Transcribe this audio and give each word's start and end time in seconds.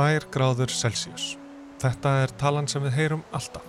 2 0.00 0.30
gráður 0.32 0.70
Celsius. 0.72 1.34
Þetta 1.76 2.10
er 2.22 2.30
talan 2.40 2.68
sem 2.70 2.80
við 2.86 2.94
heyrum 2.96 3.22
alltaf. 3.36 3.64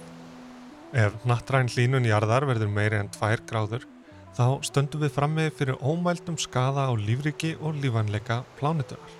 Ef 0.95 1.16
nattræn 1.27 1.67
hlínun 1.73 2.05
jarðar 2.08 2.45
verður 2.48 2.70
meiri 2.72 3.02
en 3.02 3.09
2 3.12 3.41
gráður, 3.49 3.84
þá 4.38 4.63
stöndum 4.63 5.02
við 5.03 5.12
frammi 5.17 5.49
fyrir 5.58 5.81
ómældum 5.84 6.38
skada 6.39 6.86
á 6.88 6.95
lífriki 6.95 7.58
og 7.59 7.75
lífanleika 7.83 8.45
plánutunar. 8.59 9.17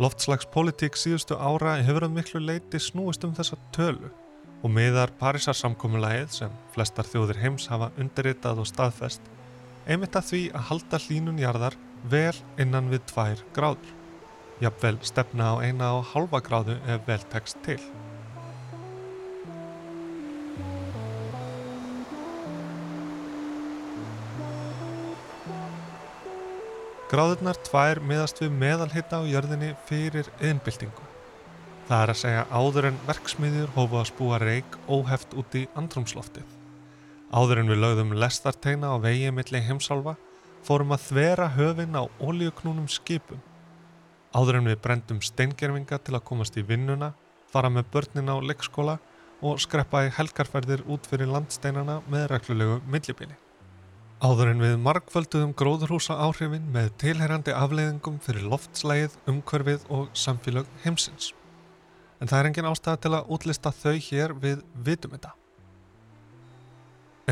Loftslagspolitík 0.00 0.98
síðustu 1.00 1.38
ára 1.40 1.78
hefur 1.80 2.04
að 2.10 2.18
miklu 2.18 2.42
leiti 2.44 2.80
snúist 2.80 3.24
um 3.24 3.32
þessa 3.38 3.56
tölu 3.72 4.10
og 4.60 4.74
miðar 4.76 5.14
Parísarsamkommulagið 5.22 6.34
sem 6.42 6.58
flestar 6.74 7.08
þjóðir 7.08 7.40
heims 7.40 7.70
hafa 7.72 7.88
undirritað 7.96 8.60
og 8.60 8.68
staðfest, 8.68 9.22
einmitt 9.88 10.20
að 10.20 10.28
því 10.28 10.42
að 10.52 10.68
halda 10.74 11.00
hlínun 11.06 11.40
jarðar 11.40 11.78
vel 12.12 12.36
innan 12.60 12.92
við 12.92 13.06
2 13.14 13.48
gráður 13.56 13.96
jafnvel 14.60 14.98
stefna 15.02 15.54
á 15.56 15.64
eina 15.64 15.94
og 15.96 16.06
halva 16.12 16.40
gráðu 16.44 16.76
ef 16.84 17.06
vel 17.08 17.22
tekst 17.32 17.60
til. 17.64 17.80
Gráðurnar 27.10 27.58
tvær 27.66 27.98
miðast 28.06 28.38
við 28.38 28.52
meðalhitta 28.54 29.18
á 29.18 29.26
jörðinni 29.26 29.72
fyrir 29.88 30.28
yðinbyltingu. 30.38 31.08
Það 31.88 32.02
er 32.04 32.12
að 32.12 32.20
segja 32.20 32.44
áður 32.54 32.86
en 32.92 33.00
verksmiðjur 33.08 33.72
hófu 33.74 33.98
að 33.98 34.10
spúa 34.12 34.38
reik 34.38 34.76
óheft 34.86 35.34
út 35.34 35.56
í 35.58 35.64
andrumsloftið. 35.74 36.46
Áður 37.34 37.64
en 37.64 37.72
við 37.72 37.82
lögðum 37.82 38.14
lestarteina 38.14 38.94
á 38.94 38.96
vegi 39.02 39.32
milli 39.34 39.62
heimsálfa 39.66 40.14
fórum 40.62 40.94
að 40.94 41.08
þvera 41.08 41.50
höfin 41.56 41.98
á 41.98 42.06
ólíuknúnum 42.22 42.86
skipum 42.90 43.42
Áður 44.30 44.60
en 44.60 44.68
við 44.70 44.78
brendum 44.84 45.20
steingerfinga 45.24 45.98
til 46.06 46.14
að 46.14 46.26
komast 46.28 46.58
í 46.60 46.62
vinnuna, 46.62 47.12
fara 47.50 47.70
með 47.72 47.88
börnin 47.90 48.30
á 48.30 48.38
leikskóla 48.38 49.00
og 49.42 49.58
skreppa 49.62 50.04
í 50.06 50.12
helgarferðir 50.14 50.84
út 50.86 51.08
fyrir 51.10 51.30
landsteinana 51.32 51.98
með 52.10 52.28
reglulegu 52.34 52.76
millibili. 52.86 53.34
Áður 54.20 54.52
en 54.52 54.62
við 54.62 54.76
markvölduðum 54.84 55.54
gróðurhúsa 55.56 56.18
áhrifin 56.20 56.66
með 56.70 56.90
tilherrandi 57.00 57.54
afleiðingum 57.56 58.20
fyrir 58.20 58.46
loftslægið, 58.52 59.16
umhverfið 59.32 59.86
og 59.88 60.10
samfélag 60.12 60.68
heimsins. 60.84 61.32
En 62.20 62.28
það 62.28 62.38
er 62.42 62.48
engin 62.50 62.68
ástæða 62.68 63.00
til 63.00 63.14
að 63.16 63.30
útlista 63.32 63.72
þau 63.72 63.96
hér 63.96 64.34
við 64.36 64.62
vitum 64.76 65.16
þetta. 65.16 65.32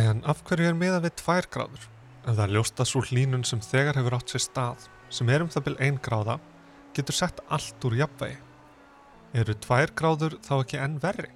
En 0.01 0.25
af 0.25 0.41
hverju 0.49 0.71
er 0.71 0.79
miða 0.81 1.03
við 1.05 1.19
tvær 1.21 1.47
gráður? 1.53 1.85
Ef 2.25 2.39
það 2.41 2.55
ljósta 2.57 2.89
svo 2.89 3.05
hlínun 3.05 3.45
sem 3.47 3.61
þegar 3.63 4.01
hefur 4.01 4.17
átt 4.17 4.33
sér 4.33 4.49
stað, 4.49 4.89
sem 5.13 5.29
er 5.29 5.45
um 5.45 5.53
það 5.53 5.69
byrj 5.69 5.85
einn 5.85 6.01
gráða, 6.09 6.39
getur 6.97 7.17
sett 7.17 7.43
allt 7.49 7.85
úr 7.85 7.99
jafnvægi. 7.99 8.39
Eru 9.37 9.55
tvær 9.67 9.93
gráður 9.99 10.39
þá 10.45 10.55
ekki 10.61 10.81
enn 10.81 10.97
verri? 11.03 11.29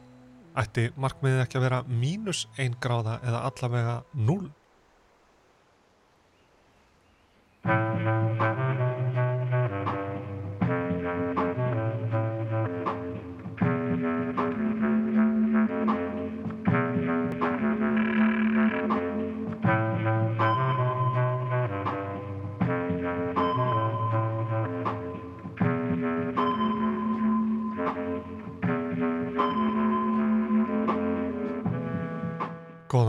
Ætti 0.58 0.88
markmiðið 1.00 1.44
ekki 1.44 1.60
að 1.60 1.66
vera 1.66 1.82
mínus 1.88 2.46
einn 2.60 2.76
gráða 2.80 3.18
eða 3.24 3.44
allavega 3.48 3.96
núl? 4.16 4.50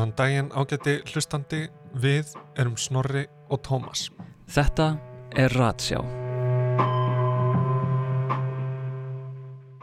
Góðan 0.04 0.18
daginn 0.20 0.48
ágætti 0.52 0.94
hlustandi, 1.08 1.60
við 1.96 2.34
erum 2.60 2.74
Snorri 2.76 3.22
og 3.48 3.62
Tómas. 3.64 4.10
Þetta 4.52 4.98
er 5.40 5.56
Ratsjá. 5.56 6.02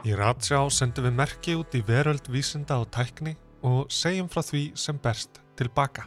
Í 0.04 0.12
Ratsjá 0.20 0.58
sendum 0.76 1.08
við 1.08 1.16
merki 1.22 1.56
út 1.56 1.72
í 1.72 1.80
veröld 1.88 2.28
vísinda 2.28 2.82
og 2.82 2.90
tækni 2.92 3.32
og 3.64 3.88
segjum 3.88 4.28
frá 4.28 4.44
því 4.44 4.62
sem 4.76 5.00
berst 5.00 5.40
tilbaka. 5.56 6.04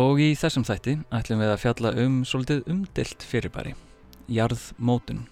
Og 0.00 0.24
í 0.24 0.32
þessum 0.32 0.64
þætti 0.64 0.96
ætlum 1.12 1.44
við 1.44 1.52
að 1.52 1.62
fjalla 1.66 1.94
um 2.00 2.18
svolítið 2.24 2.64
umdilt 2.72 3.28
fyrirbæri, 3.28 3.76
jarðmótun. 4.40 5.26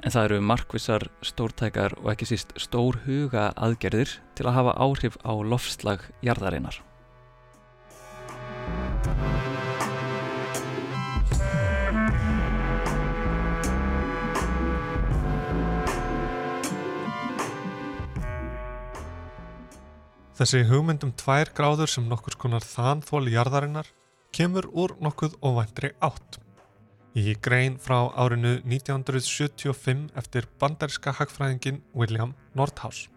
En 0.00 0.16
það 0.16 0.30
eru 0.30 0.42
markvissar, 0.48 1.10
stórtækar 1.20 2.00
og 2.00 2.14
ekki 2.16 2.32
síst 2.32 2.56
stór 2.56 3.02
huga 3.04 3.50
aðgerðir 3.52 4.16
til 4.32 4.48
að 4.48 4.62
hafa 4.62 4.78
áhrif 4.80 5.20
á 5.28 5.36
lofslag 5.36 6.08
jarðarinnar. 6.24 6.87
Þessi 20.38 20.60
hugmyndum 20.68 21.10
tvær 21.18 21.50
gráður 21.50 21.90
sem 21.90 22.04
nokkur 22.06 22.36
skonar 22.36 22.62
þanþól 22.62 23.26
jarðarinnar 23.32 23.88
kemur 24.30 24.68
úr 24.70 24.92
nokkuð 25.02 25.32
óvæntri 25.42 25.90
átt. 25.98 26.38
Í 27.18 27.34
grein 27.42 27.74
frá 27.82 28.12
árinu 28.14 28.52
1975 28.62 30.12
eftir 30.20 30.46
bandaríska 30.62 31.16
hagfræðingin 31.18 31.80
William 31.90 32.36
Nordhaus. 32.54 33.08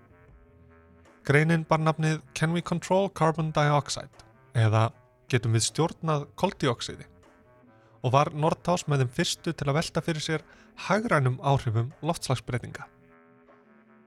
Greinin 1.21 1.67
bar 1.69 1.83
nafnið 1.85 2.23
Can 2.33 2.57
we 2.57 2.65
control 2.65 3.11
carbon 3.13 3.53
dioxide 3.53 4.25
eða 4.57 4.89
getum 5.31 5.55
við 5.55 5.67
stjórnað 5.69 6.27
koldioksiði 6.39 7.07
og 8.01 8.15
var 8.15 8.31
Nordhaus 8.33 8.87
með 8.89 9.03
þeim 9.03 9.13
fyrstu 9.17 9.53
til 9.53 9.69
að 9.69 9.77
velta 9.77 10.03
fyrir 10.05 10.25
sér 10.25 10.45
hagrænum 10.87 11.37
áhrifum 11.45 11.91
loftslagsbreytinga. 12.01 12.87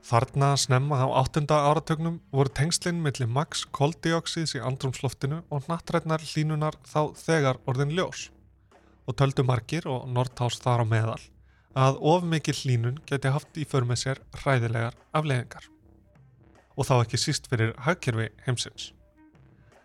Þarna 0.04 0.50
snemma 0.60 0.98
á 1.00 1.08
áttunda 1.22 1.62
áratögnum 1.70 2.18
voru 2.34 2.52
tengslinn 2.52 3.00
millir 3.00 3.30
max 3.30 3.64
koldioksíðs 3.72 4.58
í 4.58 4.60
andrumsloftinu 4.60 5.40
og 5.48 5.68
nattrætnar 5.70 6.20
hlínunar 6.20 6.76
þá 6.84 7.14
þegar 7.16 7.60
orðin 7.70 7.94
ljós 7.96 8.26
og 9.08 9.16
töldu 9.20 9.46
margir 9.48 9.88
og 9.88 10.04
Nordhaus 10.12 10.60
þar 10.60 10.84
á 10.84 10.86
meðal 10.88 11.22
að 11.74 11.96
of 12.06 12.26
mikið 12.28 12.60
hlínun 12.64 13.00
geti 13.08 13.32
haft 13.32 13.56
í 13.56 13.64
för 13.68 13.86
með 13.88 14.02
sér 14.02 14.20
hræðilegar 14.42 14.98
afleðingar 15.16 15.70
og 16.76 16.88
þá 16.88 16.94
ekki 16.98 17.20
síst 17.20 17.48
fyrir 17.50 17.72
hagkerfi 17.86 18.28
heimsins. 18.46 18.92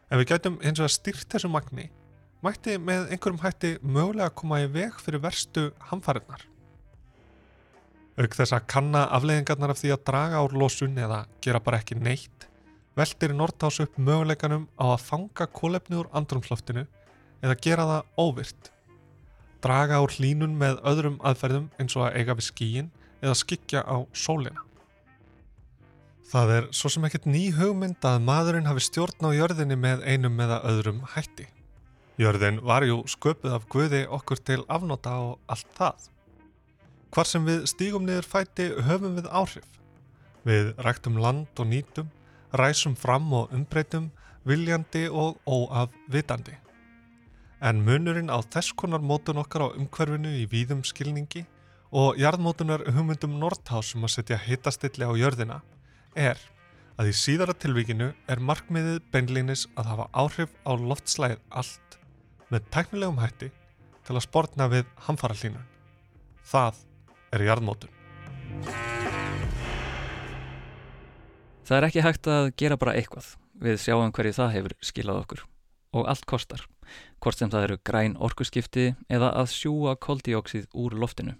Ef 0.10 0.18
við 0.18 0.30
gætum 0.34 0.62
hins 0.64 0.82
vegar 0.82 0.96
styrt 0.96 1.30
þessu 1.32 1.52
magni 1.54 1.90
mætti 2.46 2.78
með 2.82 3.12
einhverjum 3.14 3.44
hætti 3.44 3.76
mögulega 3.84 4.30
að 4.30 4.38
koma 4.42 4.64
í 4.64 4.72
veg 4.72 4.96
fyrir 5.04 5.22
verstu 5.22 5.70
hamfarinnar 5.92 6.50
Auk 8.20 8.36
þess 8.36 8.52
að 8.52 8.66
kanna 8.68 9.06
afleiðingarnar 9.16 9.72
af 9.72 9.78
því 9.80 9.94
að 9.94 10.02
draga 10.10 10.40
úr 10.44 10.56
losun 10.60 10.98
eða 11.00 11.22
gera 11.40 11.62
bara 11.64 11.78
ekki 11.80 11.96
neitt, 11.96 12.50
veldir 13.00 13.32
Nordhaus 13.32 13.78
upp 13.80 13.96
möguleikanum 13.96 14.66
á 14.76 14.92
að 14.92 15.06
fanga 15.06 15.48
kólefni 15.56 16.02
úr 16.02 16.10
andrumsloftinu 16.20 16.84
eða 17.40 17.56
gera 17.64 17.86
það 17.88 18.26
óvirt. 18.26 18.72
Draga 19.64 20.02
úr 20.04 20.18
hlínun 20.18 20.60
með 20.60 20.82
öðrum 20.92 21.16
aðferðum 21.24 21.70
eins 21.80 21.96
og 21.96 22.10
að 22.10 22.20
eiga 22.20 22.36
við 22.36 22.50
skíin 22.50 22.92
eða 23.22 23.40
skikja 23.40 23.86
á 23.88 24.04
sólina. 24.12 24.68
Það 26.30 26.52
er 26.54 26.66
svo 26.78 26.92
sem 26.94 27.06
ekkert 27.08 27.24
ný 27.26 27.48
hugmynd 27.58 28.06
að 28.06 28.20
maðurinn 28.22 28.68
hafi 28.70 28.84
stjórn 28.86 29.26
á 29.26 29.34
jörðinni 29.34 29.74
með 29.81 30.04
einum 30.06 30.36
eða 30.44 30.60
öðrum 30.70 31.00
hætti. 31.16 31.48
Jörðin 32.22 32.60
var 32.62 32.84
jú 32.86 33.00
sköpuð 33.10 33.56
af 33.56 33.66
Guði 33.74 34.04
okkur 34.06 34.42
til 34.46 34.60
afnóta 34.70 35.16
og 35.24 35.40
allt 35.50 35.72
það. 35.80 36.04
Hvar 37.10 37.26
sem 37.26 37.48
við 37.48 37.66
stígum 37.72 38.06
niður 38.06 38.28
fæti 38.30 38.68
höfum 38.86 39.16
við 39.18 39.30
áhrif. 39.31 39.66
Við 40.46 40.70
ræktum 40.86 41.18
land 41.18 41.64
og 41.64 41.70
nýtum, 41.72 42.14
ræsum 42.54 42.94
fram 42.94 43.34
og 43.34 43.50
umbreytum, 43.56 44.12
viljandi 44.46 45.08
og 45.10 45.42
óafvitandi. 45.50 46.54
En 47.58 47.81
munurinn 47.81 48.30
á 48.30 48.38
þess 48.46 48.78
konar 48.78 49.02
mótun 49.02 49.42
okkar 49.42 49.66
á 49.66 49.68
umhverfinu 49.74 50.36
í 50.44 50.46
víðum 50.46 50.86
skilningi 50.86 51.48
og 51.90 52.22
jarðmótunar 52.22 52.86
hugmyndum 52.94 53.40
Nordhaus 53.42 53.96
sem 53.96 54.06
að 54.06 54.18
setja 54.20 54.42
hitastilli 54.46 55.10
á 55.10 55.14
jörðina 55.18 55.62
er 56.16 56.40
að 57.00 57.14
í 57.14 57.16
síðara 57.16 57.54
tilvíkinu 57.56 58.10
er 58.28 58.42
markmiðið 58.44 58.98
beinleinis 59.14 59.68
að 59.80 59.92
hafa 59.94 60.08
áhrif 60.12 60.56
á 60.68 60.72
loftslægið 60.76 61.40
allt 61.50 61.96
með 62.52 62.66
teknilegum 62.74 63.22
hætti 63.22 63.48
til 64.08 64.16
að 64.18 64.26
sportna 64.26 64.68
við 64.72 64.90
hamfara 65.06 65.38
hlínun. 65.40 65.68
Það 66.44 66.82
er 67.36 67.46
jarðmótun. 67.46 67.94
Það 71.64 71.78
er 71.78 71.88
ekki 71.88 72.04
hægt 72.04 72.28
að 72.34 72.50
gera 72.58 72.80
bara 72.82 72.98
eitthvað. 72.98 73.30
Við 73.60 73.80
sjáum 73.84 74.12
hverju 74.16 74.36
það 74.40 74.54
hefur 74.58 74.76
skilað 74.84 75.22
okkur. 75.22 75.46
Og 75.96 76.10
allt 76.10 76.26
kostar. 76.28 76.66
Hvort 77.22 77.40
sem 77.40 77.52
það 77.54 77.68
eru 77.68 77.80
græn 77.86 78.18
orkuskipti 78.18 78.90
eða 79.08 79.32
að 79.38 79.54
sjúa 79.54 79.96
koldíóksið 80.02 80.68
úr 80.74 80.98
loftinu. 81.00 81.38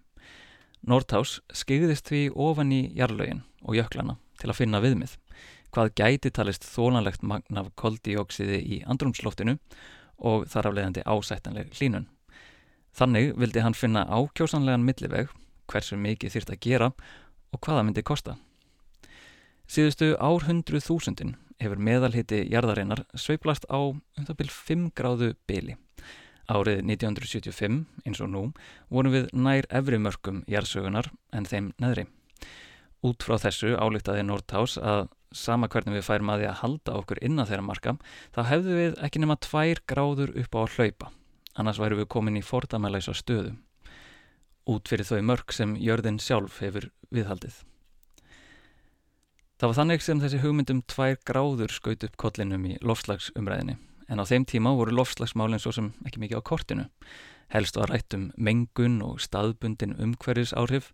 Nordhaus 0.88 1.40
skeiðist 1.52 2.08
því 2.08 2.30
ofan 2.38 2.72
í 2.72 2.84
jarlögin 2.96 3.44
og 3.66 3.76
jöklana 3.76 4.20
til 4.40 4.50
að 4.52 4.60
finna 4.62 4.82
viðmið. 4.84 5.16
Hvað 5.70 5.94
gæti 6.00 6.32
talist 6.34 6.66
þólanlegt 6.66 7.22
magn 7.22 7.60
af 7.62 7.70
koldíóksiði 7.78 8.60
í 8.60 8.82
andrumsloftinu 8.90 9.58
og 10.18 10.48
þar 10.50 10.72
aflegandi 10.72 11.06
ásættanleg 11.06 11.74
hlínun. 11.78 12.08
Þannig 12.96 13.36
vildi 13.38 13.62
hann 13.64 13.78
finna 13.78 14.08
ákjósanlegan 14.10 14.86
milliveg, 14.86 15.30
hversu 15.70 15.98
mikið 16.00 16.36
þýrt 16.36 16.54
að 16.56 16.64
gera 16.66 16.92
og 17.54 17.62
hvaða 17.62 17.84
myndi 17.86 18.04
kosta. 18.06 18.36
Síðustu 19.70 20.16
árhundru 20.18 20.82
þúsundin 20.82 21.36
hefur 21.62 21.82
meðalhiti 21.84 22.42
jarðarinnar 22.50 23.04
sveiplast 23.14 23.68
á 23.70 23.78
um 23.92 24.02
það 24.18 24.38
byrj 24.42 24.56
5 24.56 24.88
gráðu 24.98 25.34
byli. 25.50 25.76
Árið 26.50 26.82
1975, 26.82 27.84
eins 28.08 28.22
og 28.26 28.32
nú, 28.34 28.44
vorum 28.90 29.14
við 29.14 29.28
nær 29.38 29.68
efri 29.70 30.00
mörgum 30.02 30.42
jarðsögunar 30.50 31.12
en 31.30 31.46
þeim 31.46 31.70
neðri. 31.78 32.08
Út 33.06 33.24
frá 33.24 33.38
þessu 33.40 33.76
álíktaði 33.80 34.26
Nordhaus 34.28 34.76
að 34.78 35.08
sama 35.36 35.70
hvernig 35.72 36.00
við 36.00 36.08
færum 36.08 36.32
að 36.34 36.42
því 36.42 36.50
að 36.50 36.60
halda 36.64 36.98
okkur 37.00 37.22
innan 37.24 37.48
þeirra 37.48 37.66
marka, 37.66 37.96
þá 38.36 38.42
hefðu 38.50 38.78
við 38.80 39.00
ekki 39.06 39.22
nema 39.24 39.38
tvær 39.46 39.82
gráður 39.88 40.36
upp 40.42 40.58
á 40.58 40.60
að 40.64 40.76
hlaupa. 40.76 41.12
Annars 41.60 41.80
væru 41.82 42.00
við 42.00 42.10
komin 42.12 42.40
í 42.40 42.46
fordamælæsa 42.46 43.16
stöðu. 43.16 43.56
Út 44.70 44.90
fyrir 44.90 45.08
þau 45.08 45.22
mörg 45.26 45.54
sem 45.56 45.76
jörðin 45.80 46.20
sjálf 46.22 46.60
hefur 46.64 46.90
viðhaldið. 47.14 47.62
Það 49.60 49.72
var 49.72 49.78
þannig 49.82 50.04
sem 50.04 50.20
þessi 50.24 50.42
hugmyndum 50.44 50.82
tvær 50.88 51.18
gráður 51.28 51.74
skaut 51.76 52.04
upp 52.08 52.20
kollinum 52.20 52.68
í 52.70 52.78
lofslagsumræðinni 52.80 53.76
en 54.10 54.22
á 54.22 54.26
þeim 54.26 54.46
tíma 54.50 54.74
voru 54.78 54.94
lofslagsmálinn 54.96 55.62
svo 55.62 55.74
sem 55.76 55.92
ekki 56.08 56.22
mikið 56.24 56.42
á 56.42 56.50
kortinu. 56.50 56.86
Helst 57.50 57.80
var 57.80 57.90
rætt 57.90 58.14
um 58.14 58.28
mengun 58.38 59.00
og 59.02 59.18
staðbundin 59.24 59.96
umhverjus 59.98 60.52
áhrif 60.54 60.92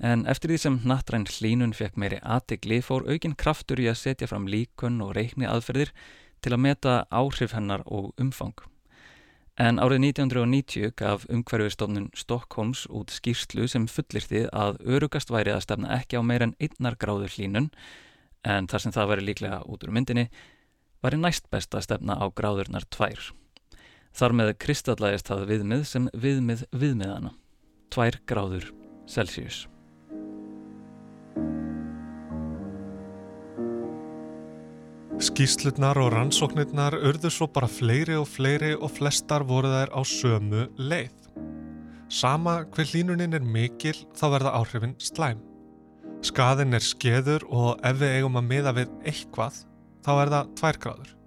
en 0.00 0.24
eftir 0.30 0.54
því 0.54 0.58
sem 0.62 0.78
nattræn 0.88 1.26
hlínun 1.28 1.74
fekk 1.76 1.98
meiri 2.00 2.22
aðtegli 2.22 2.80
fór 2.84 3.04
aukinn 3.04 3.36
kraftur 3.36 3.82
í 3.82 3.90
að 3.90 4.00
setja 4.00 4.28
fram 4.30 4.48
líkun 4.48 5.02
og 5.04 5.12
reikni 5.18 5.44
aðferðir 5.44 5.92
til 6.40 6.54
að 6.54 6.62
meta 6.64 6.94
áhrif 7.12 7.52
hennar 7.52 7.84
og 7.84 8.14
umfang. 8.16 8.56
En 9.58 9.80
árið 9.82 10.04
1990 10.06 10.92
gaf 10.96 11.24
umhverfistofnun 11.26 12.12
Stokkólms 12.16 12.86
út 12.94 13.10
skýrslu 13.10 13.66
sem 13.68 13.88
fullirti 13.90 14.44
að 14.54 14.78
örugast 14.86 15.32
væri 15.34 15.50
að 15.50 15.64
stefna 15.66 15.96
ekki 15.98 16.16
á 16.16 16.22
meir 16.22 16.46
en 16.46 16.54
einnar 16.62 16.94
gráður 16.96 17.34
hlínun 17.34 17.66
en 18.46 18.70
þar 18.70 18.84
sem 18.84 18.94
það 18.94 19.10
væri 19.12 19.26
líklega 19.26 19.58
út 19.66 19.82
úr 19.82 19.92
myndinni 19.92 20.28
væri 21.02 21.18
næst 21.18 21.50
best 21.50 21.74
að 21.74 21.88
stefna 21.88 22.16
á 22.22 22.24
gráðurnar 22.30 22.86
tvær. 22.86 23.32
Þar 24.16 24.36
með 24.40 24.52
kristallægist 24.62 25.28
það 25.30 25.48
viðmið 25.52 25.82
sem 25.88 26.12
viðmið 26.12 26.64
viðmiðana. 26.72 27.34
Tvær 27.92 28.20
gráður 28.28 28.70
Celsius. 29.08 29.66
Skýslutnar 35.18 35.98
og 35.98 36.12
rannsóknirnar 36.14 36.94
urðu 36.94 37.30
svo 37.34 37.48
bara 37.50 37.66
fleiri 37.66 38.14
og 38.14 38.28
fleiri 38.30 38.76
og 38.76 38.92
flestar 38.94 39.42
voru 39.42 39.72
þær 39.72 39.90
á 39.90 40.00
sömu 40.06 40.68
leið. 40.78 41.16
Sama 42.08 42.60
hver 42.70 42.86
hlínuninn 42.92 43.34
er 43.34 43.42
mikil 43.42 43.96
þá 44.14 44.24
verða 44.36 44.54
áhrifin 44.60 44.94
slæm. 45.02 45.42
Skaðin 46.22 46.78
er 46.78 46.86
skeður 46.86 47.44
og 47.50 47.82
ef 47.82 47.98
við 47.98 48.14
eigum 48.20 48.38
að 48.38 48.48
miða 48.52 48.76
við 48.78 48.94
eitthvað 49.10 49.58
þá 50.06 50.12
er 50.14 50.32
það 50.36 50.54
tvær 50.62 50.82
gráður. 50.86 51.17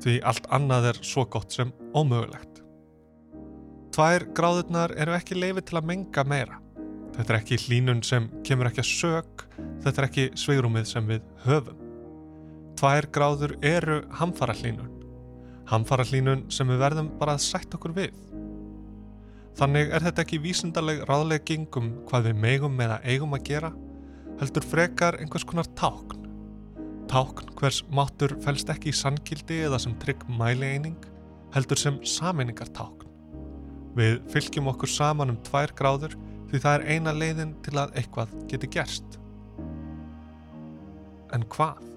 Því 0.00 0.16
allt 0.24 0.46
annað 0.54 0.90
er 0.94 1.00
svo 1.04 1.26
gott 1.28 1.52
sem 1.52 1.72
ómögulegt. 1.92 2.62
Tvær 3.90 4.24
gráðurnar 4.36 4.94
eru 4.96 5.12
ekki 5.16 5.36
leifið 5.36 5.66
til 5.68 5.80
að 5.80 5.88
menga 5.90 6.24
meira. 6.24 6.60
Þetta 7.16 7.34
er 7.34 7.38
ekki 7.40 7.58
hlínun 7.66 8.00
sem 8.06 8.28
kemur 8.46 8.70
ekki 8.70 8.80
að 8.84 8.88
sög, 8.88 9.44
þetta 9.82 10.00
er 10.00 10.06
ekki 10.06 10.26
sveigrúmið 10.38 10.86
sem 10.88 11.10
við 11.10 11.26
höfum. 11.44 11.82
Tvær 12.80 13.10
gráður 13.12 13.56
eru 13.66 13.98
hamfara 14.16 14.54
hlínun. 14.56 14.94
Hamfara 15.68 16.06
hlínun 16.08 16.46
sem 16.54 16.70
við 16.70 16.80
verðum 16.80 17.10
bara 17.20 17.34
að 17.36 17.44
sætt 17.44 17.76
okkur 17.76 17.92
við. 17.98 18.14
Þannig 19.58 19.92
er 19.92 20.06
þetta 20.06 20.24
ekki 20.24 20.40
vísindarleg 20.40 21.04
ráðlegging 21.10 21.68
um 21.76 21.92
hvað 22.08 22.30
við 22.30 22.40
megum 22.46 22.80
eða 22.80 23.02
eigum 23.04 23.36
að 23.36 23.44
gera, 23.50 23.74
heldur 24.40 24.64
frekar 24.64 25.18
einhvers 25.20 25.44
konar 25.44 25.68
tákn. 25.76 26.29
Tákn 27.10 27.48
hvers 27.58 27.80
máttur 27.90 28.36
fælst 28.44 28.70
ekki 28.70 28.92
í 28.92 28.94
sannkildi 28.94 29.64
eða 29.66 29.80
sem 29.82 29.96
trygg 29.98 30.22
mælieining, 30.30 30.94
heldur 31.56 31.80
sem 31.80 31.96
sameiningartákn. 32.06 33.08
Við 33.98 34.20
fylgjum 34.30 34.70
okkur 34.70 34.92
saman 34.92 35.32
um 35.32 35.40
tvær 35.48 35.74
gráður 35.74 36.14
því 36.52 36.60
það 36.62 36.76
er 36.76 36.84
eina 36.94 37.14
leiðin 37.16 37.56
til 37.66 37.74
að 37.82 37.96
eitthvað 37.98 38.36
geti 38.52 38.70
gerst. 38.78 39.18
En 41.34 41.42
hvað? 41.50 41.89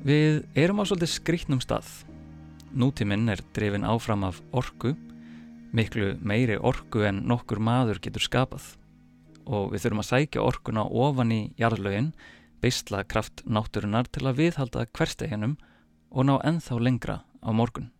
Við 0.00 0.46
erum 0.56 0.78
á 0.80 0.88
svolítið 0.88 1.10
skrítnum 1.12 1.58
stað. 1.60 1.84
Nútíminn 2.72 3.28
er 3.28 3.42
drefin 3.52 3.82
áfram 3.84 4.22
af 4.24 4.38
orku, 4.56 4.94
miklu 5.76 6.14
meiri 6.24 6.54
orku 6.56 7.02
en 7.04 7.18
nokkur 7.28 7.60
maður 7.60 8.00
getur 8.00 8.24
skapað. 8.24 8.64
Og 9.44 9.74
við 9.74 9.82
þurfum 9.84 10.00
að 10.00 10.08
sækja 10.08 10.44
orkuna 10.46 10.84
ofan 10.88 11.34
í 11.36 11.40
jarðlögin, 11.60 12.14
beisla 12.64 13.02
kraft 13.04 13.42
náttúrunar 13.44 14.08
til 14.08 14.24
að 14.24 14.40
viðhalda 14.40 14.86
hversteginum 14.88 15.58
og 16.08 16.28
ná 16.30 16.38
enþá 16.48 16.80
lengra 16.80 17.18
á 17.44 17.50
morgun. 17.52 17.90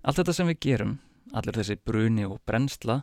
Allt 0.00 0.22
þetta 0.22 0.36
sem 0.38 0.48
við 0.48 0.62
gerum, 0.64 0.96
allir 1.36 1.60
þessi 1.60 1.76
bruni 1.76 2.24
og 2.24 2.40
brennsla, 2.48 3.02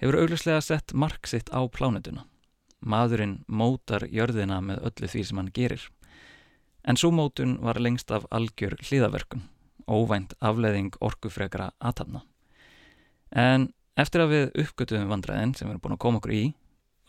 hefur 0.00 0.22
augljóslega 0.22 0.64
sett 0.64 0.96
mark 0.96 1.28
sitt 1.28 1.52
á 1.52 1.60
plánetuna. 1.68 2.24
Maðurinn 2.80 3.42
mótar 3.48 4.08
jörðina 4.08 4.62
með 4.64 4.80
öllu 4.88 5.12
því 5.12 5.26
sem 5.28 5.44
hann 5.44 5.52
gerir. 5.52 5.84
En 6.86 6.98
svo 6.98 7.10
mótun 7.10 7.56
var 7.66 7.80
lengst 7.82 8.12
af 8.14 8.28
algjör 8.30 8.76
hlýðaverkun, 8.78 9.42
óvænt 9.90 10.36
afleðing 10.38 10.94
orkufrekara 11.02 11.72
aðtapna. 11.82 12.22
En 13.34 13.72
eftir 13.98 14.22
að 14.22 14.34
við 14.34 14.60
uppgötuðum 14.62 15.10
vandræðin 15.10 15.56
sem 15.58 15.66
við 15.66 15.74
erum 15.74 15.82
búin 15.82 15.96
að 15.96 16.04
koma 16.04 16.20
okkur 16.20 16.36
í, 16.36 16.44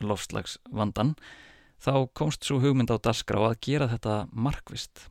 lofslags 0.01 0.57
vandan, 0.73 1.13
þá 1.77 2.09
komst 2.17 2.47
svo 2.47 2.57
hugmynd 2.63 2.89
á 2.89 2.97
dasgrá 2.97 3.43
að 3.51 3.59
gera 3.67 3.89
þetta 3.91 4.17
markvist, 4.33 5.05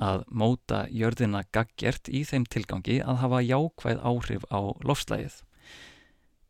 að 0.00 0.24
móta 0.32 0.86
jörðina 0.90 1.44
gaggjert 1.54 2.08
í 2.08 2.24
þeim 2.26 2.48
tilgangi 2.50 2.98
að 3.04 3.22
hafa 3.22 3.42
jákvæð 3.44 4.04
áhrif 4.10 4.46
á 4.50 4.60
lofslægið. 4.82 5.42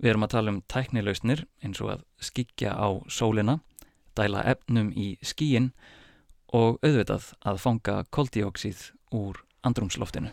Við 0.01 0.15
erum 0.15 0.25
að 0.25 0.35
tala 0.37 0.53
um 0.55 0.61
tæknilausnir 0.71 1.45
eins 1.61 1.81
og 1.85 1.97
að 1.99 2.05
skikja 2.25 2.73
á 2.73 2.89
sólina, 3.11 3.59
dæla 4.17 4.47
efnum 4.49 4.95
í 4.97 5.19
skíin 5.21 5.75
og 6.57 6.79
auðvitað 6.83 7.31
að 7.47 7.63
fanga 7.63 7.97
koldíóksíð 8.11 8.91
úr 9.15 9.41
andrumsloftinu. 9.67 10.31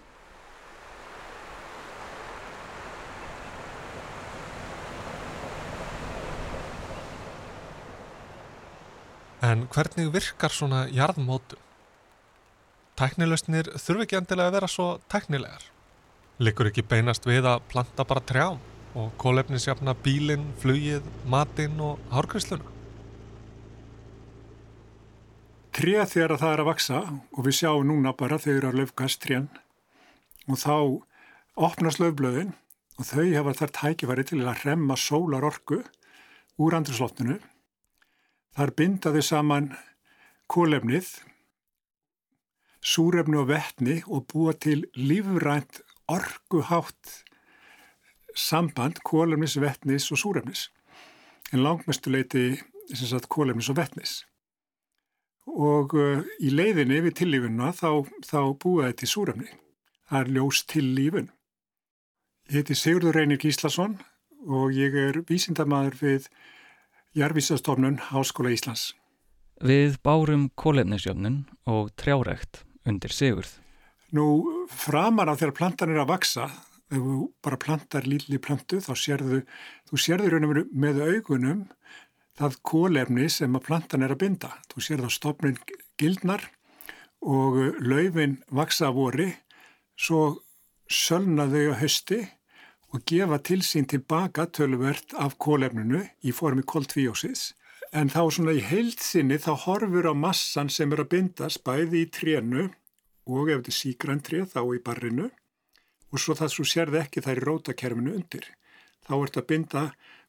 En 9.48 9.68
hvernig 9.70 10.10
virkar 10.12 10.52
svona 10.52 10.88
jarðmótum? 10.90 11.62
Tæknilöstnir 12.98 13.68
þurfi 13.78 14.08
ekki 14.08 14.18
endilega 14.18 14.50
að 14.50 14.56
vera 14.58 14.70
svo 14.74 14.88
tæknilegar. 15.14 15.68
Likur 16.42 16.72
ekki 16.72 16.82
beinast 16.82 17.28
við 17.30 17.46
að 17.46 17.62
planta 17.70 18.06
bara 18.10 18.24
trjám 18.26 18.58
og 18.98 19.12
kólefnisjafna 19.22 19.94
bílinn, 20.02 20.48
flugið, 20.64 21.06
matinn 21.30 21.78
og 21.78 22.02
hárgriðsluna? 22.10 22.77
Tréð 25.78 26.08
þegar 26.10 26.40
það 26.42 26.52
er 26.56 26.62
að 26.64 26.68
vaksa 26.72 27.00
og 27.06 27.44
við 27.46 27.56
sjáum 27.60 27.84
núna 27.86 28.10
bara 28.18 28.40
þau 28.42 28.54
eru 28.56 28.70
að 28.72 28.80
löfkast 28.80 29.20
trén 29.22 29.44
og 30.50 30.58
þá 30.58 30.74
opnast 31.68 32.00
löfblöðin 32.02 32.56
og 32.98 33.06
þau 33.06 33.26
hafa 33.36 33.52
þar 33.60 33.74
tækifæri 33.76 34.24
til 34.26 34.40
að 34.42 34.64
remma 34.66 34.96
sólar 34.98 35.46
orku 35.46 35.84
úr 36.58 36.76
andrusloftinu. 36.80 37.36
Þar 38.58 38.74
bindaði 38.80 39.22
saman 39.22 39.68
kólefnið, 40.50 41.12
súrefni 42.82 43.38
og 43.38 43.52
vettni 43.52 44.00
og 44.08 44.26
búa 44.34 44.56
til 44.58 44.88
lífrænt 44.98 45.84
orkuhátt 46.10 47.20
samband 48.34 49.04
kólefnis, 49.06 49.60
vettnis 49.62 50.10
og 50.10 50.24
súrefnis. 50.24 50.72
En 51.54 51.62
langmestu 51.62 52.10
leiti 52.10 52.48
kólefnis 53.30 53.70
og 53.70 53.78
vettnis. 53.78 54.24
Og 55.48 55.96
uh, 55.96 56.26
í 56.44 56.52
leiðinni 56.52 57.00
við 57.06 57.18
tillífunna 57.22 57.72
þá, 57.76 58.04
þá 58.26 58.40
búaði 58.60 58.92
þetta 58.92 59.08
í 59.08 59.12
súrefni. 59.14 59.50
Það 60.08 60.22
er 60.22 60.32
ljós 60.36 60.62
til 60.68 60.86
lífun. 60.98 61.32
Ég 62.48 62.62
heiti 62.62 62.78
Sigurður 62.80 63.18
Reynir 63.20 63.40
Gíslason 63.42 63.98
og 64.48 64.72
ég 64.76 64.94
er 64.96 65.20
vísindamæður 65.28 65.98
við 66.00 66.30
Jarvísastofnun 67.18 67.98
Háskóla 68.12 68.54
Íslands. 68.54 68.94
Við 69.58 69.98
bárum 70.06 70.48
kólefnisjöfnun 70.56 71.42
og 71.68 71.90
trjárekt 71.98 72.62
undir 72.88 73.12
Sigurð. 73.12 73.50
Nú, 74.16 74.28
framar 74.72 75.32
af 75.32 75.42
þegar 75.42 75.56
plantan 75.58 75.92
er 75.92 76.04
að 76.04 76.12
vaksa, 76.14 76.46
ef 76.88 77.02
þú 77.02 77.18
bara 77.44 77.60
plantar 77.60 78.08
lítli 78.08 78.40
plantu, 78.40 78.80
þá 78.80 78.94
sérðu, 78.96 79.42
þú 79.90 80.00
sérðu 80.00 80.30
raun 80.32 80.48
og 80.48 80.54
veru 80.54 80.64
með 80.72 81.02
augunum 81.08 81.66
það 82.38 82.58
kólefni 82.62 83.28
sem 83.34 83.56
að 83.58 83.66
plantan 83.68 84.06
er 84.06 84.14
að 84.14 84.24
binda. 84.24 84.54
Þú 84.72 84.86
sérðu 84.86 85.10
að 85.10 85.16
stopnin 85.18 85.60
gildnar 85.98 86.48
og 87.26 87.60
laufin 87.82 88.38
vaksa 88.54 88.92
vori, 88.94 89.32
svo 89.98 90.44
sölna 90.88 91.48
þau 91.50 91.74
á 91.74 91.82
hösti 91.82 92.22
og 92.94 93.04
gefa 93.10 93.42
til 93.44 93.64
sín 93.66 93.90
tilbaka 93.90 94.46
tölvert 94.48 95.18
af 95.18 95.36
kólefninu 95.42 96.06
í 96.24 96.32
formi 96.32 96.64
kóltvíósins 96.64 97.52
En 97.96 98.10
þá 98.12 98.28
svona 98.36 98.54
í 98.58 98.62
heilsinni 98.64 99.38
þá 99.40 99.54
horfur 99.64 100.10
á 100.12 100.14
massan 100.14 100.68
sem 100.70 100.92
er 100.92 101.06
að 101.06 101.12
bindast 101.14 101.62
bæði 101.64 102.04
í 102.04 102.10
trénu 102.12 102.66
og 103.28 103.52
ef 103.52 103.62
þetta 103.62 103.72
er 103.72 103.78
sígræntrið 103.78 104.50
þá 104.52 104.62
í 104.76 104.82
barrinu 104.84 105.28
og 106.12 106.20
svo 106.20 106.36
það 106.36 106.52
svo 106.54 106.66
sérði 106.68 107.00
ekki 107.00 107.24
þær 107.24 107.40
í 107.40 107.46
rótakerfinu 107.48 108.16
undir. 108.20 108.44
Þá 109.08 109.14
ert 109.22 109.40
að 109.40 109.48
binda 109.52 109.84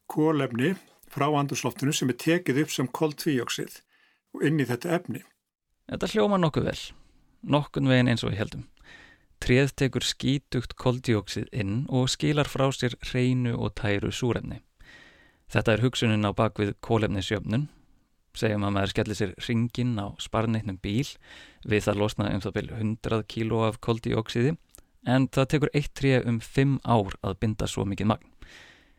kólefni 0.06 0.76
frá 1.12 1.26
andursloftinu 1.28 1.94
sem 1.94 2.12
er 2.12 2.18
tekið 2.20 2.62
upp 2.64 2.74
sem 2.74 2.88
kóltvíjóksið 2.98 3.80
og 4.36 4.44
inn 4.48 4.60
í 4.60 4.66
þetta 4.68 4.94
efni. 4.98 5.22
Þetta 5.88 6.10
hljóma 6.12 6.38
nokkuð 6.40 6.68
vel, 6.68 6.80
nokkun 7.42 7.88
veginn 7.88 8.12
eins 8.12 8.24
og 8.24 8.32
við 8.32 8.42
heldum. 8.42 8.66
Tréð 9.38 9.72
tekur 9.78 10.04
skítugt 10.04 10.74
kóltvíjóksið 10.80 11.48
inn 11.54 11.84
og 11.88 12.10
skilar 12.10 12.50
frá 12.50 12.66
sér 12.74 12.98
hreinu 13.10 13.54
og 13.56 13.76
tæru 13.78 14.10
súrefni. 14.12 14.60
Þetta 15.48 15.74
er 15.74 15.84
hugsunin 15.86 16.28
á 16.28 16.34
bakvið 16.36 16.74
kólefnisjöfnun, 16.84 17.68
segjum 18.36 18.66
að 18.66 18.74
maður 18.74 18.92
skellir 18.92 19.18
sér 19.18 19.34
ringin 19.46 19.94
á 19.96 20.12
sparnitnum 20.20 20.76
bíl 20.82 21.06
við 21.64 21.86
það 21.86 22.00
losna 22.02 22.32
um 22.34 22.42
það 22.44 22.56
byrju 22.58 22.80
100 22.82 23.22
kíló 23.32 23.62
af 23.68 23.80
koldioksiði 23.84 24.56
en 25.08 25.28
það 25.32 25.48
tekur 25.54 25.72
eitt 25.72 25.94
tríu 25.96 26.20
um 26.28 26.40
5 26.44 26.78
ár 26.84 27.16
að 27.24 27.38
binda 27.40 27.68
svo 27.70 27.86
mikið 27.88 28.10
magn. 28.12 28.27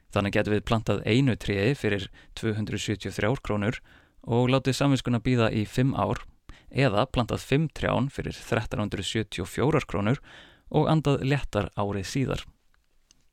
Þannig 0.10 0.36
getur 0.36 0.56
við 0.56 0.66
plantað 0.66 1.04
einu 1.06 1.36
tríi 1.38 1.74
fyrir 1.78 2.08
273 2.40 3.36
krónur 3.46 3.80
og 4.26 4.50
látið 4.50 4.78
samvinskuna 4.80 5.22
býða 5.22 5.52
í 5.54 5.66
5 5.70 5.94
ár 5.94 6.24
eða 6.70 7.06
plantað 7.10 7.46
5 7.46 7.68
trján 7.78 8.10
fyrir 8.14 8.34
1374 8.34 9.86
krónur 9.90 10.22
og 10.70 10.90
andað 10.90 11.24
léttar 11.26 11.70
árið 11.78 12.10
síðar. 12.10 12.44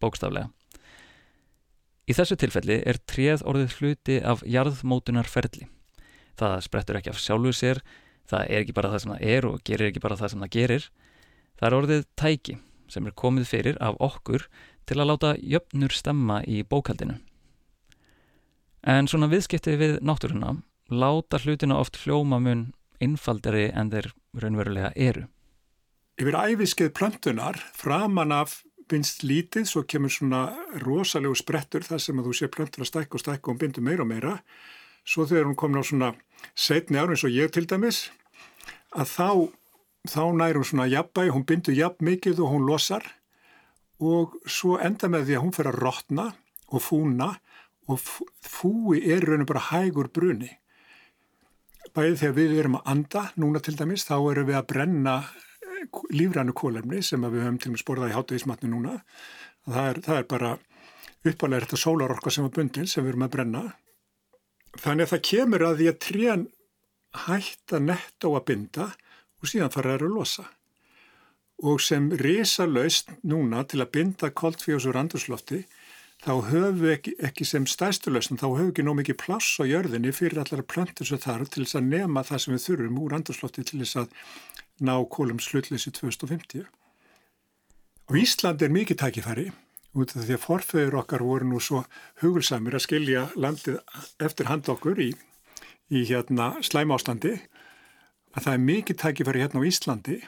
Bókstaflega. 0.01 0.51
Í 2.07 2.15
þessu 2.15 2.37
tilfelli 2.39 2.79
er 2.87 3.01
tréð 3.03 3.43
orðið 3.49 3.73
hluti 3.81 4.21
af 4.23 4.45
jarðmótunarferli. 4.47 5.67
Það 6.39 6.61
sprettur 6.69 7.01
ekki 7.01 7.11
af 7.11 7.19
sjálfu 7.19 7.53
sér, 7.57 7.81
það 8.29 8.53
er 8.53 8.63
ekki 8.63 8.77
bara 8.77 8.93
það 8.93 9.03
sem 9.03 9.15
það 9.15 9.27
er 9.33 9.49
og 9.49 9.59
gerir 9.67 9.91
ekki 9.91 10.05
bara 10.05 10.19
það 10.21 10.33
sem 10.33 10.45
það 10.45 10.55
gerir. 10.55 10.87
Það 11.57 11.69
er 11.69 11.77
orðið 11.81 12.07
tæki 12.21 12.59
sem 12.93 13.09
er 13.09 13.17
komið 13.19 13.49
fyrir 13.51 13.81
af 13.83 13.99
okkur 13.99 14.47
til 14.87 15.01
að 15.01 15.11
láta 15.11 15.35
jöfnur 15.39 15.95
stemma 15.95 16.41
í 16.47 16.63
bókaldinu. 16.63 17.19
En 18.87 19.09
svona 19.11 19.29
viðskipti 19.31 19.75
við 19.81 19.97
náttúruna 20.07 20.55
láta 20.91 21.41
hlutina 21.43 21.81
oft 21.81 21.99
hljóma 22.05 22.39
mun 22.39 22.69
innfaldari 23.03 23.71
en 23.75 23.91
þeir 23.91 24.13
raunverulega 24.39 24.93
eru. 24.95 25.27
Yfir 26.17 26.39
æfiskeið 26.39 26.95
plöntunar 26.97 27.59
framan 27.77 28.33
af 28.33 28.63
bindst 28.89 29.25
lítið, 29.27 29.67
svo 29.67 29.83
kemur 29.83 30.13
svona 30.13 30.47
rosalegu 30.85 31.35
sprettur 31.37 31.85
þar 31.85 32.01
sem 32.01 32.21
að 32.21 32.29
þú 32.29 32.37
sé 32.39 32.49
plöntur 32.53 32.85
að 32.85 32.91
stækka 32.93 33.19
og 33.19 33.25
stækka 33.25 33.53
og 33.53 33.61
bindu 33.61 33.83
meira 33.83 34.07
og 34.07 34.11
meira. 34.13 34.37
Svo 35.07 35.27
þegar 35.27 35.51
hún 35.51 35.59
komin 35.59 35.83
á 35.83 35.85
svona 35.87 36.13
setni 36.55 36.99
ára 36.99 37.15
eins 37.15 37.27
og 37.27 37.35
ég 37.35 37.51
til 37.55 37.67
dæmis, 37.67 38.07
að 38.95 39.11
þá, 39.13 39.31
þá 40.09 40.23
nær 40.39 40.59
hún 40.59 40.69
svona 40.71 40.89
jafnbæg, 40.91 41.33
hún 41.35 41.47
bindu 41.47 41.75
jafn 41.75 42.07
mikið 42.07 42.43
og 42.47 42.55
hún 42.55 42.67
losar 42.71 43.07
og 44.03 44.37
svo 44.45 44.77
enda 44.83 45.09
með 45.09 45.29
því 45.29 45.37
að 45.37 45.45
hún 45.45 45.57
fer 45.57 45.71
að 45.71 45.81
rótna 45.81 46.27
og 46.67 46.83
fúna 46.83 47.31
og 47.87 48.03
fúi 48.03 49.01
er 49.07 49.25
rauninu 49.25 49.47
bara 49.49 49.69
hægur 49.71 50.11
bruni. 50.13 50.51
Bæðið 51.95 52.21
þegar 52.21 52.37
við 52.37 52.57
erum 52.61 52.79
að 52.81 52.89
anda, 52.93 53.23
núna 53.41 53.63
til 53.63 53.77
dæmis, 53.79 54.05
þá 54.05 54.17
erum 54.33 54.49
við 54.51 54.59
að 54.59 54.69
brenna 54.73 55.17
lífrænu 56.11 56.55
kólefni 56.57 57.03
sem 57.05 57.23
við 57.23 57.45
höfum 57.45 57.61
til 57.63 57.71
og 57.71 57.77
með 57.77 57.83
sporðað 57.85 58.11
í 58.11 58.17
hátuðismatni 58.17 58.71
núna. 58.73 58.97
Það 59.67 59.91
er, 59.91 60.01
það 60.05 60.19
er 60.19 60.29
bara 60.33 60.53
uppalega 61.27 61.67
þetta 61.67 61.81
sólarorka 61.81 62.33
sem 62.35 62.47
er 62.47 62.55
bundin 62.55 62.91
sem 62.91 63.05
við 63.05 63.15
erum 63.15 63.27
að 63.27 63.35
brenna. 63.37 63.65
Þannig 64.77 65.07
að 65.07 65.13
það 65.15 65.25
kemur 65.31 65.67
að 65.67 65.81
því 65.81 65.89
að 65.91 66.01
trén 66.05 66.45
hætta 67.27 67.81
nett 67.81 68.27
á 68.27 68.29
að 68.29 68.45
binda 68.51 68.91
og 69.41 69.51
síðan 69.51 69.73
fara 69.73 69.97
að 69.97 70.09
losa. 70.11 70.47
Og 71.65 71.81
sem 71.81 72.11
risa 72.21 72.67
laust 72.69 73.09
núna 73.25 73.63
til 73.65 73.81
að 73.81 73.93
binda 73.95 74.29
koldfjósur 74.29 74.99
andurslofti 75.01 75.63
þá 76.25 76.33
höfum 76.51 76.81
við 76.81 76.93
ekki, 76.93 77.13
ekki 77.29 77.47
sem 77.49 77.67
stæðstulausn, 77.69 78.37
þá 78.41 78.47
höfum 78.47 78.67
við 78.67 78.73
ekki 78.75 78.85
nóg 78.87 78.99
mikið 79.01 79.19
pláss 79.23 79.61
á 79.61 79.65
jörðinni 79.69 80.13
fyrir 80.17 80.43
allar 80.43 80.65
plöntur 80.69 81.09
sem 81.09 81.21
þarf 81.23 81.53
til 81.53 81.65
þess 81.65 81.79
að 81.81 81.89
nema 81.93 82.25
það 82.27 82.43
sem 82.43 82.57
við 82.57 82.65
þurfum 82.67 83.01
úr 83.05 83.17
andurslofti 83.17 83.65
til 83.65 83.81
þess 83.83 84.01
að 84.03 84.19
ná 84.85 84.95
kólum 85.09 85.41
slutleysi 85.41 85.93
2050. 85.97 86.67
Og 88.07 88.19
Ísland 88.21 88.63
er 88.63 88.75
mikið 88.75 89.01
tækifæri 89.03 89.49
út 89.97 90.13
af 90.13 90.27
því 90.27 90.37
að 90.37 90.45
forfeyður 90.45 90.99
okkar 91.01 91.25
voru 91.25 91.49
nú 91.49 91.61
svo 91.63 91.83
hugulsamir 92.21 92.77
að 92.77 92.85
skilja 92.85 93.27
landið 93.35 93.79
eftir 94.23 94.51
hand 94.51 94.69
okkur 94.69 95.01
í, 95.01 95.11
í 95.89 96.05
hérna 96.05 96.53
slæmástandi 96.65 97.33
að 98.37 98.43
það 98.43 98.53
er 98.53 98.65
mikið 98.67 99.01
tækifæri 99.03 99.45
hérna 99.45 99.63
á 99.65 99.69
Íslandi 99.69 100.19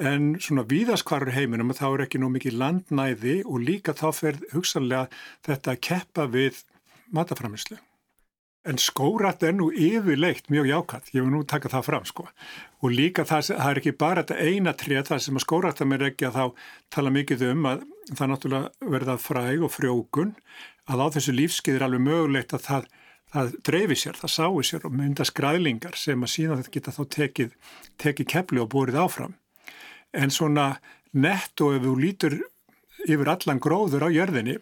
en 0.00 0.34
svona 0.42 0.64
víðaskvarur 0.66 1.34
heiminum 1.34 1.72
þá 1.74 1.86
er 1.92 2.04
ekki 2.06 2.20
nú 2.22 2.30
mikið 2.34 2.58
landnæði 2.58 3.40
og 3.46 3.62
líka 3.62 3.94
þá 3.94 4.06
fer 4.14 4.38
hugsanlega 4.52 5.08
þetta 5.46 5.74
að 5.74 5.82
keppa 5.88 6.26
við 6.30 6.62
mataframislu. 7.14 7.78
En 8.64 8.78
skórat 8.80 9.42
er 9.44 9.52
nú 9.52 9.68
yfirleitt 9.68 10.48
mjög 10.48 10.70
jákvæmt, 10.70 11.10
ég 11.12 11.20
vil 11.20 11.32
nú 11.34 11.42
taka 11.44 11.68
það 11.68 11.84
fram 11.84 12.06
sko. 12.08 12.24
Og 12.80 12.94
líka 12.96 13.26
það, 13.28 13.50
það 13.60 13.70
er 13.70 13.80
ekki 13.82 13.92
bara 14.00 14.24
þetta 14.24 14.38
eina 14.40 14.72
trið 14.72 15.02
það 15.10 15.20
sem 15.20 15.36
að 15.36 15.44
skórata 15.44 15.86
mér 15.88 16.06
ekki 16.08 16.28
að 16.30 16.38
þá 16.38 16.62
tala 16.96 17.12
mikið 17.12 17.44
um 17.50 17.68
að 17.68 17.84
það 18.14 18.30
náttúrulega 18.32 18.90
verða 18.94 19.18
fræg 19.20 19.66
og 19.68 19.72
frjókun 19.72 20.32
að 20.88 21.04
á 21.04 21.06
þessu 21.12 21.36
lífskeið 21.36 21.78
er 21.78 21.86
alveg 21.86 22.04
mögulegt 22.08 22.56
að 22.56 22.64
það, 22.64 22.88
það 23.36 23.54
dreifi 23.68 24.00
sér, 24.00 24.18
það 24.22 24.34
sái 24.38 24.66
sér 24.70 24.88
og 24.88 24.96
mynda 24.96 25.28
skræðlingar 25.28 26.00
sem 26.00 26.24
að 26.24 26.32
síðan 26.32 26.62
þetta 26.62 26.74
geta 26.78 26.96
þá 26.96 27.02
tekið, 27.18 27.54
tekið 28.00 28.30
kepli 28.32 28.64
og 28.64 28.72
búrið 28.72 29.00
áfram. 29.04 29.36
En 30.14 30.30
svona 30.30 30.76
nett 31.12 31.60
og 31.62 31.76
ef 31.76 31.82
þú 31.84 31.94
lítur 31.98 32.38
yfir 33.04 33.30
allan 33.34 33.60
gróður 33.62 34.06
á 34.06 34.14
jörðinni 34.14 34.56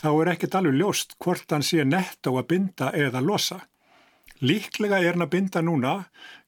þá 0.00 0.08
er 0.12 0.32
ekkert 0.34 0.56
alveg 0.58 0.80
ljóst 0.80 1.14
hvort 1.22 1.50
hann 1.52 1.64
sé 1.66 1.84
nett 1.86 2.26
á 2.26 2.30
að 2.32 2.48
binda 2.50 2.90
eða 2.96 3.22
losa. 3.24 3.60
Líklega 4.44 4.98
er 5.00 5.14
hann 5.14 5.24
að 5.24 5.32
binda 5.36 5.62
núna, 5.62 5.94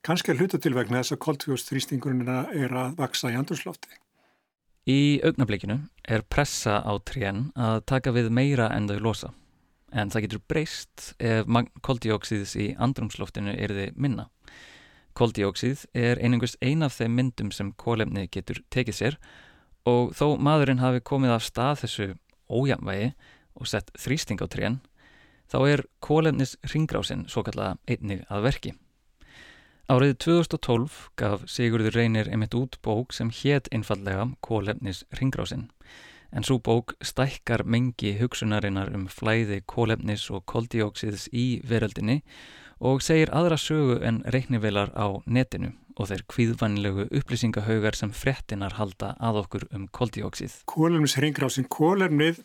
kannski 0.04 0.32
að 0.32 0.42
hluta 0.42 0.58
til 0.60 0.74
vegna 0.76 1.00
þess 1.00 1.14
að 1.14 1.22
koltfjóðstrýstingurinn 1.26 2.26
er 2.26 2.74
að 2.74 2.96
vaksa 2.98 3.30
í 3.32 3.38
andurslofti. 3.38 3.88
Í 4.86 5.18
augnablikinu 5.26 5.80
er 6.06 6.22
pressa 6.30 6.78
á 6.82 6.92
trén 7.02 7.48
að 7.58 7.80
taka 7.90 8.12
við 8.14 8.30
meira 8.30 8.68
en 8.74 8.86
þau 8.90 9.00
losa. 9.02 9.32
En 9.90 10.10
það 10.10 10.26
getur 10.26 10.42
breyst 10.50 11.06
ef 11.22 11.46
koldioksiðs 11.86 12.54
í 12.58 12.66
andrumsloftinu 12.78 13.54
er 13.54 13.74
þið 13.74 13.98
minna. 13.98 14.28
Koldioksið 15.16 15.86
er 15.96 16.18
einingust 16.20 16.58
ein 16.60 16.84
af 16.84 16.98
þeim 16.98 17.14
myndum 17.16 17.52
sem 17.54 17.70
kólefnið 17.80 18.28
getur 18.34 18.58
tekið 18.74 18.96
sér 18.98 19.14
og 19.88 20.10
þó 20.18 20.34
maðurinn 20.36 20.82
hafi 20.82 21.00
komið 21.00 21.32
af 21.38 21.46
stað 21.46 21.78
þessu 21.84 22.08
ójamvægi 22.52 23.12
og 23.56 23.70
sett 23.70 23.88
þrýsting 23.96 24.42
á 24.44 24.46
trén, 24.52 24.76
þá 25.48 25.58
er 25.70 25.82
kólefnis 26.04 26.56
ringrásin 26.68 27.24
svo 27.32 27.46
kallaða 27.46 27.78
einnig 27.88 28.26
að 28.28 28.44
verki. 28.44 28.74
Árið 29.88 30.16
2012 30.26 30.98
gaf 31.16 31.46
Sigurður 31.48 31.94
Reynir 31.94 32.28
einmitt 32.28 32.56
út 32.58 32.76
bók 32.82 33.14
sem 33.16 33.30
hétt 33.30 33.70
einfallega 33.72 34.26
kólefnis 34.44 35.04
ringrásin, 35.16 35.70
en 36.34 36.44
svo 36.44 36.58
bók 36.58 36.92
stækkar 37.00 37.64
mengi 37.64 38.16
hugsunarinnar 38.20 38.92
um 38.92 39.06
flæði 39.08 39.62
kólefnis 39.64 40.26
og 40.28 40.44
koldioksiðs 40.50 41.30
í 41.32 41.46
veröldinni 41.64 42.20
og 42.20 42.65
segir 43.00 43.32
aðra 43.32 43.56
sögu 43.56 44.00
en 44.04 44.22
reiknivelar 44.26 44.92
á 44.92 45.22
netinu 45.26 45.72
og 45.96 46.10
þeir 46.10 46.24
kvíðvannlegu 46.28 47.06
upplýsingahaugar 47.08 47.96
sem 47.96 48.12
frettinar 48.12 48.76
halda 48.76 49.14
að 49.18 49.40
okkur 49.44 49.64
um 49.72 49.86
koldioksið. 49.88 50.62
Kólefnisringrásin, 50.68 51.68
kólefnið 51.72 52.42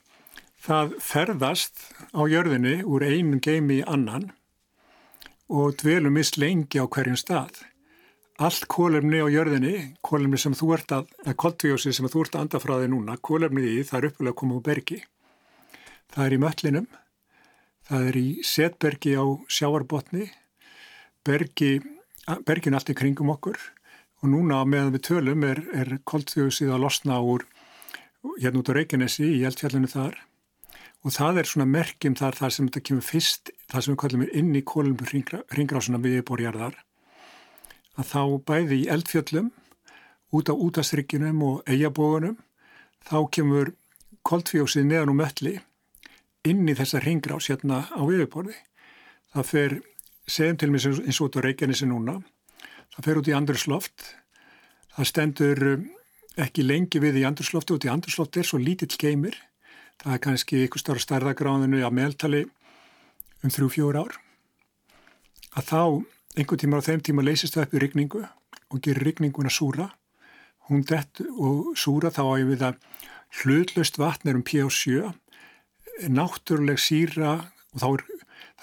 það 0.61 0.95
ferðast 1.03 1.83
á 2.15 2.21
jörðinni 2.29 2.81
úr 2.85 3.03
einum 3.03 3.41
geimi 3.43 3.81
í 3.81 3.87
annan 3.87 4.31
og 5.51 5.75
dvelum 5.81 6.15
mist 6.15 6.39
lengi 6.39 6.79
á 6.79 6.87
hverjum 6.87 7.19
stað. 7.19 7.59
Allt 8.41 8.65
kólefni 8.71 9.19
á 9.19 9.27
jörðinni, 9.29 9.97
kólefni 10.01 10.39
sem 10.39 10.55
þú 10.57 10.71
ert 10.77 10.93
að, 10.95 11.11
eða 11.25 11.37
koldvíósi 11.43 11.91
sem 11.93 12.07
þú 12.09 12.23
ert 12.23 12.37
að 12.37 12.45
anda 12.45 12.61
frá 12.63 12.77
þig 12.79 12.89
núna, 12.93 13.17
kólefni 13.19 13.67
í 13.67 13.83
það 13.85 13.99
er 13.99 14.07
uppilega 14.09 14.39
koma 14.39 14.57
úr 14.57 14.63
bergi. 14.65 15.01
Það 16.11 16.25
er 16.25 16.35
í 16.35 16.39
möllinum, 16.41 16.87
það 17.91 18.07
er 18.07 18.17
í 18.17 18.27
setbergi 18.47 19.17
á 19.19 19.25
sjáarbotni, 19.51 20.29
bergi, 21.27 21.73
bergin 22.47 22.77
allt 22.77 22.91
í 22.93 22.95
kringum 22.95 23.33
okkur. 23.33 23.59
Og 24.21 24.29
núna 24.31 24.61
meðan 24.69 24.93
við 24.95 25.05
tölum 25.09 25.43
er, 25.43 25.59
er 25.75 25.97
koldvíósið 26.07 26.71
að 26.71 26.83
losna 26.85 27.17
úr 27.25 27.43
hérna 28.37 28.61
út 28.61 28.69
á 28.71 28.77
Reykjanesi 28.77 29.25
í 29.25 29.41
eldfjallinu 29.49 29.89
þar. 29.91 30.19
Og 31.01 31.15
það 31.15 31.41
er 31.41 31.49
svona 31.49 31.67
merkjum 31.67 32.15
þar 32.15 32.37
þar 32.37 32.53
sem 32.55 32.69
þetta 32.69 32.83
kemur 32.87 33.07
fyrst, 33.07 33.51
það 33.67 33.83
sem 33.83 33.95
við 33.95 34.01
kallum 34.03 34.23
er 34.27 34.33
inn 34.37 34.53
í 34.55 34.61
kólumur 34.61 35.13
ringrásuna 35.57 35.99
við 36.03 36.21
borjarðar 36.29 36.77
að 37.99 38.07
þá 38.07 38.21
bæði 38.47 38.77
í 38.83 38.87
eldfjöllum 38.93 39.49
út 40.31 40.47
á 40.47 40.55
útastryggjunum 40.55 41.41
og 41.43 41.67
eigabógunum 41.67 42.37
þá 43.03 43.17
kemur 43.35 43.73
koldfjósið 44.27 44.87
neðan 44.87 45.11
og 45.11 45.19
mölli 45.19 45.55
inn 46.47 46.67
í 46.69 46.75
þessa 46.77 47.01
ringrás 47.03 47.49
hérna 47.51 47.83
á 47.91 48.01
yfirborði. 48.01 48.55
Það 49.31 49.47
fer, 49.47 49.77
segjum 50.27 50.57
til 50.57 50.71
mig 50.71 50.85
eins 50.85 51.21
og 51.21 51.29
út 51.29 51.39
á 51.39 51.45
Reykjanesi 51.45 51.87
núna 51.89 52.19
það 52.91 53.05
fer 53.07 53.19
út 53.21 53.29
í 53.29 53.35
andrursloft 53.35 54.07
það 54.95 55.07
stendur 55.07 55.61
ekki 56.41 56.65
lengi 56.65 56.99
við 57.03 57.21
í 57.21 57.27
andurslofti 57.27 57.75
út 57.75 57.87
í 57.87 57.91
andurslofti 57.91 58.41
er 58.41 58.47
svo 58.47 58.59
lítill 58.59 58.91
geymir 58.99 59.37
það 60.01 60.15
er 60.15 60.23
kannski 60.25 60.65
ykkur 60.65 60.81
starf 60.81 61.03
stærðagráðinu 61.05 61.83
að 61.85 61.95
meðaltali 61.95 62.41
um 63.41 63.53
þrjú 63.53 63.69
fjór 63.75 63.99
ár. 64.01 64.17
Að 65.57 65.67
þá 65.71 65.81
einhvern 66.37 66.61
tíma 66.61 66.79
á 66.81 66.87
þeim 66.87 67.03
tíma 67.05 67.25
leysist 67.25 67.57
það 67.57 67.67
upp 67.67 67.75
í 67.75 67.81
rigningu 67.83 68.21
og 68.21 68.81
gerir 68.81 69.05
rigninguna 69.05 69.51
súra. 69.51 69.89
Hún 70.69 70.85
dett 70.87 71.21
og 71.35 71.73
súra 71.77 72.11
þá 72.13 72.21
á 72.23 72.33
ég 72.39 72.49
við 72.49 72.65
að 72.69 72.79
hlutlust 73.41 73.99
vatn 74.01 74.31
er 74.31 74.39
um 74.39 74.45
P7 74.45 75.11
náttúruleg 76.11 76.81
síra 76.81 77.37
og 77.71 77.81
þá 77.83 77.87
er, 77.91 78.03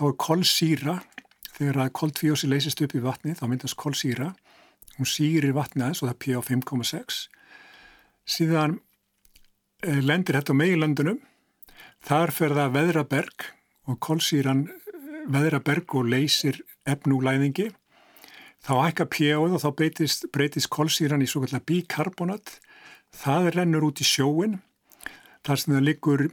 er 0.00 0.18
kolsýra 0.24 0.98
þegar 1.54 1.80
að 1.84 1.94
koltvíósi 2.00 2.50
leysist 2.50 2.82
upp 2.84 2.94
í 2.94 3.02
vatni 3.04 3.36
þá 3.38 3.46
myndast 3.50 3.78
kolsýra 3.78 4.32
hún 4.98 5.08
sírir 5.08 5.54
vatni 5.56 5.84
aðeins 5.84 6.02
og 6.02 6.10
það 6.10 6.14
er 6.14 6.22
P5,6 6.24 7.24
síðan 8.28 8.78
eh, 9.82 10.00
lendir 10.02 10.38
þetta 10.38 10.54
á 10.54 10.60
meilöndunum 10.60 11.20
Þar 12.06 12.32
fer 12.34 12.54
það 12.54 12.74
veðraberg 12.76 13.44
og 13.88 13.98
kolsýran 14.04 14.66
veðraberg 15.28 15.94
og 15.98 16.08
leysir 16.12 16.60
efnúlæðingi. 16.88 17.68
Þá 18.64 18.72
ækka 18.88 19.06
pjóð 19.10 19.56
og 19.56 19.62
þá 19.62 19.68
breytist, 19.78 20.28
breytist 20.34 20.70
kolsýran 20.72 21.22
í 21.22 21.28
svo 21.30 21.42
kallar 21.44 21.64
bikarbonat. 21.66 22.58
Það 23.14 23.50
rennur 23.56 23.88
út 23.88 24.02
í 24.02 24.06
sjóin. 24.06 24.58
Þar 25.46 25.62
sem 25.62 25.74
það 25.74 25.86
liggur 25.88 26.24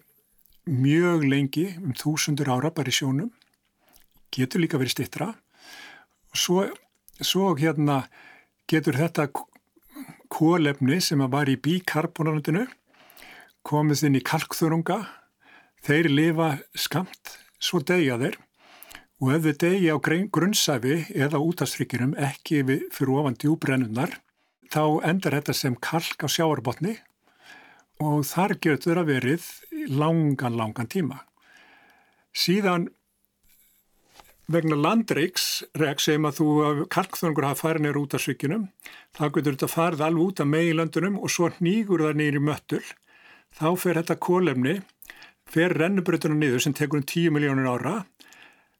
mjög 0.70 1.26
lengi, 1.30 1.66
um 1.82 1.94
þúsundur 1.98 2.52
ára 2.54 2.72
bara 2.74 2.92
í 2.92 2.96
sjónum. 2.96 3.32
Getur 4.34 4.64
líka 4.64 4.80
verið 4.82 4.96
stittra. 4.96 5.34
Svo, 6.36 6.66
svo 7.22 7.54
hérna 7.56 8.04
getur 8.68 8.98
þetta 8.98 9.30
kólefni 10.32 11.00
sem 11.02 11.22
var 11.32 11.48
í 11.48 11.56
bikarbonatinu 11.56 12.66
komið 13.66 14.10
inn 14.10 14.20
í 14.20 14.26
kalkþurunga 14.26 15.00
Þeir 15.86 16.08
lifa 16.10 16.48
skamt, 16.74 17.36
svo 17.62 17.78
degja 17.78 18.16
þeir 18.18 18.40
og 19.22 19.28
ef 19.36 19.44
þið 19.44 19.58
degja 19.62 19.94
á 19.94 19.98
grunnsæfi 20.34 20.96
eða 21.14 21.42
útastrykkinum 21.46 22.16
ekki 22.18 22.64
fyrir 22.66 23.12
ofan 23.14 23.38
djúbrennunar 23.38 24.16
þá 24.74 24.82
endar 25.06 25.38
þetta 25.38 25.54
sem 25.54 25.76
kalk 25.78 26.26
á 26.26 26.28
sjáarbotni 26.28 26.96
og 28.02 28.26
þar 28.26 28.56
getur 28.66 28.98
það 28.98 29.12
verið 29.12 29.46
langan, 29.90 30.58
langan 30.58 30.90
tíma. 30.92 31.22
Síðan 32.36 32.90
vegna 34.52 34.78
landreiks 34.78 35.64
sem 36.04 36.28
að 36.28 36.40
þú 36.40 36.50
kalkþöngur 36.94 37.48
hafa 37.48 37.62
farið 37.64 37.86
neyru 37.86 38.04
út 38.06 38.14
af 38.14 38.22
svikinum 38.22 38.68
þá 39.18 39.24
getur 39.34 39.56
þetta 39.56 39.72
farið 39.72 40.04
alveg 40.06 40.28
út 40.28 40.42
af 40.44 40.52
meilöndunum 40.52 41.16
og 41.18 41.34
svo 41.34 41.50
nýgur 41.58 42.04
það 42.06 42.20
neyri 42.20 42.42
möttul 42.44 42.84
þá 43.58 43.70
fer 43.82 43.98
þetta 43.98 44.20
kólefni 44.22 44.76
fer 45.50 45.74
rennubröðuna 45.74 46.38
niður 46.38 46.62
sem 46.62 46.76
tekur 46.78 47.02
um 47.02 47.08
10 47.10 47.34
miljónir 47.34 47.72
ára 47.72 47.96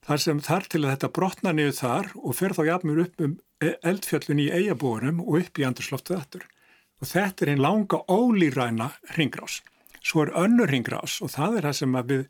þar 0.06 0.22
sem 0.22 0.42
þar 0.42 0.68
til 0.70 0.84
að 0.84 0.92
þetta 0.92 1.12
brotna 1.18 1.52
niður 1.56 1.78
þar 1.80 2.10
og 2.22 2.36
fer 2.38 2.54
þá 2.54 2.62
jafnur 2.70 3.02
upp 3.02 3.24
um 3.26 3.38
e- 3.62 3.76
eldfjöllun 3.90 4.42
í 4.42 4.50
eigabóðunum 4.54 5.22
og 5.24 5.40
upp 5.40 5.58
í 5.58 5.66
andursloftu 5.66 6.14
þettur. 6.14 6.44
Og 7.02 7.10
þetta 7.10 7.44
er 7.44 7.52
einn 7.52 7.64
langa 7.64 8.02
ólýræna 8.08 8.90
ringrás. 9.16 9.60
Svo 10.06 10.22
er 10.22 10.34
önnur 10.38 10.70
ringrás 10.70 11.18
og 11.24 11.32
það 11.34 11.58
er 11.58 11.68
það 11.68 11.78
sem 11.80 11.98
við 12.12 12.22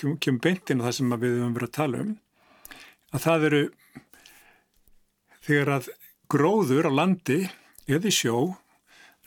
kemum 0.00 0.40
beintinn 0.42 0.82
og 0.82 0.88
það 0.88 0.96
sem 0.98 1.14
við 1.14 1.36
höfum 1.36 1.56
verið 1.58 1.70
að 1.70 1.76
tala 1.78 2.02
um. 2.04 2.14
Að 3.10 3.24
það 3.26 3.46
eru 3.50 3.62
þegar 5.46 5.72
að 5.76 5.90
gróður 6.30 6.90
á 6.90 6.92
landi 6.94 7.40
eða 7.90 8.10
í 8.10 8.14
sjó 8.14 8.36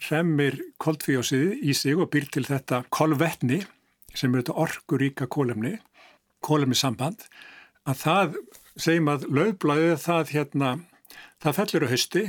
remir 0.08 0.58
koldfíósið 0.82 1.64
í 1.64 1.74
sig 1.76 1.98
og 1.98 2.10
byr 2.12 2.28
til 2.32 2.44
þetta 2.48 2.82
kolvetni 2.92 3.62
sem 4.14 4.32
eru 4.32 4.44
þetta 4.44 4.56
orkuríka 4.64 5.28
kólefni, 5.30 5.76
kólefni 6.44 6.78
samband, 6.78 7.24
að 7.88 8.00
það, 8.02 8.36
segjum 8.78 9.10
að 9.10 9.26
lögblæðið 9.38 9.96
það 10.04 10.34
hérna, 10.34 10.70
það 11.42 11.56
fellur 11.58 11.86
á 11.86 11.92
hösti, 11.94 12.24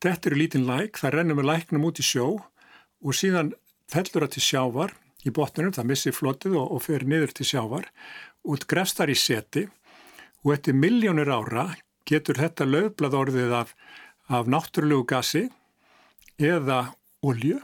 þetta 0.00 0.30
eru 0.30 0.40
lítinn 0.40 0.68
læk, 0.68 1.00
það 1.00 1.16
rennur 1.16 1.40
með 1.40 1.50
læknum 1.50 1.86
út 1.90 2.00
í 2.00 2.06
sjó 2.06 2.28
og 2.40 3.16
síðan 3.16 3.52
fellur 3.90 4.26
það 4.26 4.34
til 4.36 4.44
sjávar 4.46 4.96
í 5.26 5.32
botnunum, 5.36 5.74
það 5.76 5.90
missir 5.90 6.16
flotið 6.16 6.56
og, 6.56 6.74
og 6.76 6.84
fer 6.86 7.04
niður 7.04 7.34
til 7.36 7.48
sjávar 7.52 7.88
og 8.48 8.66
grefst 8.70 9.00
þar 9.00 9.12
í 9.12 9.18
seti 9.18 9.66
og 10.44 10.54
eftir 10.54 10.76
miljónir 10.76 11.28
ára 11.28 11.70
getur 12.08 12.40
þetta 12.40 12.66
lögblað 12.68 13.18
orðið 13.18 13.56
af, 13.60 13.74
af 14.32 14.48
náttúrulegu 14.48 15.04
gasi 15.10 15.48
eða 16.40 16.86
olju 17.20 17.60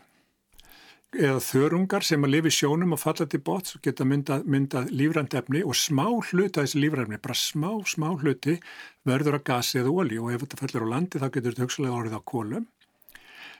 eða 1.17 1.41
þörungar 1.41 2.05
sem 2.05 2.25
að 2.27 2.33
lifi 2.35 2.53
sjónum 2.53 2.93
og 2.93 3.01
falla 3.01 3.27
til 3.31 3.41
bóts 3.45 3.77
og 3.77 3.83
geta 3.85 4.05
myndað, 4.05 4.45
myndað 4.45 4.91
lífrændefni 4.93 5.62
og 5.65 5.77
smá 5.79 6.05
hluta 6.11 6.65
þessi 6.65 6.83
lífrændefni, 6.83 7.21
bara 7.23 7.37
smá, 7.39 7.71
smá 7.89 8.11
hluti 8.21 8.59
verður 9.07 9.39
að 9.39 9.47
gasi 9.49 9.81
eða 9.81 9.95
ólí 9.95 10.19
og 10.21 10.35
ef 10.35 10.45
þetta 10.45 10.61
fellur 10.61 10.85
á 10.85 10.93
landi 10.93 11.23
þá 11.23 11.29
getur 11.31 11.55
þetta 11.55 11.65
högstulega 11.65 12.01
orðið 12.01 12.19
á 12.21 12.23
kólum. 12.33 12.67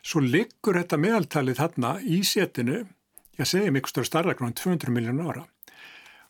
Svo 0.07 0.23
liggur 0.23 0.79
þetta 0.79 0.99
meðaltalið 1.03 1.59
þarna 1.59 1.97
í 2.07 2.21
setinu, 2.23 2.85
ég 3.41 3.49
segi 3.51 3.73
miklu 3.75 3.91
stóra 3.91 4.07
starra 4.07 4.35
gráðan 4.39 4.55
200 4.61 4.95
miljónu 4.95 5.27
ára. 5.27 5.43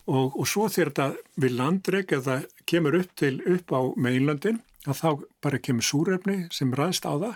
Og, 0.06 0.36
og 0.38 0.46
svo 0.48 0.68
þegar 0.72 0.92
þetta 0.92 1.40
við 1.42 1.56
landreg 1.58 2.12
eða 2.16 2.38
kemur 2.70 2.96
upp 3.02 3.12
til 3.18 3.34
upp 3.42 3.74
á 3.74 3.80
meginlöndin 4.00 4.62
að 4.86 5.00
þá 5.00 5.08
bara 5.42 5.60
kemur 5.60 5.84
súrefni 5.84 6.36
sem 6.54 6.72
ræðst 6.78 7.08
á 7.10 7.12
það 7.18 7.34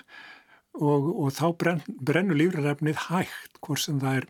og, 0.79 1.09
og 1.11 1.33
þá 1.35 1.47
brenn, 1.61 1.83
brennur 1.99 2.39
lífrænefnið 2.39 3.03
hægt, 3.09 3.59
hvort 3.61 3.83
sem 3.83 3.99
það 4.01 4.21
er, 4.21 4.29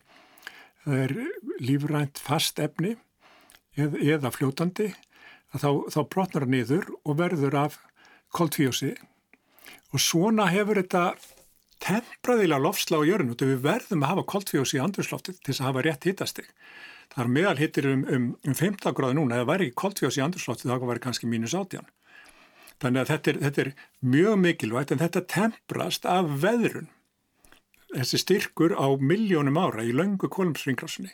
það 0.85 1.03
er 1.05 1.15
lífrænt 1.61 2.23
fast 2.25 2.63
efni 2.65 2.97
eð, 3.77 3.99
eða 4.01 4.33
fljótandi, 4.35 4.89
þá, 5.53 5.71
þá 5.93 6.01
brotnar 6.09 6.49
það 6.49 6.55
niður 6.57 6.89
og 7.05 7.21
verður 7.21 7.59
af 7.67 7.79
koltvíósi 8.35 8.95
og 9.93 10.03
svona 10.03 10.49
hefur 10.51 10.81
þetta 10.81 11.11
tempraðilega 11.81 12.61
lofsla 12.63 13.01
á 13.01 13.09
jörn 13.09 13.33
og 13.33 13.43
við 13.43 13.63
verðum 13.65 14.05
að 14.05 14.13
hafa 14.13 14.27
koltvíósi 14.35 14.79
í 14.79 14.83
andurslofti 14.85 15.35
til 15.37 15.53
þess 15.53 15.63
að 15.63 15.69
hafa 15.71 15.85
rétt 15.87 16.07
hittastig. 16.09 16.51
Það 17.11 17.25
er 17.25 17.33
meðal 17.37 17.57
hittir 17.59 17.89
um, 17.91 18.03
um, 18.07 18.27
um 18.47 18.55
15 18.55 18.95
gráði 18.97 19.17
núna, 19.19 19.39
ef 19.39 19.43
það 19.43 19.51
væri 19.51 19.71
koltvíósi 19.83 20.21
í 20.21 20.25
andurslofti 20.25 20.69
þá 20.71 20.77
væri 20.85 21.03
kannski 21.07 21.31
mínus 21.31 21.57
átjan. 21.59 21.89
Þannig 22.81 23.03
að 23.03 23.11
þetta 23.13 23.31
er, 23.33 23.41
þetta 23.45 23.63
er 23.65 23.73
mjög 24.15 24.37
mikilvægt 24.41 24.93
en 24.95 25.03
þetta 25.03 25.25
temprast 25.29 26.07
af 26.09 26.31
veðrun. 26.45 26.89
Þessi 27.91 28.21
styrkur 28.23 28.77
á 28.79 28.87
miljónum 28.97 29.59
ára 29.59 29.83
í 29.83 29.93
laungu 29.93 30.31
kolumsringrásinni 30.31 31.11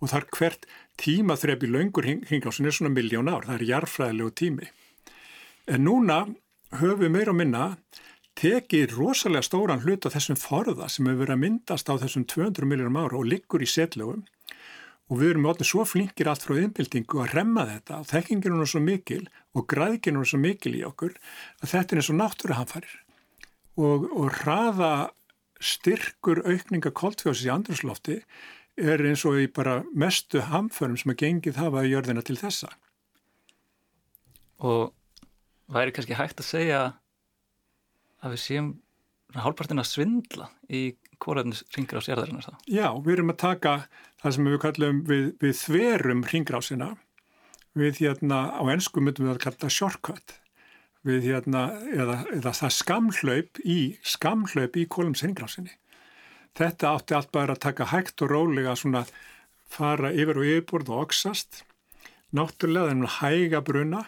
og 0.00 0.08
þar 0.08 0.26
hvert 0.32 0.62
tímaþrep 1.00 1.66
í 1.66 1.70
laungur 1.70 2.06
hringrásinni 2.08 2.70
er 2.70 2.76
svona 2.76 2.92
miljón 2.94 3.28
ár, 3.28 3.44
það 3.44 3.58
er 3.58 3.66
jarfræðilegu 3.68 4.32
tími. 4.40 4.70
En 5.68 5.84
núna 5.84 6.22
höfum 6.80 7.04
við 7.04 7.12
meira 7.12 7.34
að 7.34 7.40
minna 7.42 7.64
tekið 8.40 8.94
rosalega 8.96 9.44
stóran 9.44 9.82
hlut 9.84 10.06
á 10.08 10.14
þessum 10.14 10.38
forða 10.40 10.88
sem 10.88 11.08
hefur 11.08 11.24
verið 11.24 11.36
að 11.36 11.42
myndast 11.44 11.90
á 11.92 11.94
þessum 12.00 12.24
200 12.24 12.68
miljónum 12.68 13.00
ára 13.02 13.18
og 13.20 13.28
liggur 13.28 13.64
í 13.64 13.68
setlögum 13.68 14.24
og 15.10 15.18
við 15.20 15.32
erum 15.34 15.48
allir 15.50 15.68
svo 15.68 15.84
flinkir 15.88 16.30
allt 16.30 16.46
frá 16.46 16.56
innbyltingu 16.60 17.20
að 17.20 17.34
remma 17.36 17.66
þetta 17.68 18.00
og 18.00 18.08
þekkingin 18.10 18.56
er 18.56 18.70
svo 18.72 18.82
mikil 18.84 19.22
og 19.58 19.66
græðkin 19.70 20.20
er 20.20 20.30
svo 20.30 20.40
mikil 20.40 20.76
í 20.78 20.84
okkur 20.86 21.16
að 21.60 21.72
þetta 21.74 21.96
er 21.96 22.00
eins 22.00 22.12
og 22.12 22.20
náttúruhanfarir 22.20 22.94
og, 23.80 24.06
og 24.08 24.38
hraða 24.40 24.92
styrkur 25.60 26.40
aukninga 26.46 26.92
koltfjóðsins 26.96 27.48
í 27.48 27.52
andrumslofti 27.52 28.20
er 28.80 29.04
eins 29.04 29.26
og 29.28 29.36
í 29.42 29.48
bara 29.52 29.82
mestu 29.92 30.40
hamförum 30.48 30.96
sem 30.96 31.12
að 31.12 31.20
gengið 31.24 31.60
hafa 31.60 31.84
í 31.84 31.92
jörðina 31.92 32.24
til 32.24 32.38
þessa. 32.40 32.70
Og 34.64 34.94
væri 35.72 35.92
kannski 35.92 36.16
hægt 36.16 36.40
að 36.40 36.48
segja 36.48 36.80
að 38.20 38.34
við 38.36 38.42
séum 38.44 38.70
hálfpartin 39.36 39.82
að 39.82 39.90
svindla 39.90 40.48
í 40.68 40.82
kóraðins 41.22 41.62
ringrás 41.76 42.08
erðarinnar 42.10 42.48
það? 42.48 42.58
Já, 42.70 42.88
við 43.04 43.14
erum 43.16 43.32
að 43.34 43.40
taka 43.44 43.74
það 44.22 44.36
sem 44.36 44.50
við 44.50 44.60
kallum 44.64 45.00
við, 45.08 45.24
við 45.42 45.56
þverum 45.60 46.26
ringrásina 46.32 46.90
við 47.78 48.02
hérna 48.04 48.40
á 48.56 48.62
ennsku 48.72 49.02
myndum 49.02 49.28
við 49.28 49.36
að 49.36 49.42
kalla 49.44 49.62
það 49.64 49.76
shortcut 49.76 50.36
við 51.06 51.30
hérna 51.30 51.64
eða, 51.94 52.16
eða 52.34 52.54
það 52.56 52.76
skamhlaup 52.76 53.60
í 53.64 53.78
skamhlaup 54.04 54.76
í 54.76 54.86
kólums 54.90 55.24
ringrásinni. 55.24 55.72
Þetta 56.56 56.94
átti 56.96 57.16
allt 57.16 57.30
bara 57.32 57.54
að 57.54 57.64
taka 57.64 57.88
hægt 57.92 58.20
og 58.24 58.32
rólega 58.32 58.74
svona 58.76 59.04
fara 59.70 60.10
yfir 60.12 60.40
og 60.40 60.48
yfirbúrð 60.48 60.90
og 60.92 61.04
oksast 61.06 61.62
náttúrulega 62.36 62.92
þennum 62.92 63.12
hæga 63.18 63.60
bruna 63.66 64.00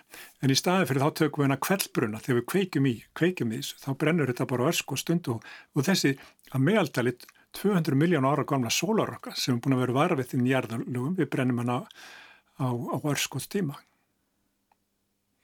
en 0.43 0.53
í 0.53 0.57
staði 0.59 0.89
fyrir 0.91 1.05
þá 1.05 1.19
tökum 1.21 1.43
við 1.43 1.49
hennar 1.49 1.63
kveldbruna 1.67 2.23
þegar 2.23 2.39
við 2.39 2.49
kveikjum 2.53 2.89
í, 2.89 2.95
kveikjum 3.19 3.55
í 3.55 3.61
þessu 3.61 3.81
þá 3.83 3.89
brennur 3.99 4.31
þetta 4.31 4.49
bara 4.53 4.69
ösku 4.71 4.97
og 4.97 5.03
stundu 5.03 5.39
og 5.39 5.87
þessi 5.87 6.13
að 6.53 6.67
meðaldalit 6.69 7.27
200 7.59 7.99
miljón 7.99 8.29
ára 8.29 8.45
gamla 8.49 8.71
sólarokka 8.73 9.35
sem 9.37 9.57
er 9.57 9.63
búin 9.65 9.77
að 9.77 9.83
vera 9.85 9.97
varfið 9.99 10.37
í 10.37 10.43
nýjarðalugum 10.43 11.17
við 11.19 11.31
brennum 11.33 11.61
hennar 11.61 11.89
á, 12.57 12.69
á 12.71 12.97
ösku 13.13 13.43
tíma. 13.45 13.77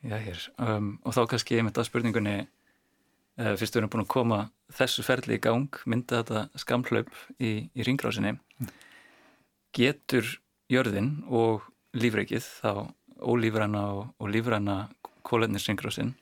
Já, 0.07 0.15
hér, 0.23 0.45
um, 0.63 0.93
og 1.03 1.17
þá 1.17 1.25
kannski 1.33 1.59
ég 1.59 1.67
myndi 1.67 1.83
að 1.83 1.89
spurningunni 1.89 2.37
uh, 2.45 3.55
fyrst 3.59 3.75
við 3.75 3.81
erum 3.83 3.93
búin 3.93 4.05
að 4.05 4.13
koma 4.15 4.39
þessu 4.79 5.05
ferli 5.05 5.37
í 5.37 5.43
gang 5.43 5.81
mynda 5.91 6.23
þetta 6.23 6.63
skamhlaup 6.63 7.11
í, 7.43 7.67
í 7.75 7.87
ringrásinni 7.87 8.37
mm. 8.37 8.71
getur 9.75 10.39
jörðin 10.71 11.17
og 11.27 11.67
lífreikið, 11.97 12.45
þá 12.63 12.89
ólífræna 13.19 13.85
og, 13.97 14.03
og 14.21 14.33
lífræna 14.33 14.79
kólefnisringrásin 15.27 16.15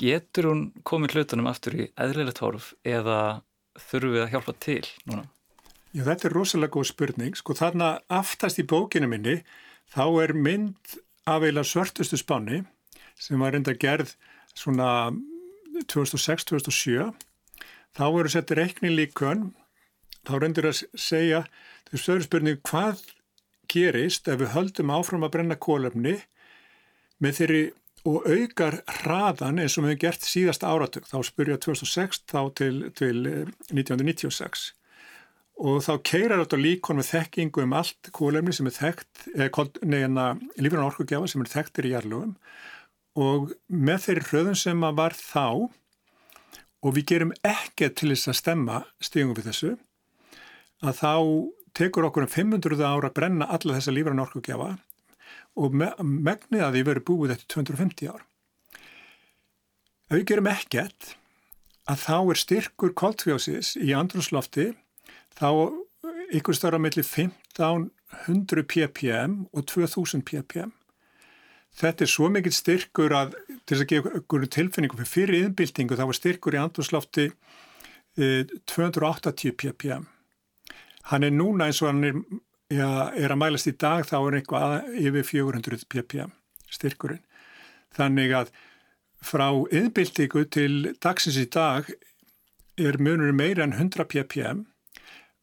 getur 0.00 0.50
hún 0.50 0.64
komið 0.86 1.18
hlutunum 1.18 1.48
aftur 1.50 1.76
í 1.78 1.86
eðlilegt 2.00 2.40
horf 2.42 2.72
eða 2.86 3.42
þurfum 3.78 4.14
við 4.16 4.24
að 4.24 4.32
hjálpa 4.34 4.54
til 4.62 4.82
núna? 5.06 5.24
Já, 5.94 6.02
þetta 6.08 6.26
er 6.26 6.34
rosalega 6.34 6.74
góð 6.74 6.88
spurning. 6.90 7.36
Sko 7.38 7.54
þarna 7.54 7.90
aftast 8.10 8.58
í 8.58 8.66
bókinu 8.66 9.06
minni 9.10 9.36
þá 9.94 10.04
er 10.24 10.34
mynd 10.34 10.96
af 11.30 11.46
eila 11.46 11.62
svörtustu 11.64 12.18
spanni 12.18 12.64
sem 13.14 13.38
var 13.40 13.54
reynda 13.54 13.76
gerð 13.78 14.16
svona 14.54 15.12
2006-2007 15.90 17.12
þá 17.94 18.04
eru 18.08 18.32
sett 18.32 18.50
reikni 18.58 18.90
líkun 18.90 19.52
þá 20.26 20.34
reyndir 20.40 20.68
að 20.70 20.82
segja 20.98 21.44
þau 21.90 21.98
stöður 22.00 22.26
spurning 22.26 22.60
hvað 22.66 23.02
gerist 23.70 24.28
ef 24.28 24.40
við 24.40 24.52
höldum 24.54 24.92
áfram 24.94 25.26
að 25.26 25.34
brenna 25.36 25.56
kólefni 25.60 26.18
með 27.22 27.40
þeirri 27.40 27.64
og 28.04 28.26
aukar 28.28 28.80
hraðan 29.00 29.62
eins 29.62 29.78
og 29.78 29.86
við 29.86 29.94
hefum 29.94 30.00
gert 30.02 30.26
síðasta 30.28 30.68
áratug, 30.68 31.06
þá 31.08 31.18
spurja 31.24 31.60
2006 31.64 32.24
þá 32.28 32.40
til, 32.60 32.74
til 32.96 33.20
1996 33.72 34.66
eh, 34.68 34.80
og 35.64 35.80
þá 35.86 35.92
keirar 36.04 36.42
þetta 36.42 36.58
líkon 36.60 36.98
með 36.98 37.10
þekkingu 37.12 37.64
um 37.64 37.76
allt 37.78 38.10
kólefni 38.12 38.52
sem 38.52 38.68
er 38.68 38.76
þekkt, 38.76 39.80
neina 39.86 40.34
lífrann 40.58 40.88
orkugjafa 40.88 41.30
sem 41.30 41.44
er 41.44 41.52
þekktir 41.52 41.88
í 41.88 41.94
jarlugum 41.94 42.34
og 43.14 43.54
með 43.70 44.08
þeirri 44.08 44.28
hröðun 44.28 44.58
sem 44.58 44.84
að 44.84 45.00
var 45.00 45.16
þá 45.16 45.46
og 46.84 46.96
við 46.96 47.06
gerum 47.14 47.34
ekkert 47.46 47.96
til 48.00 48.10
þess 48.12 48.32
að 48.32 48.40
stemma 48.40 48.80
stígum 49.00 49.36
við 49.38 49.48
þessu 49.48 49.74
að 50.84 50.98
þá 51.00 51.14
tekur 51.74 52.06
okkur 52.08 52.26
um 52.26 52.30
500 52.30 52.84
ára 52.86 53.10
að 53.10 53.16
brenna 53.18 53.48
alla 53.50 53.78
þessa 53.78 53.94
lífrann 53.94 54.22
orkugjafa 54.22 54.74
og 55.58 55.74
me 55.74 55.90
megnið 56.02 56.62
að 56.66 56.76
því 56.76 56.84
verið 56.88 57.06
búið 57.08 57.34
eftir 57.34 57.50
250 57.54 58.10
ár. 58.10 58.22
Ef 60.10 60.18
við 60.18 60.26
gerum 60.30 60.50
ekkert 60.50 61.14
að 61.90 62.00
þá 62.04 62.16
er 62.18 62.40
styrkur 62.40 62.94
koltfjósis 62.96 63.74
í 63.80 63.92
andrunslofti 63.96 64.70
þá 65.38 65.50
ykkur 66.34 66.56
starra 66.56 66.80
mellir 66.80 67.06
1500 67.06 68.64
ppm 68.70 69.44
og 69.52 69.66
2000 69.70 70.24
ppm. 70.26 70.72
Þetta 71.74 72.06
er 72.06 72.10
svo 72.10 72.30
mikill 72.30 72.54
styrkur 72.54 73.14
að 73.18 73.34
til 73.66 73.74
þess 73.74 73.84
að 73.84 73.90
gefa 73.90 74.16
ykkur 74.20 74.48
tilfinningu 74.56 75.06
fyrir 75.08 75.40
yðnbildingu 75.40 75.98
þá 75.98 76.06
var 76.06 76.18
styrkur 76.18 76.56
í 76.56 76.62
andrunslofti 76.62 77.30
280 78.14 79.50
eh, 79.50 79.56
ppm 79.58 80.04
Hann 81.10 81.26
er 81.26 81.34
núna 81.34 81.68
eins 81.68 81.82
og 81.82 81.90
hann 81.90 82.04
er, 82.08 82.20
ja, 82.72 83.10
er 83.12 83.34
að 83.34 83.40
mælast 83.42 83.68
í 83.68 83.74
dag 83.76 84.06
þá 84.08 84.16
er 84.20 84.38
eitthvað 84.38 84.76
yfir 84.96 85.26
400 85.28 85.84
ppm 85.92 86.32
styrkurinn. 86.72 87.24
Þannig 87.94 88.32
að 88.34 88.52
frá 89.24 89.48
yðnbildíku 89.52 90.44
til 90.52 90.94
dagsins 91.02 91.38
í 91.40 91.46
dag 91.52 91.90
er 92.80 92.98
munur 92.98 93.32
meira 93.36 93.64
en 93.64 93.76
100 93.76 94.08
ppm. 94.10 94.64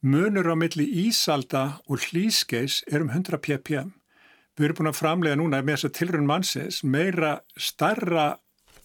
Munur 0.02 0.50
á 0.50 0.56
milli 0.58 0.84
ísalda 1.06 1.64
og 1.86 2.08
hlýskeis 2.08 2.82
er 2.90 3.04
um 3.04 3.12
100 3.14 3.38
ppm. 3.38 3.92
Við 4.58 4.66
erum 4.66 4.80
búin 4.80 4.90
að 4.90 4.98
framlega 4.98 5.38
núna 5.40 5.62
með 5.64 5.78
þess 5.78 5.88
að 5.88 5.94
tilrönd 5.98 6.28
mannsins 6.28 6.82
meira 6.84 7.36
starra, 7.56 8.26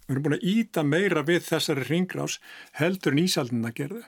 við 0.06 0.14
erum 0.14 0.28
búin 0.28 0.38
að 0.38 0.46
íta 0.54 0.84
meira 0.86 1.26
við 1.28 1.42
þessari 1.50 1.88
ringrás 1.90 2.38
heldur 2.80 3.18
en 3.18 3.24
ísaldina 3.26 3.74
gerðu. 3.76 4.06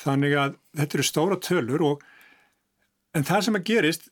Þannig 0.00 0.36
að 0.40 0.56
þetta 0.78 0.98
eru 0.98 1.06
stóra 1.06 1.36
tölur 1.44 1.84
og 1.84 2.08
en 3.16 3.26
það 3.26 3.46
sem 3.46 3.58
að 3.58 3.68
gerist 3.68 4.08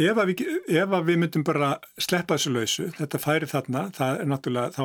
ef 0.00 0.20
að 0.20 0.30
við, 0.32 0.44
ef 0.80 0.94
að 0.96 1.08
við 1.10 1.18
myndum 1.22 1.46
bara 1.46 1.74
sleppa 2.00 2.36
þessu 2.36 2.52
lausu, 2.54 2.86
þetta 2.96 3.20
færi 3.20 3.48
þarna, 3.50 3.88
það 3.96 4.20
er 4.22 4.30
náttúrulega 4.30 4.76
þá, 4.76 4.84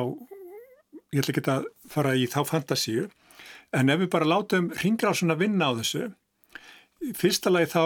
ég 1.14 1.22
ætla 1.22 1.34
ekki 1.34 1.44
að 1.54 1.70
fara 1.92 2.16
í 2.16 2.26
þá 2.30 2.40
fantasíu, 2.50 3.06
en 3.76 3.92
ef 3.92 4.02
við 4.02 4.12
bara 4.12 4.28
látum 4.28 4.68
ringrásun 4.82 5.32
að 5.32 5.46
vinna 5.46 5.70
á 5.72 5.78
þessu, 5.80 6.10
fyrsta 7.16 7.52
lagi 7.52 7.72
þá 7.72 7.84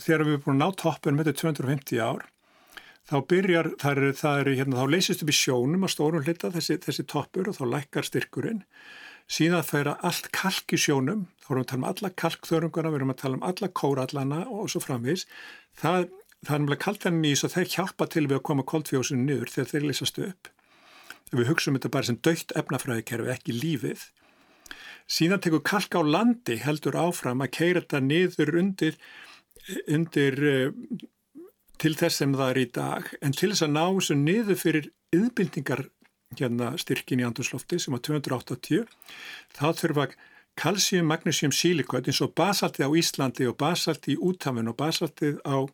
þegar 0.00 0.26
við 0.26 0.34
erum 0.34 0.44
búin 0.44 0.58
að 0.58 0.62
ná 0.62 0.80
toppun 0.82 1.16
með 1.16 1.30
þetta 1.30 1.46
250 1.46 2.02
ár, 2.04 2.26
þá 3.10 3.16
byrjar, 3.32 3.72
það 3.80 4.02
er, 4.02 4.16
það 4.20 4.42
er 4.42 4.52
hérna, 4.60 4.80
þá 4.82 4.94
leysist 4.94 5.24
upp 5.24 5.32
í 5.32 5.38
sjónum 5.40 5.86
að 5.86 5.94
stórum 5.96 6.26
hlita 6.26 6.52
þessi, 6.54 6.76
þessi 6.84 7.06
toppur 7.10 7.50
og 7.50 7.56
þá 7.56 7.64
lækkar 7.72 8.06
styrkurinn 8.06 8.60
síðan 9.30 9.66
færa 9.66 9.96
allt 10.06 10.30
kalk 10.34 10.74
í 10.74 10.78
sjónum, 10.80 11.26
þá 11.38 11.50
erum 11.52 11.60
við 11.60 11.66
að 11.66 11.70
tala 11.70 11.80
um 11.80 11.88
alla 11.90 12.10
kalkþörunguna, 12.22 12.90
við 12.90 13.00
erum 13.00 13.12
að 13.14 13.20
tala 13.20 13.38
um 13.38 13.44
alla 13.46 13.68
kórallana 13.80 14.40
og 14.50 14.70
svo 14.72 14.82
framvís. 14.82 15.26
Það, 15.78 16.08
það 16.42 16.54
er 16.54 16.62
náttúrulega 16.64 16.84
kalkþennin 16.86 17.28
í 17.28 17.34
þess 17.34 17.48
að 17.48 17.54
þeir 17.56 17.74
hjálpa 17.74 18.08
til 18.10 18.24
við 18.26 18.38
að 18.38 18.46
koma 18.50 18.66
koldfjósinu 18.72 19.26
niður 19.26 19.52
þegar 19.54 19.70
þeir 19.70 19.86
leysast 19.86 20.22
upp. 20.26 20.50
Við 21.30 21.50
hugsaum 21.52 21.78
þetta 21.78 21.92
bara 21.94 22.08
sem 22.08 22.18
dögt 22.26 22.56
efnafræðikerfi, 22.58 23.30
ekki 23.30 23.54
lífið. 23.54 24.02
Síðan 25.10 25.42
tekur 25.42 25.62
kalk 25.66 25.94
á 25.94 26.02
landi 26.02 26.58
heldur 26.62 26.98
áfram 26.98 27.42
að 27.42 27.54
keira 27.54 27.84
þetta 27.84 28.02
niður 28.02 28.54
undir, 28.58 28.98
undir 29.86 30.42
eh, 30.50 31.06
til 31.80 31.94
þess 31.98 32.20
sem 32.20 32.34
það 32.34 32.52
er 32.52 32.60
í 32.60 32.66
dag, 32.74 33.14
en 33.22 33.34
til 33.34 33.52
þess 33.52 33.66
að 33.66 33.74
ná 33.78 33.84
þessu 33.86 34.18
niður 34.18 34.58
fyrir 34.60 34.90
yðbindingar 35.14 35.86
hérna 36.38 36.74
styrkin 36.78 37.22
í 37.22 37.26
andurslofti 37.26 37.78
sem 37.82 37.94
var 37.94 38.02
280 38.06 38.84
þá 39.56 39.64
þurfa 39.80 40.06
kalsíum, 40.60 41.08
magnesium, 41.10 41.52
sílikot 41.54 42.06
eins 42.06 42.20
og 42.22 42.34
basaltið 42.38 42.86
á 42.86 42.90
Íslandi 43.00 43.48
og 43.50 43.56
basaltið 43.58 44.14
í 44.14 44.20
útafun 44.30 44.70
og 44.70 44.76
basaltið 44.78 45.40
á, 45.42 45.66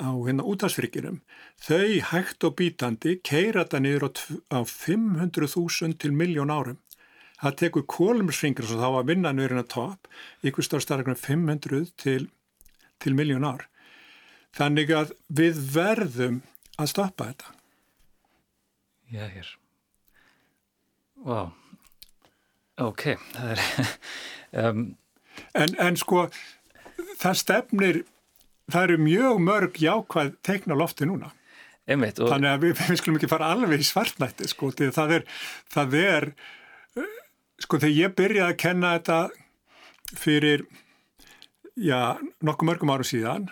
á 0.00 0.08
hérna 0.16 0.46
útafsfrikirum 0.48 1.20
þau 1.60 2.00
hægt 2.12 2.46
og 2.48 2.56
bítandi 2.60 3.18
keira 3.20 3.66
þetta 3.66 3.82
niður 3.84 4.08
á, 4.08 4.10
á 4.56 4.60
500.000 4.64 5.98
til 6.00 6.12
miljón 6.16 6.52
árum. 6.52 6.80
Það 7.42 7.58
tekur 7.58 7.88
kólumsringur 7.90 8.70
og 8.70 8.80
þá 8.80 8.88
að 8.88 9.08
vinna 9.10 9.32
niður 9.34 9.56
hérna 9.56 9.68
top 9.68 10.08
ykkur 10.46 10.68
starfstarðarinn 10.68 11.18
500 11.18 11.96
til, 12.00 12.30
til 13.02 13.16
miljón 13.18 13.44
ár. 13.44 13.66
Þannig 14.56 14.92
að 14.94 15.16
við 15.28 15.58
verðum 15.74 16.44
að 16.78 16.94
stoppa 16.94 17.32
þetta. 17.32 17.58
Já, 19.12 19.26
hér 19.26 19.58
Wow. 21.22 21.52
Ok, 22.82 23.04
það 23.34 23.52
er... 23.54 23.62
um. 24.64 24.82
en, 25.54 25.76
en 25.78 25.98
sko, 26.00 26.24
það 27.20 27.38
stefnir, 27.38 28.00
það 28.72 28.88
eru 28.88 28.98
mjög 29.06 29.42
mörg 29.44 29.78
jákvæð 29.82 30.34
teikna 30.46 30.78
lofti 30.78 31.06
núna. 31.08 31.30
Einmitt, 31.86 32.18
og... 32.22 32.30
Þannig 32.30 32.50
að 32.52 32.66
við, 32.66 32.74
við 32.88 33.00
skulum 33.00 33.18
ekki 33.20 33.30
fara 33.30 33.52
alveg 33.54 33.82
í 33.82 33.86
svartnætti, 33.86 34.50
sko, 34.50 34.72
það 34.74 35.16
er, 35.18 35.26
það 35.72 35.96
er, 36.00 36.28
sko, 37.62 37.78
þegar 37.78 37.96
ég 37.98 38.14
byrjaði 38.18 38.48
að 38.48 38.60
kenna 38.64 38.94
þetta 38.96 39.20
fyrir, 40.18 40.66
já, 41.78 42.00
nokkuð 42.42 42.70
mörgum 42.70 42.94
árum 42.94 43.08
síðan, 43.08 43.50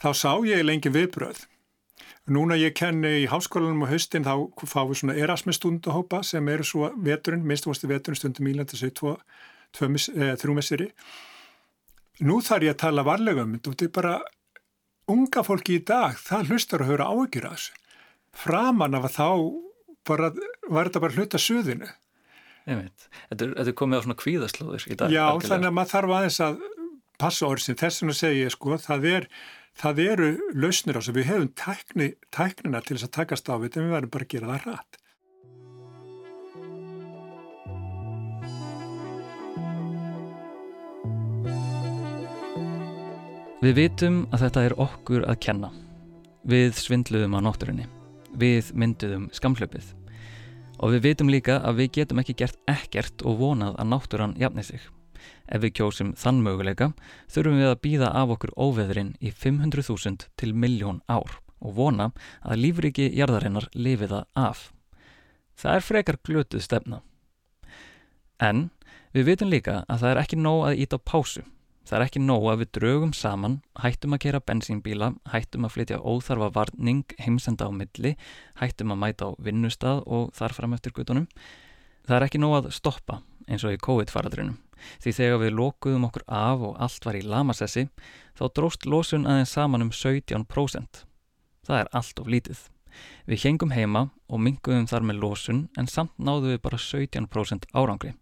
þá 0.00 0.10
sá 0.16 0.32
ég 0.48 0.64
lengi 0.66 0.92
viðbröð 0.92 1.47
Núna 2.28 2.58
ég 2.60 2.74
kenni 2.76 3.22
í 3.22 3.28
háskólanum 3.30 3.86
á 3.88 3.92
höstin 3.92 4.26
þá 4.26 4.34
fáum 4.68 4.90
við 4.90 5.00
svona 5.00 5.16
Erasmus 5.16 5.56
stundahópa 5.56 6.20
sem 6.26 6.48
eru 6.52 6.66
svo 6.66 6.90
veturinn, 7.00 7.46
minnstakosti 7.46 7.88
veturinn 7.88 8.20
stundum 8.20 8.50
ílanda 8.50 8.76
sér 8.76 8.92
þrjúmessiri 9.68 10.92
nú 12.24 12.40
þarf 12.42 12.66
ég 12.66 12.74
að 12.74 12.82
tala 12.82 13.04
varlega 13.06 13.44
um 13.44 13.54
þetta 13.54 13.70
og 13.70 13.76
þetta 13.76 13.86
er 13.86 13.94
bara 13.98 14.14
unga 15.12 15.44
fólki 15.46 15.78
í 15.78 15.84
dag, 15.86 16.18
það 16.20 16.52
hlustar 16.52 16.84
að 16.84 16.92
höra 16.92 17.08
áhyggjur 17.12 17.48
að 17.48 17.56
þessu. 17.56 17.76
Framan 18.38 18.98
af 18.98 19.08
að 19.08 19.14
þá 19.16 19.28
bara, 20.08 20.32
var 20.68 20.90
þetta 20.90 21.02
bara 21.04 21.16
hluta 21.16 21.40
suðinu. 21.42 21.88
Þetta 22.68 23.62
er 23.64 23.76
komið 23.76 24.02
á 24.02 24.04
svona 24.04 24.18
kvíðaslóðir 24.20 24.88
í 24.92 24.98
dag. 24.98 25.14
Já, 25.14 25.22
algjörlega. 25.24 25.52
þannig 25.54 25.70
að 25.70 25.78
maður 25.78 25.94
þarf 25.94 26.16
aðeins 26.18 26.40
að 26.44 26.58
passa 27.18 27.48
orðin, 27.48 27.78
þess 27.80 28.02
vegna 28.02 28.16
segja 28.18 28.44
ég 28.44 28.54
sko, 28.54 28.76
það, 28.82 29.06
er, 29.14 29.28
það 29.78 30.00
eru 30.02 30.30
lausnir 30.58 30.98
á 30.98 31.02
sem 31.04 31.14
við 31.14 31.28
hefum 31.30 31.50
tækni, 31.54 32.08
tæknina 32.34 32.80
til 32.82 32.96
þess 32.96 33.08
að 33.08 33.14
takast 33.18 33.50
á 33.50 33.54
við, 33.58 33.76
en 33.78 33.86
við 33.86 33.94
verðum 33.94 34.14
bara 34.14 34.26
að 34.26 34.32
gera 34.34 34.50
það 34.54 34.66
rætt. 34.66 34.98
Við 43.58 43.74
vitum 43.74 44.18
að 44.30 44.42
þetta 44.44 44.66
er 44.68 44.74
okkur 44.78 45.24
að 45.26 45.40
kenna. 45.42 45.70
Við 46.46 46.76
svindluðum 46.78 47.34
á 47.34 47.40
nótturinni. 47.42 47.88
Við 48.38 48.70
mynduðum 48.78 49.26
skamhlöpið. 49.34 49.88
Og 50.78 50.94
við 50.94 51.08
vitum 51.08 51.32
líka 51.32 51.58
að 51.66 51.82
við 51.82 51.90
getum 51.98 52.22
ekki 52.22 52.36
gert 52.38 52.60
ekkert 52.70 53.26
og 53.26 53.40
vonað 53.40 53.74
að 53.82 53.90
náttúran 53.90 54.38
jafni 54.38 54.62
sig. 54.62 54.84
Ef 55.48 55.62
við 55.64 55.74
kjósum 55.80 56.14
þann 56.18 56.42
möguleika 56.44 56.90
þurfum 57.32 57.60
við 57.60 57.70
að 57.70 57.82
býða 57.84 58.12
af 58.20 58.32
okkur 58.36 58.54
óveðrin 58.56 59.14
í 59.20 59.32
500.000 59.32 60.28
til 60.36 60.54
miljón 60.54 61.02
ár 61.08 61.38
og 61.58 61.74
vona 61.74 62.10
að 62.42 62.62
lífriki 62.64 63.08
jarðarinnar 63.16 63.68
lifi 63.74 64.08
það 64.10 64.26
af. 64.38 64.68
Það 65.58 65.74
er 65.74 65.86
frekar 65.88 66.18
glötuð 66.22 66.64
stefna. 66.64 67.00
En 68.38 68.68
við 69.16 69.32
vitum 69.32 69.50
líka 69.50 69.82
að 69.88 70.04
það 70.04 70.10
er 70.12 70.20
ekki 70.22 70.38
nóg 70.38 70.66
að 70.68 70.82
íta 70.84 71.00
á 71.00 71.06
pásu 71.08 71.42
Það 71.88 71.96
er 71.96 72.02
ekki 72.04 72.20
nóg 72.20 72.46
að 72.50 72.58
við 72.60 72.68
draugum 72.76 73.12
saman, 73.16 73.54
hættum 73.80 74.12
að 74.12 74.20
kera 74.26 74.42
bensínbíla, 74.44 75.06
hættum 75.32 75.64
að 75.64 75.70
flytja 75.72 76.00
óþarfa 76.04 76.50
varning, 76.52 77.14
heimsenda 77.16 77.64
á 77.64 77.72
milli, 77.72 78.10
hættum 78.60 78.92
að 78.92 79.00
mæta 79.00 79.30
á 79.32 79.40
vinnustad 79.40 80.02
og 80.04 80.28
þar 80.36 80.54
fram 80.58 80.76
eftir 80.76 80.92
gutunum. 80.92 81.24
Það 82.04 82.16
er 82.18 82.26
ekki 82.26 82.42
nóg 82.42 82.58
að 82.58 82.68
stoppa 82.76 83.22
eins 83.48 83.64
og 83.66 83.74
í 83.74 83.82
COVID-faradrunum. 83.82 84.56
Því 85.02 85.12
þegar 85.16 85.42
við 85.42 85.56
lokuðum 85.58 86.06
okkur 86.08 86.24
af 86.30 86.64
og 86.68 86.76
allt 86.78 87.06
var 87.08 87.18
í 87.18 87.24
lamasessi, 87.26 87.88
þá 88.38 88.44
dróst 88.54 88.86
losun 88.86 89.26
aðeins 89.26 89.54
saman 89.56 89.84
um 89.88 89.92
17%. 89.92 91.02
Það 91.66 91.80
er 91.80 91.90
allt 91.92 92.22
of 92.22 92.30
lítið. 92.30 92.60
Við 93.28 93.42
hengum 93.44 93.74
heima 93.74 94.08
og 94.28 94.40
minguðum 94.42 94.88
þar 94.88 95.04
með 95.10 95.20
losun 95.24 95.66
en 95.78 95.90
samt 95.90 96.14
náðum 96.16 96.54
við 96.54 96.62
bara 96.64 96.80
17% 96.80 97.68
árangri. 97.74 98.14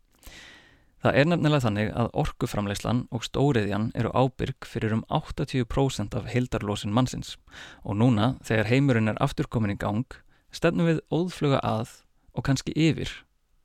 Það 1.05 1.19
er 1.21 1.29
nefnilega 1.29 1.63
þannig 1.63 1.91
að 1.95 2.09
orkuframleyslan 2.19 3.03
og 3.15 3.23
stóriðjan 3.23 3.91
eru 3.95 4.11
ábyrg 4.11 4.67
fyrir 4.67 4.97
um 4.97 5.05
80% 5.13 6.17
af 6.19 6.31
hildarlósin 6.33 6.95
mannsins 6.95 7.37
og 7.85 8.01
núna, 8.01 8.35
þegar 8.43 8.71
heimurinn 8.73 9.13
er 9.13 9.21
afturkomin 9.23 9.77
í 9.77 9.79
gang, 9.79 10.09
stefnum 10.51 10.89
við 10.89 11.05
óðfluga 11.13 11.61
að 11.63 12.01
og 12.35 12.49
kannski 12.49 12.75
yfir 12.75 13.13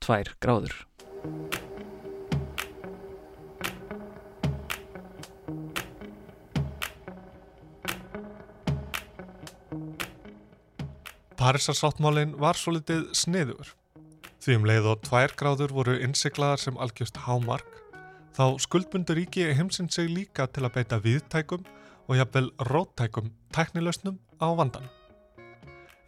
tvær 0.04 0.36
gráður. 0.44 0.76
Parísarsáttmálinn 11.42 12.34
var 12.42 12.58
svo 12.58 12.74
litið 12.74 13.12
sniður. 13.14 13.70
Því 14.42 14.56
um 14.58 14.66
leið 14.66 14.88
og 14.90 15.04
tvær 15.06 15.36
gráður 15.38 15.74
voru 15.76 15.94
innsiklaðar 16.02 16.58
sem 16.58 16.82
algjörst 16.82 17.22
hámark, 17.22 17.70
þá 18.34 18.58
skuldbundur 18.66 19.20
ríki 19.20 19.46
heimsinn 19.54 19.90
sig 19.90 20.10
líka 20.10 20.48
til 20.50 20.66
að 20.66 20.74
beita 20.80 20.98
viðtækum 21.06 21.62
og 22.10 22.18
jafnvel 22.18 22.50
róttækum 22.66 23.30
tæknilausnum 23.54 24.18
á 24.42 24.50
vandan. 24.58 24.90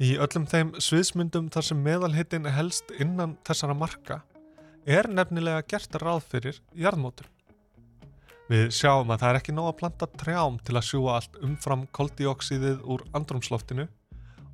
Í 0.02 0.16
öllum 0.18 0.50
þeim 0.50 0.74
sviðsmyndum 0.82 1.54
þar 1.54 1.70
sem 1.70 1.82
meðalhittin 1.86 2.50
helst 2.50 2.90
innan 2.98 3.38
þessara 3.46 3.78
marka 3.78 4.24
er 4.86 5.08
nefnilega 5.08 5.64
gert 5.68 5.96
ráð 6.00 6.24
fyrir 6.28 6.60
jarðmótum. 6.76 7.28
Við 8.44 8.74
sjáum 8.76 9.08
að 9.08 9.22
það 9.22 9.30
er 9.30 9.38
ekki 9.38 9.52
nóg 9.56 9.68
að 9.70 9.78
planta 9.80 10.08
trjám 10.20 10.58
til 10.66 10.74
að 10.76 10.86
sjúa 10.90 11.14
allt 11.16 11.38
umfram 11.46 11.86
koldioksíðið 11.96 12.82
úr 12.92 13.04
andrumsloftinu 13.16 13.86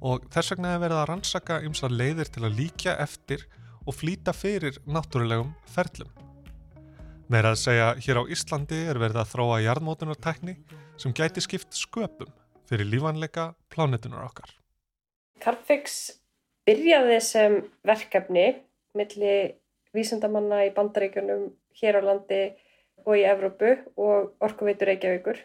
og 0.07 0.29
þess 0.31 0.55
vegna 0.55 0.77
er 0.77 0.85
verið 0.85 1.01
að 1.01 1.09
rannsaka 1.11 1.59
ymsar 1.67 1.91
leiðir 1.91 2.31
til 2.31 2.45
að 2.47 2.61
líka 2.61 2.95
eftir 3.03 3.43
og 3.83 3.97
flýta 3.99 4.33
fyrir 4.37 4.79
náttúrulegum 4.87 5.51
ferlum. 5.75 6.11
Meira 7.31 7.53
að 7.55 7.61
segja 7.65 7.91
hér 7.99 8.23
á 8.23 8.31
Íslandi 8.31 8.79
er 8.91 8.99
verið 9.03 9.21
að 9.23 9.33
þróa 9.35 9.59
jarðmótunartekni 9.65 10.57
sem 10.99 11.15
gæti 11.15 11.43
skipt 11.43 11.75
sköpum 11.75 12.31
fyrir 12.71 12.87
lífanleika 12.87 13.53
plánetunar 13.75 14.29
okkar. 14.29 14.51
Carpfix 15.43 16.21
byrjaði 16.69 17.19
sem 17.25 17.57
verkefni 17.87 18.47
millir 18.99 19.57
vísendamanna 19.97 20.65
í 20.67 20.75
bandaríkunum 20.75 21.49
hér 21.81 22.01
á 22.01 22.03
landi 22.05 22.43
og 23.07 23.17
í 23.17 23.25
Evrópu 23.25 23.73
og 23.97 24.35
orkuveitur 24.45 24.91
Reykjavíkur. 24.91 25.41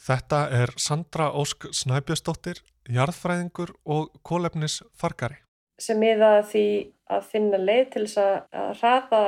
Þetta 0.00 0.40
er 0.62 0.72
Sandra 0.80 1.28
Ósk 1.36 1.66
Snæbjörnsdóttir, 1.76 2.62
jarðfræðingur 2.88 3.74
og 3.84 4.14
kólefnisfarkari. 4.24 5.36
Sem 5.80 6.00
miða 6.00 6.40
því 6.48 6.66
að 7.10 7.28
finna 7.28 7.60
leið 7.60 7.86
til 7.92 8.06
þess 8.06 8.20
að 8.22 8.72
hraða 8.80 9.22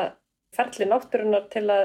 ferli 0.57 0.89
náttúrunar 0.89 1.49
til 1.53 1.67
að 1.73 1.85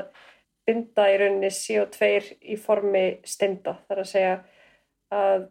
binda 0.67 1.08
í 1.12 1.17
rauninni 1.20 1.52
CO2 1.52 2.10
í 2.54 2.58
formi 2.60 3.06
steinda. 3.28 3.78
Það 3.88 3.96
er 3.96 4.02
að 4.04 4.10
segja 4.12 4.34
að 5.17 5.48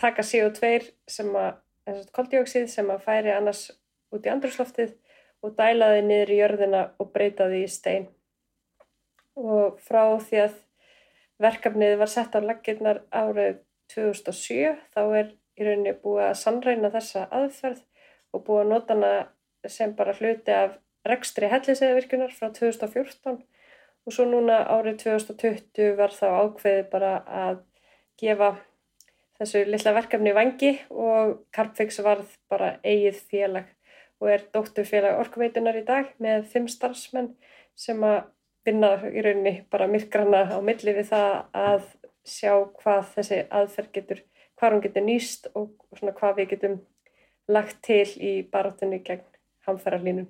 taka 0.00 0.24
CO2 0.26 0.72
sem 1.10 1.30
að, 1.38 1.58
koldioksið 2.14 2.66
sem 2.70 2.90
að 2.90 3.04
færi 3.06 3.34
annars 3.34 3.68
út 4.14 4.26
í 4.26 4.32
andrusloftið 4.32 4.94
og 5.46 5.54
dæla 5.58 5.92
þið 5.94 6.06
niður 6.10 6.32
í 6.32 6.38
jörðina 6.40 6.82
og 6.98 7.10
breyta 7.14 7.46
þið 7.52 7.62
í 7.62 7.70
stein. 7.70 8.06
Og 9.38 9.78
frá 9.86 10.02
því 10.26 10.42
að 10.46 10.56
verkefnið 11.42 11.98
var 12.00 12.10
sett 12.10 12.34
á 12.34 12.40
laggirnar 12.42 13.02
árið 13.14 13.60
2007 13.92 14.74
þá 14.94 15.02
er 15.20 15.34
í 15.56 15.66
rauninni 15.66 15.94
búið 16.02 16.24
að 16.30 16.38
sannreina 16.40 16.90
þessa 16.92 17.26
aðferð 17.38 17.82
og 18.34 18.44
búið 18.46 18.62
að 18.64 18.72
nota 18.72 18.96
hana 18.96 19.12
sem 19.70 19.92
bara 19.98 20.14
hluti 20.16 20.54
af 20.54 20.78
rekstri 21.06 21.50
helliseiðvirkunar 21.52 22.34
frá 22.34 22.50
2014 22.56 23.38
og 24.06 24.14
svo 24.14 24.26
núna 24.28 24.62
árið 24.70 25.04
2020 25.04 25.94
var 26.00 26.14
þá 26.14 26.26
ákveðið 26.42 26.90
bara 26.90 27.12
að 27.44 27.62
gefa 28.20 28.50
þessu 29.38 29.64
lilla 29.68 29.94
verkefni 29.96 30.34
vangi 30.36 30.72
og 30.90 31.38
Carpfix 31.54 32.00
varð 32.04 32.36
bara 32.50 32.76
eigið 32.82 33.20
félag 33.30 33.75
og 34.22 34.30
er 34.32 34.46
dótturfélag 34.54 35.20
orkuveitunar 35.20 35.76
í 35.76 35.84
dag 35.86 36.12
með 36.22 36.48
fimm 36.52 36.68
starfsmenn 36.70 37.34
sem 37.76 38.00
að 38.06 38.24
vinna 38.66 38.94
í 39.06 39.22
rauninni 39.22 39.54
bara 39.70 39.88
myrkrana 39.90 40.46
á 40.50 40.58
milli 40.64 40.96
við 40.96 41.10
það 41.12 41.34
að 41.54 41.84
sjá 42.26 42.52
hvað 42.80 43.12
þessi 43.14 43.40
aðferð 43.54 43.92
getur, 43.94 44.22
hvað 44.58 44.74
hún 44.74 44.84
getur 44.86 45.06
nýst 45.06 45.48
og 45.54 45.70
svona 45.94 46.16
hvað 46.16 46.40
við 46.40 46.50
getum 46.54 46.80
lagt 47.52 47.78
til 47.86 48.08
í 48.18 48.32
barátunni 48.50 49.02
gegn 49.06 49.24
hamfærarlínun. 49.66 50.28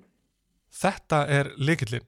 Þetta 0.73 1.23
er 1.31 1.51
likillin, 1.57 2.05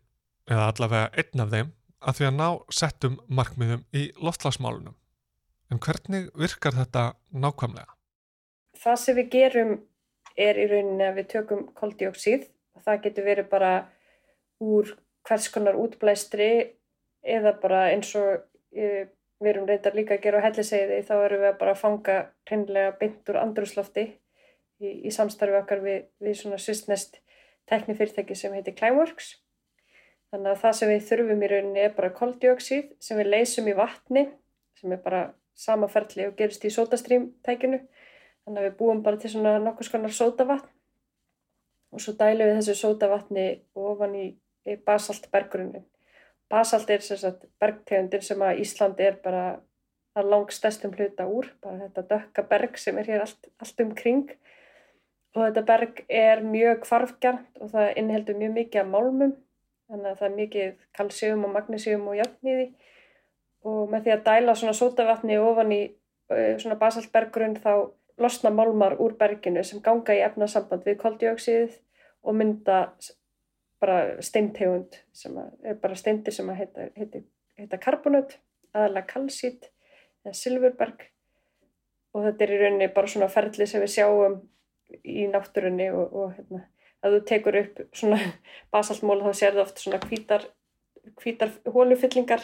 eða 0.50 0.70
allavega 0.74 1.10
einn 1.18 1.44
af 1.44 1.54
þeim, 1.54 1.72
að 2.00 2.18
því 2.18 2.28
að 2.30 2.38
ná 2.38 2.48
settum 2.82 3.20
markmiðum 3.28 3.86
í 3.96 4.10
loftlagsmálunum. 4.22 4.96
En 5.70 5.82
hvernig 5.82 6.30
virkar 6.38 6.76
þetta 6.78 7.14
nákvæmlega? 7.30 7.96
Það 8.80 9.00
sem 9.02 9.18
við 9.18 9.32
gerum 9.34 9.74
er 10.48 10.60
í 10.60 10.68
rauninni 10.72 11.06
að 11.08 11.22
við 11.22 11.30
tökum 11.36 11.64
koldioksíð 11.78 12.48
og 12.78 12.84
það 12.86 13.02
getur 13.06 13.28
verið 13.28 13.50
bara 13.52 13.72
úr 14.64 14.94
hvers 15.28 15.50
konar 15.54 15.78
útblæstri 15.80 16.52
eða 17.24 17.54
bara 17.62 17.88
eins 17.94 18.12
og 18.18 18.46
e, 18.72 19.08
við 19.40 19.52
erum 19.54 19.68
reyndar 19.70 19.96
líka 19.96 20.18
að 20.18 20.24
gera 20.26 20.42
á 20.44 20.46
hellisegiði 20.48 21.04
þá 21.08 21.14
erum 21.18 21.44
við 21.46 21.58
bara 21.62 21.76
að 21.76 21.82
fanga 21.84 22.18
hreinlega 22.50 22.96
bynd 23.00 23.32
úr 23.32 23.40
andruslofti 23.44 24.06
í, 24.80 24.90
í 25.08 25.12
samstarfi 25.14 25.60
okkar 25.62 25.84
við, 25.84 26.02
við 26.24 26.40
svona 26.42 26.60
sýstnest 26.62 27.20
teknifyrirtæki 27.70 28.36
sem 28.36 28.56
heitir 28.56 28.76
Climeworks. 28.78 29.36
Þannig 30.30 30.52
að 30.52 30.62
það 30.64 30.76
sem 30.78 30.92
við 30.92 31.06
þurfum 31.10 31.44
í 31.44 31.50
rauninni 31.52 31.84
er 31.86 31.96
bara 31.98 32.14
koldioksíð 32.14 32.92
sem 33.02 33.20
við 33.20 33.32
leysum 33.34 33.70
í 33.70 33.76
vatni 33.78 34.26
sem 34.80 34.94
er 34.94 35.02
bara 35.04 35.24
samaferðli 35.60 36.30
og 36.30 36.36
gerist 36.40 36.66
í 36.66 36.72
sótastrýmtækinu. 36.74 37.82
Þannig 38.50 38.64
að 38.64 38.66
við 38.66 38.78
búum 38.80 39.02
bara 39.06 39.18
til 39.22 39.30
svona 39.30 39.50
nokkus 39.62 39.92
konar 39.94 40.10
sótavatn. 40.10 40.72
Og 41.94 42.02
svo 42.02 42.16
dælum 42.18 42.48
við 42.50 42.56
þessu 42.58 42.74
sótavatni 42.80 43.44
ofan 43.78 44.16
í, 44.18 44.24
í 44.66 44.76
basaltbergrunin. 44.90 45.84
Basalt 46.50 46.90
er 46.90 47.04
sérstaklega 47.06 47.62
bergtegundir 47.62 48.24
sem 48.26 48.42
að 48.42 48.64
Íslandi 48.64 49.06
er 49.06 49.20
bara 49.22 49.44
að 50.18 50.32
lang 50.34 50.50
stæstum 50.50 50.96
hluta 50.98 51.28
úr, 51.30 51.52
bara 51.62 51.84
þetta 51.84 52.06
dökka 52.10 52.46
berg 52.50 52.80
sem 52.82 52.98
er 52.98 53.12
hér 53.12 53.28
allt, 53.28 53.52
allt 53.62 53.84
um 53.86 53.92
kring 53.94 54.34
og 55.36 55.44
þetta 55.44 55.64
berg 55.70 56.02
er 56.10 56.42
mjög 56.42 56.82
kvarfgjarnt 56.88 57.62
og 57.62 57.70
það 57.76 57.92
innheldur 58.02 58.42
mjög 58.42 58.56
mikið 58.58 58.82
af 58.82 58.90
málmum. 58.96 59.36
Þannig 59.90 60.10
að 60.10 60.18
það 60.24 60.28
er 60.32 60.36
mikið 60.40 60.74
kalsjum 60.98 61.46
og 61.46 61.54
magnísjum 61.54 62.10
og 62.10 62.18
jafn 62.18 62.50
í 62.50 62.58
því 62.58 62.68
og 63.70 63.80
með 63.94 64.06
því 64.08 64.18
að 64.18 64.26
dæla 64.32 64.58
svona 64.58 64.76
sótavatni 64.82 65.38
ofan 65.38 65.78
í 65.78 65.82
uh, 65.86 66.58
svona 66.58 66.82
basaltbergrunn 66.82 67.58
þá 67.62 67.74
losna 68.20 68.52
málmar 68.54 68.98
úr 69.02 69.16
berginu 69.20 69.64
sem 69.64 69.82
ganga 69.84 70.16
í 70.16 70.24
efnasamband 70.26 70.86
við 70.88 71.00
koldjóksið 71.02 71.80
og 72.24 72.36
mynda 72.36 72.80
bara 73.80 74.22
steintegund 74.22 75.00
sem 75.16 75.38
er 75.40 75.78
bara 75.80 75.96
steindir 75.96 76.36
sem 76.36 76.50
heita, 76.52 76.90
heita, 76.98 77.22
heita 77.60 77.80
karbonut, 77.82 78.36
aðalega 78.76 79.08
kalsít 79.14 79.70
eða 80.26 80.36
silfurberg. 80.36 81.06
Og 82.14 82.26
þetta 82.26 82.46
er 82.46 82.54
í 82.54 82.60
rauninni 82.64 82.90
bara 82.94 83.12
svona 83.12 83.30
ferli 83.32 83.68
sem 83.70 83.84
við 83.84 83.94
sjáum 83.94 84.40
í 85.06 85.28
náttúrunni 85.30 85.92
og, 85.94 86.16
og 86.16 86.32
hérna, 86.36 86.64
að 87.06 87.16
þú 87.16 87.22
tekur 87.32 87.60
upp 87.62 87.84
svona 87.96 88.20
basaltmól 88.74 89.22
þá 89.24 89.32
sér 89.32 89.56
það 89.56 89.64
oft 89.68 89.84
svona 89.84 90.02
hvítar, 90.08 90.48
hvítar 91.22 91.54
hólufyllingar 91.70 92.44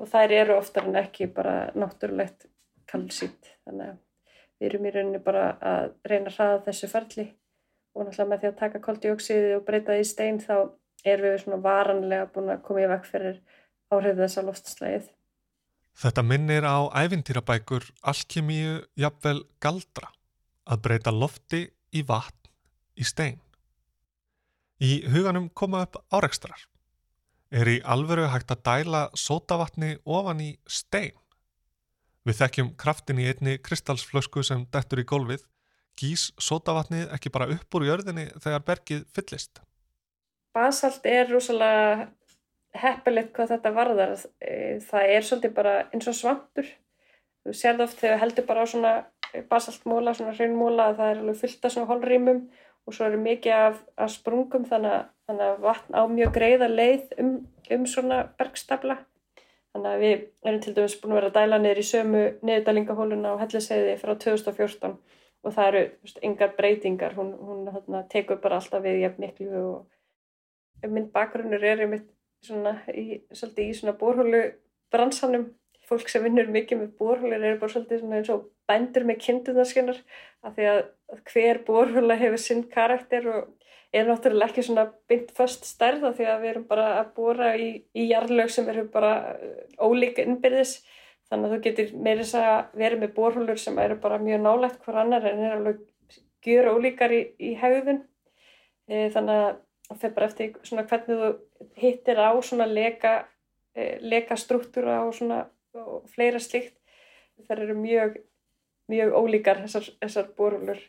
og 0.00 0.08
þær 0.12 0.36
eru 0.36 0.56
oftar 0.60 0.86
en 0.88 1.00
ekki 1.00 1.28
bara 1.34 1.72
náttúrulegt 1.74 2.46
kalsít. 2.90 3.56
Þannig 3.66 3.90
að 3.92 3.98
við 4.60 4.68
erum 4.68 4.86
í 4.86 4.92
rauninni 4.94 5.22
bara 5.24 5.44
að 5.60 5.94
reyna 6.06 6.30
að 6.30 6.36
hraða 6.36 6.60
þessu 6.68 6.90
ferli 6.90 7.26
og 7.94 8.04
náttúrulega 8.04 8.28
með 8.30 8.42
því 8.42 8.50
að 8.50 8.58
taka 8.60 8.82
koldioksiði 8.84 9.54
og 9.56 9.64
breyta 9.66 9.96
því 9.96 10.06
stein 10.06 10.40
þá 10.42 10.54
erum 11.04 11.32
við 11.32 11.40
svona 11.42 11.62
varanlega 11.64 12.28
búin 12.34 12.52
að 12.52 12.62
koma 12.66 12.84
í 12.84 12.90
vekk 12.90 13.08
fyrir 13.08 13.40
áhrif 13.90 14.20
þessa 14.20 14.44
loftslægið. 14.46 15.08
Þetta 16.00 16.22
minnir 16.22 16.64
á 16.68 16.78
ævintýrabækur 17.02 17.88
alkemíu 18.12 18.76
jafnvel 19.00 19.40
galdra 19.60 20.12
að 20.70 20.82
breyta 20.84 21.12
lofti 21.12 21.64
í 21.96 22.04
vatn 22.06 22.52
í 23.00 23.06
stein. 23.08 23.40
Í 24.80 25.02
huganum 25.12 25.50
koma 25.52 25.82
upp 25.84 25.98
áreikstrar. 26.14 26.68
Er 27.50 27.66
í 27.66 27.80
alveru 27.82 28.28
hægt 28.30 28.52
að 28.54 28.62
dæla 28.68 29.02
sótavatni 29.18 29.96
ofan 30.06 30.40
í 30.44 30.52
stein? 30.70 31.16
Við 32.28 32.36
þekkjum 32.42 32.74
kraftin 32.80 33.20
í 33.22 33.30
einni 33.30 33.56
kristalsflösku 33.64 34.44
sem 34.44 34.66
dettur 34.74 35.00
í 35.00 35.08
gólfið 35.08 35.46
gís 36.00 36.30
sótavatnið 36.40 37.10
ekki 37.16 37.32
bara 37.32 37.48
upp 37.54 37.76
úr 37.76 37.86
jörðinni 37.88 38.28
þegar 38.40 38.64
bergið 38.66 39.04
fyllist? 39.14 39.60
Basalt 40.56 41.06
er 41.06 41.28
rosalega 41.30 42.08
heppilegt 42.76 43.32
hvað 43.34 43.54
þetta 43.54 43.72
varðar. 43.74 44.14
E, 44.40 44.78
það 44.86 45.14
er 45.14 45.26
svolítið 45.26 45.54
bara 45.56 45.74
eins 45.90 46.08
og 46.10 46.16
svampur. 46.16 46.68
Þú 47.44 47.56
sérð 47.56 47.84
oft 47.86 48.00
þegar 48.02 48.22
heldur 48.24 48.46
bara 48.48 48.64
á 48.64 48.70
svona 48.70 48.94
basaltmóla, 49.50 50.14
svona 50.14 50.34
hraunmóla 50.36 50.90
að 50.90 50.98
það 51.00 51.12
er 51.12 51.22
alveg 51.22 51.40
fyllt 51.40 51.64
af 51.64 51.74
svona 51.74 51.90
holrýmum 51.90 52.42
og 52.86 52.96
svo 52.96 53.06
eru 53.06 53.20
mikið 53.22 53.54
af, 53.54 53.80
af 54.00 54.12
sprungum 54.12 54.66
þannig 54.66 54.96
að, 54.96 55.04
þannig 55.28 55.46
að 55.46 55.62
vatn 55.66 55.96
á 55.96 56.02
mjög 56.10 56.32
greiða 56.36 56.68
leið 56.70 57.14
um, 57.22 57.32
um 57.76 57.86
svona 57.86 58.22
bergstabla. 58.38 58.98
Þannig 59.70 59.90
að 59.90 60.02
við 60.02 60.14
erum 60.50 60.60
til 60.64 60.74
dæmis 60.74 60.96
búin 60.98 61.12
að 61.12 61.18
vera 61.20 61.30
að 61.30 61.36
dæla 61.38 61.58
niður 61.62 61.80
í 61.80 61.86
sömu 61.86 62.22
niðurdælingahóluna 62.48 63.34
á 63.38 63.40
helliseiði 63.44 63.92
frá 64.00 64.12
2014 64.24 64.96
og 65.40 65.54
það 65.54 65.68
eru 65.70 65.82
veist, 66.02 66.18
engar 66.26 66.56
breytingar. 66.56 67.14
Hún, 67.16 67.30
hún 67.38 67.68
þarna, 67.70 68.02
tekur 68.10 68.40
bara 68.42 68.58
alltaf 68.58 68.82
við 68.84 69.04
jafn 69.04 69.24
miklu 69.24 69.62
og 69.62 70.90
minn 70.90 71.08
bakgrunnur 71.14 71.64
er 71.64 71.84
einmitt 71.84 72.08
svona 72.44 72.74
í, 72.90 73.20
í 73.20 73.70
svona 73.76 73.96
bórhólu 74.00 74.42
bransanum. 74.92 75.50
Fólk 75.90 76.10
sem 76.10 76.22
vinnur 76.22 76.50
mikið 76.50 76.82
með 76.82 76.90
bórhólir 77.00 77.42
er 77.42 77.56
bara 77.58 77.72
svolítið 77.72 78.02
svona 78.02 78.20
eins 78.20 78.28
og 78.30 78.44
bændur 78.70 79.06
með 79.06 79.22
kindunarskinnar 79.24 80.02
af 80.46 80.54
því 80.54 80.68
að 80.70 80.82
hver 81.32 81.62
bórhóla 81.66 82.18
hefur 82.18 82.42
sinn 82.42 82.62
karakter 82.70 83.26
og 83.30 83.48
er 83.92 84.06
náttúrulega 84.06 84.52
ekki 84.52 84.62
svona 84.66 84.86
bynd 85.10 85.32
först 85.34 85.66
stærð 85.66 86.06
af 86.10 86.16
því 86.18 86.26
að 86.30 86.40
við 86.44 86.50
erum 86.52 86.66
bara 86.70 86.86
að 87.00 87.12
bóra 87.16 87.52
í, 87.58 87.68
í 87.94 88.06
jarlög 88.10 88.52
sem 88.54 88.68
eru 88.70 88.86
bara 88.92 89.14
ólíka 89.80 90.22
innbyrðis 90.22 90.78
Þannig 91.30 91.46
að 91.46 91.52
þú 91.52 91.58
getur 91.64 91.90
meirins 92.02 92.32
að 92.34 92.72
vera 92.80 92.96
með 92.98 93.10
borhólur 93.14 93.58
sem 93.62 93.76
eru 93.78 93.96
bara 94.02 94.18
mjög 94.18 94.40
nálægt 94.42 94.80
hver 94.82 94.96
annar 95.04 95.26
en 95.30 95.42
er 95.46 95.52
alveg 95.54 95.84
gjur 96.42 96.70
ólíkar 96.74 97.14
í, 97.14 97.20
í 97.38 97.52
hegðun. 97.60 98.00
E, 98.90 99.06
þannig 99.14 99.38
að 99.38 99.60
það 99.86 100.00
fyrir 100.00 100.16
bara 100.16 100.28
eftir 100.30 100.56
svona 100.66 100.84
hvernig 100.90 101.20
þú 101.20 101.68
hittir 101.78 102.18
á 102.18 102.30
svona 102.42 102.66
leka, 102.66 103.12
e, 103.78 103.86
leka 104.02 104.38
struktúra 104.42 105.04
og 105.04 105.14
svona 105.20 105.44
og 105.78 106.10
fleira 106.10 106.42
slikt. 106.42 106.74
Það 107.46 107.62
eru 107.68 107.78
mjög, 107.78 108.18
mjög 108.90 109.14
ólíkar 109.22 109.62
þessar, 109.62 109.86
þessar 110.02 110.32
borhólur. 110.34 110.82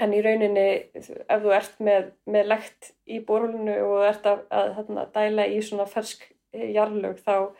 En 0.00 0.14
í 0.16 0.20
rauninni 0.24 0.66
ef 0.96 1.42
þú 1.42 1.50
ert 1.52 1.80
með, 1.84 2.12
með 2.24 2.46
lekt 2.54 2.92
í 3.04 3.18
borhólunu 3.26 3.74
og 3.84 4.06
ert 4.08 4.28
að, 4.30 4.46
að, 4.48 4.78
að 4.96 5.10
dæla 5.16 5.48
í 5.52 5.58
svona 5.64 5.88
fersk 5.90 6.24
jarlög 6.52 7.20
þá 7.20 7.52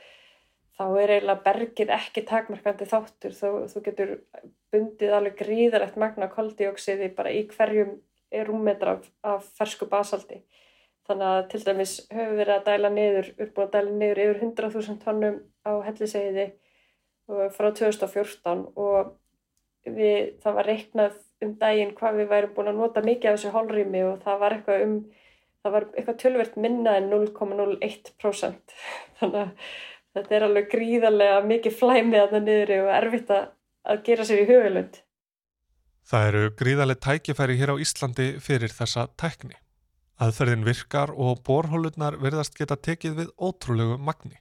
þá 0.80 0.84
er 0.96 1.12
eiginlega 1.12 1.44
bergið 1.44 1.90
ekki 1.92 2.22
takmarkandi 2.24 2.86
þáttur. 2.88 3.34
Þú, 3.36 3.50
þú 3.68 3.82
getur 3.84 4.14
bundið 4.72 5.12
alveg 5.12 5.36
gríðalegt 5.42 5.98
magna 6.00 6.30
koldioksiði 6.32 7.10
bara 7.16 7.34
í 7.36 7.42
hverjum 7.50 7.98
rúmmetra 8.46 8.96
af, 8.96 9.10
af 9.26 9.46
fersku 9.58 9.88
basaldi 9.90 10.40
þannig 11.08 11.26
að 11.26 11.40
til 11.50 11.60
dæmis 11.66 11.94
höfum 12.10 12.28
við 12.30 12.40
verið 12.40 12.54
að 12.54 12.66
dæla 12.68 12.90
niður 12.94 13.30
uppbúin 13.34 13.66
að 13.66 13.72
dæla 13.74 13.94
niður 14.02 14.20
yfir 14.24 14.42
100.000 14.46 15.00
tónnum 15.04 15.40
á 15.66 15.72
hellisegiði 15.86 16.46
frá 17.56 17.68
2014 17.80 18.62
og 18.78 19.10
við, 19.86 20.36
það 20.42 20.56
var 20.58 20.70
reiknað 20.70 21.18
um 21.44 21.54
daginn 21.60 21.94
hvað 21.96 22.20
við 22.20 22.30
værum 22.34 22.54
búin 22.56 22.70
að 22.72 22.80
nota 22.82 23.02
mikið 23.04 23.30
af 23.30 23.38
þessu 23.38 23.54
hólrými 23.54 24.02
og 24.08 24.24
það 24.24 24.42
var 24.42 24.56
eitthvað 24.56 24.84
um 24.86 24.96
það 25.60 25.74
var 25.76 25.86
eitthvað 25.92 26.18
tölvert 26.22 26.58
minna 26.60 26.96
en 26.98 27.08
0,01% 27.12 28.74
þannig 29.20 29.40
að 29.44 29.54
þetta 30.16 30.36
er 30.36 30.46
alveg 30.46 30.68
gríðarlega 30.72 31.40
mikið 31.46 31.78
flæmið 31.78 32.20
að 32.24 32.34
það 32.34 32.44
niður 32.48 32.74
og 32.80 32.92
erfitt 32.96 33.32
að 33.36 34.04
gera 34.06 34.26
sér 34.26 34.42
í 34.42 34.50
hugulund. 34.50 35.00
Það 36.10 36.28
eru 36.30 36.52
gríðarlega 36.58 37.04
tækifæri 37.06 37.58
hér 37.60 37.72
á 37.76 37.82
Íslandi 37.84 38.28
fyrir 38.42 38.72
þessa 38.74 39.06
tækni. 39.20 39.54
Aðferðin 40.20 40.66
virkar 40.66 41.12
og 41.14 41.44
borhólurnar 41.46 42.18
verðast 42.20 42.56
geta 42.58 42.76
tekið 42.76 43.14
við 43.20 43.28
ótrúlegu 43.40 43.96
magni. 44.00 44.40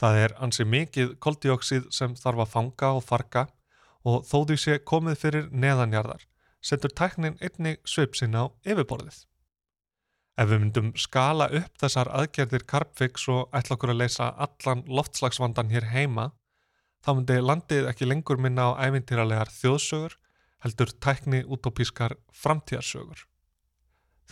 Það 0.00 0.16
er 0.24 0.34
ansi 0.42 0.64
mikið 0.66 1.12
koldioksið 1.22 1.90
sem 1.94 2.16
þarf 2.18 2.46
að 2.46 2.54
fanga 2.56 2.90
og 2.96 3.04
farga 3.06 3.44
og 4.04 4.24
þó 4.28 4.38
því 4.48 4.56
sé 4.60 4.78
komið 4.84 5.20
fyrir 5.20 5.46
neðanjarðar, 5.52 6.24
setur 6.60 6.92
tæknin 6.92 7.38
einni 7.40 7.76
sveipsinn 7.88 8.36
á 8.36 8.52
yfirborðið. 8.64 9.24
Ef 10.34 10.48
við 10.50 10.62
myndum 10.64 10.88
skala 10.98 11.46
upp 11.54 11.78
þessar 11.78 12.10
aðgerðir 12.18 12.64
Carbfix 12.70 13.28
og 13.30 13.54
ætla 13.54 13.76
okkur 13.76 13.92
að 13.94 14.00
leysa 14.02 14.32
allan 14.46 14.82
loftslagsvandan 14.90 15.70
hér 15.70 15.86
heima, 15.92 16.32
þá 17.04 17.10
myndi 17.14 17.38
landið 17.40 17.90
ekki 17.92 18.08
lengur 18.08 18.40
minna 18.42 18.72
á 18.74 18.88
ævintýralegar 18.88 19.52
þjóðsögur, 19.54 20.16
heldur 20.64 20.90
tækni 21.04 21.44
utopískar 21.44 22.16
framtíðarsögur. 22.32 23.26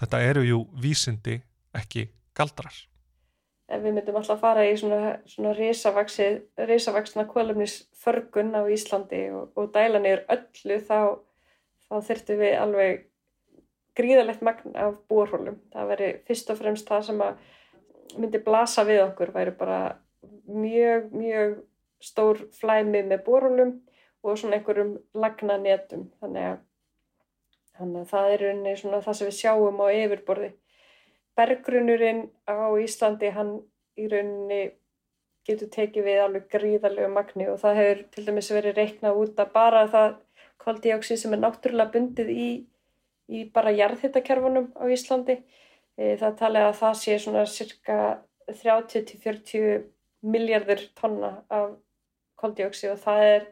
Þetta 0.01 0.23
eru 0.27 0.43
jú 0.49 0.63
vísindi, 0.83 1.39
ekki 1.77 2.09
galdrar. 2.35 2.75
Ef 3.71 3.81
við 3.81 3.95
myndum 3.97 4.19
alltaf 4.19 4.41
fara 4.43 4.65
í 4.67 4.73
svona, 4.77 5.15
svona 5.29 5.53
risavaksna 5.57 7.25
kvalumnisförgun 7.31 8.51
á 8.59 8.63
Íslandi 8.69 9.23
og, 9.33 9.53
og 9.57 9.71
dæla 9.73 10.01
niður 10.03 10.25
öllu, 10.35 10.79
þá, 10.83 10.99
þá 11.87 11.95
þurftum 12.09 12.43
við 12.43 12.57
alveg 12.59 13.05
gríðalegt 13.97 14.43
magn 14.45 14.77
af 14.79 14.97
bórhólum. 15.09 15.61
Það 15.73 15.91
veri 15.93 16.11
fyrst 16.29 16.51
og 16.53 16.61
fremst 16.61 16.89
það 16.89 17.07
sem 17.09 17.23
myndi 18.19 18.41
blasa 18.45 18.85
við 18.89 19.05
okkur, 19.07 19.33
væri 19.35 19.55
bara 19.57 19.81
mjög, 20.47 21.13
mjög 21.15 21.57
stór 22.03 22.43
flæmi 22.59 23.05
með 23.07 23.25
bórhólum 23.27 23.77
og 24.23 24.39
svona 24.39 24.59
einhverjum 24.59 24.97
lagnanetum. 25.15 26.09
Þannig 26.21 26.49
að, 26.51 26.59
þannig 27.79 28.03
að 28.03 28.11
það 28.13 28.35
er 28.35 28.47
unni 28.51 28.75
svona 28.79 29.03
það 29.05 29.19
sem 29.19 29.31
við 29.31 29.39
sjáum 29.39 29.83
á 29.83 29.87
yfirborði. 29.91 30.51
Bergrunurinn 31.39 32.27
á 32.45 32.73
Íslandi, 32.81 33.31
hann 33.33 33.55
í 33.99 34.09
rauninni 34.09 34.63
getur 35.49 35.71
tekið 35.75 36.07
við 36.07 36.21
alveg 36.23 36.51
gríðalegu 36.53 37.09
magni 37.13 37.49
og 37.51 37.59
það 37.63 37.79
hefur 37.81 38.03
til 38.15 38.27
dæmis 38.27 38.51
verið 38.55 38.77
reiknað 38.79 39.23
út 39.23 39.41
að 39.43 39.55
bara 39.55 39.87
það 39.91 40.13
kvaldíóksið 40.63 41.19
sem 41.19 41.35
er 41.35 41.43
náttúrulega 41.43 41.95
bundið 41.97 42.31
í 42.31 42.51
í 43.33 43.45
bara 43.55 43.73
jarðhittakerfunum 43.75 44.71
á 44.77 44.85
Íslandi. 44.93 45.39
E, 45.97 46.17
það 46.21 46.39
talið 46.41 46.69
að 46.69 46.79
það 46.81 46.95
sé 47.01 47.19
svona 47.21 47.43
cirka 47.49 47.99
30-40 48.51 49.85
miljardur 50.33 50.87
tonna 50.99 51.33
af 51.53 51.75
koldioksi 52.41 52.91
og 52.93 53.01
það 53.03 53.27
er 53.29 53.45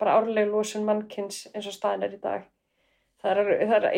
bara 0.00 0.18
árleg 0.20 0.50
lósun 0.50 0.84
mannkins 0.86 1.46
eins 1.52 1.66
og 1.66 1.74
staðin 1.74 2.06
er 2.06 2.16
í 2.16 2.22
dag. 2.22 2.46
Það 3.22 3.40
er, 3.42 3.50
það 3.70 3.76
er, 3.78 3.88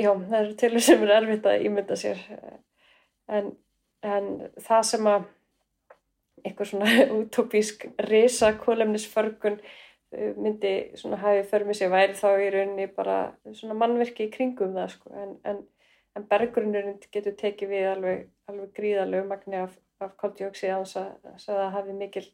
er 0.41 0.53
til 0.61 0.73
þess 0.77 0.91
sem 0.93 1.05
er 1.05 1.15
erfitt 1.19 1.49
að 1.51 1.67
ímynda 1.69 1.99
sér. 1.99 2.21
En, 3.29 3.53
en 4.07 4.31
það 4.63 4.87
sem 4.93 5.11
að 5.11 5.29
eitthvað 6.45 6.71
svona 6.73 7.05
utopísk 7.21 7.89
risa 8.09 8.55
kólefnisförgun 8.61 9.61
Eh, 10.17 10.33
myndi 10.41 10.71
svona 10.97 11.19
hafið 11.21 11.51
för 11.51 11.65
með 11.69 11.77
sér 11.77 11.91
væri 11.93 12.15
þá 12.17 12.29
í 12.41 12.45
rauninni 12.55 12.87
bara 12.97 13.17
svona 13.53 13.75
mannverki 13.77 14.25
í 14.25 14.31
kringum 14.33 14.73
það 14.77 14.95
sko. 14.95 15.11
En, 15.21 15.35
en, 15.51 15.59
en 16.17 16.25
berggrunnurinn 16.31 16.97
getur 17.13 17.35
tekið 17.37 17.73
við 17.75 17.89
alveg, 17.91 18.23
alveg 18.49 18.71
gríðalegu 18.79 19.29
magni 19.29 19.59
af, 19.61 19.75
af 20.01 20.15
koldjóksið 20.23 20.73
að 20.73 21.11
það 21.43 21.61
hafi 21.77 21.97
mikil 21.99 22.25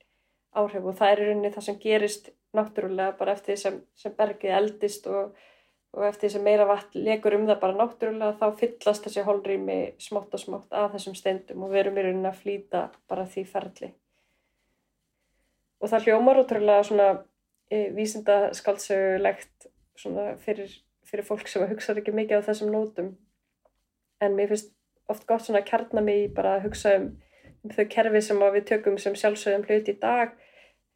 áhrif. 0.54 0.86
Og 0.86 0.94
það 1.00 1.10
er 1.10 1.24
í 1.24 1.26
rauninni 1.30 1.52
það 1.56 1.66
sem 1.66 1.80
gerist 1.82 2.30
náttúrulega 2.54 3.18
bara 3.18 3.34
eftir 3.34 3.58
sem, 3.58 3.82
sem 3.98 4.14
bergið 4.14 4.54
eldist 4.60 5.10
og, 5.10 5.34
og 5.94 6.06
eftir 6.08 6.26
því 6.26 6.32
sem 6.34 6.42
meira 6.42 6.64
vatn 6.66 7.04
legur 7.06 7.36
um 7.36 7.44
það 7.46 7.60
bara 7.62 7.76
náttúrulega 7.78 8.38
þá 8.40 8.58
fyllast 8.58 9.04
þessi 9.06 9.22
holrými 9.26 9.78
smátt 10.02 10.34
og 10.34 10.42
smátt 10.42 10.74
af 10.74 10.94
þessum 10.94 11.14
steindum 11.18 11.62
og 11.62 11.70
við 11.70 11.84
erum 11.84 12.00
í 12.00 12.06
rauninni 12.06 12.30
að 12.30 12.40
flýta 12.40 12.80
bara 13.10 13.26
því 13.30 13.44
ferli. 13.52 13.90
Og 15.78 15.92
það 15.92 16.08
hljómar 16.08 16.40
ótrúlega 16.42 16.86
svona 16.88 17.08
e, 17.70 17.90
vísindaskaldsögulegt 17.94 19.68
fyrir, 20.42 20.72
fyrir 21.06 21.26
fólk 21.28 21.46
sem 21.50 21.66
hugsaður 21.70 22.02
ekki 22.02 22.16
mikið 22.16 22.42
á 22.42 22.46
þessum 22.48 22.72
nótum 22.74 23.12
en 24.24 24.34
mér 24.34 24.50
finnst 24.50 24.72
oft 25.10 25.26
gott 25.28 25.44
svona 25.44 25.62
að 25.62 25.68
kjarna 25.68 26.02
mig 26.02 26.24
í 26.24 26.30
bara 26.34 26.56
að 26.56 26.66
hugsa 26.68 26.96
um, 26.98 27.10
um 27.62 27.74
þau 27.74 27.84
kerfi 27.92 28.22
sem 28.24 28.42
við 28.56 28.66
tökum 28.72 28.96
sem 28.98 29.14
sjálfsögum 29.18 29.66
hlut 29.68 29.90
í 29.92 29.94
dag 30.00 30.34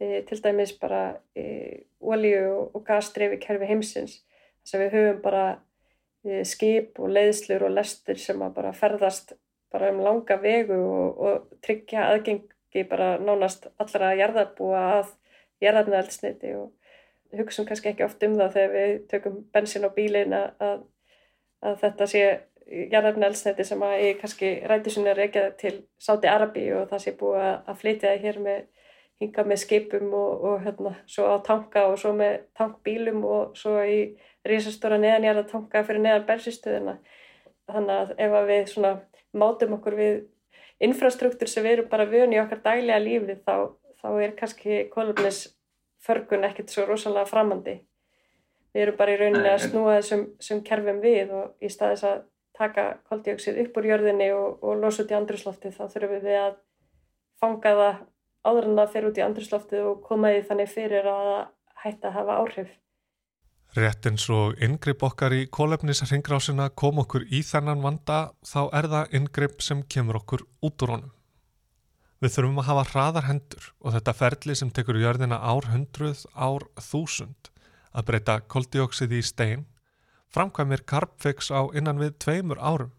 e, 0.01 0.25
til 0.27 0.41
dæmis 0.43 0.75
bara 0.81 1.21
e, 1.39 1.85
olíu 2.01 2.67
og 2.73 2.83
gasdreifi 2.89 3.39
kerfi 3.45 3.69
heimsins 3.69 4.25
að 4.75 4.85
við 4.85 4.97
höfum 4.97 5.21
bara 5.25 5.45
e, 6.25 6.43
skip 6.49 6.99
og 7.03 7.13
leiðslur 7.15 7.67
og 7.69 7.75
lestur 7.77 8.21
sem 8.21 8.43
að 8.43 8.57
bara 8.59 8.75
ferðast 8.77 9.37
bara 9.73 9.93
um 9.93 10.03
langa 10.05 10.39
vegu 10.41 10.79
og, 10.79 11.19
og 11.19 11.63
tryggja 11.65 12.09
aðgengi 12.13 12.85
bara 12.89 13.17
nánast 13.21 13.69
allra 13.81 14.15
jarðarbúa 14.19 14.85
að 14.99 15.15
jarðarnaeldsniti 15.65 16.55
og 16.57 17.39
hugsaum 17.39 17.67
kannski 17.69 17.93
ekki 17.93 18.07
oft 18.07 18.23
um 18.25 18.39
það 18.39 18.55
þegar 18.55 18.77
við 18.77 18.95
tökum 19.11 19.43
bensin 19.53 19.85
á 19.85 19.91
bílin 19.93 20.37
að, 20.37 20.79
að 21.61 21.77
þetta 21.83 22.09
sé 22.09 22.23
jarðarfni 22.69 23.29
elsnætti 23.29 23.65
sem 23.65 23.83
að 23.85 23.95
ég 24.05 24.19
kannski 24.21 24.51
ræti 24.69 24.93
svona 24.93 25.15
reykja 25.17 25.51
til 25.61 25.75
Sáti 26.01 26.29
Arabi 26.29 26.67
og 26.77 26.89
það 26.91 27.05
sé 27.05 27.15
búið 27.21 27.47
að 27.49 27.79
flytja 27.81 28.13
það 28.13 28.27
hér 28.27 28.41
með 28.45 28.67
hinga 29.19 29.45
með 29.49 29.63
skipum 29.65 30.13
og, 30.15 30.45
og 30.47 30.61
hérna 30.65 30.95
svo 31.11 31.27
á 31.33 31.37
tanka 31.45 31.87
og 31.91 31.97
svo 32.01 32.13
með 32.17 32.43
tankbílum 32.59 33.25
og 33.27 33.57
svo 33.59 33.79
í 33.83 34.01
risastóra 34.51 34.99
neðanjarða 35.01 35.45
tanka 35.53 35.85
fyrir 35.87 36.05
neðan 36.05 36.27
bensinstöðuna 36.29 36.97
þannig 37.69 37.95
að 37.95 38.15
ef 38.27 38.37
að 38.41 38.51
við 38.53 38.65
svona 38.73 38.93
mátum 39.37 39.77
okkur 39.79 39.99
við 39.99 40.19
infrastruktúr 40.89 41.51
sem 41.51 41.67
við 41.67 41.77
erum 41.77 41.91
bara 41.93 42.09
vöni 42.09 42.39
í 42.39 42.41
okkar 42.43 42.63
dælega 42.65 43.03
lífi 43.03 43.39
þá, 43.45 43.75
þá 44.01 44.09
er 44.23 44.35
kannski 44.39 44.81
kolumnis 44.93 45.45
förgun 46.05 46.47
ekkert 46.49 46.73
svo 46.73 46.87
rosalega 46.89 47.29
framandi 47.29 47.79
við 48.75 48.85
erum 48.85 48.99
bara 48.99 49.15
í 49.15 49.21
rauninni 49.21 49.51
að 49.51 49.65
snúa 49.67 49.99
þessum 49.99 50.63
kerfum 50.67 51.01
við 51.03 51.33
og 51.35 51.65
í 51.65 51.71
staðis 51.73 52.05
að 52.07 52.23
taka 52.59 52.87
koldioksið 53.09 53.61
upp 53.65 53.79
úr 53.79 53.89
jörðinni 53.93 54.31
og, 54.35 54.63
og 54.63 54.81
losa 54.83 55.05
út 55.05 55.13
í 55.13 55.19
andrusloftið 55.19 55.77
þá 55.77 55.85
þurfum 55.93 56.25
við 56.25 56.39
að 56.41 56.57
fanga 57.39 57.75
það 57.81 58.01
áður 58.49 58.69
en 58.69 58.81
það 58.81 58.93
fer 58.95 59.09
út 59.09 59.21
í 59.21 59.25
andrusloftið 59.25 59.89
og 59.91 60.03
koma 60.07 60.33
því 60.35 60.45
þannig 60.51 60.71
fyrir 60.73 61.11
að 61.13 61.31
hætta 61.85 62.11
að 62.11 62.17
hafa 62.19 62.39
áhrif. 62.43 62.71
Rétt 63.77 64.07
eins 64.09 64.25
og 64.33 64.57
yngripp 64.65 65.03
okkar 65.05 65.35
í 65.37 65.43
kólefnisarhingrásina 65.53 66.71
kom 66.73 67.03
okkur 67.03 67.27
í 67.29 67.43
þennan 67.45 67.83
vanda 67.85 68.33
þá 68.47 68.61
er 68.81 68.89
það 68.89 69.17
yngripp 69.19 69.61
sem 69.63 69.83
kemur 69.85 70.23
okkur 70.23 70.47
út 70.65 70.85
úr 70.87 70.95
honum. 70.95 71.11
Við 72.19 72.33
þurfum 72.35 72.63
að 72.63 72.69
hafa 72.71 72.85
hraðar 72.93 73.29
hendur 73.29 73.67
og 73.79 73.95
þetta 73.95 74.15
ferli 74.17 74.57
sem 74.59 74.71
tekur 74.75 74.97
jörðina 74.99 75.39
ár 75.39 75.69
hundruð, 75.69 76.25
ár 76.35 76.65
þúsund 76.81 77.53
að 77.93 78.09
breyta 78.09 78.41
koldioksið 78.41 79.19
í 79.19 79.23
stein 79.23 79.67
framkvæmir 80.33 80.85
Carbfix 80.89 81.53
á 81.53 81.69
innan 81.77 82.01
við 82.01 82.17
tveimur 82.25 82.61
árum 82.61 82.95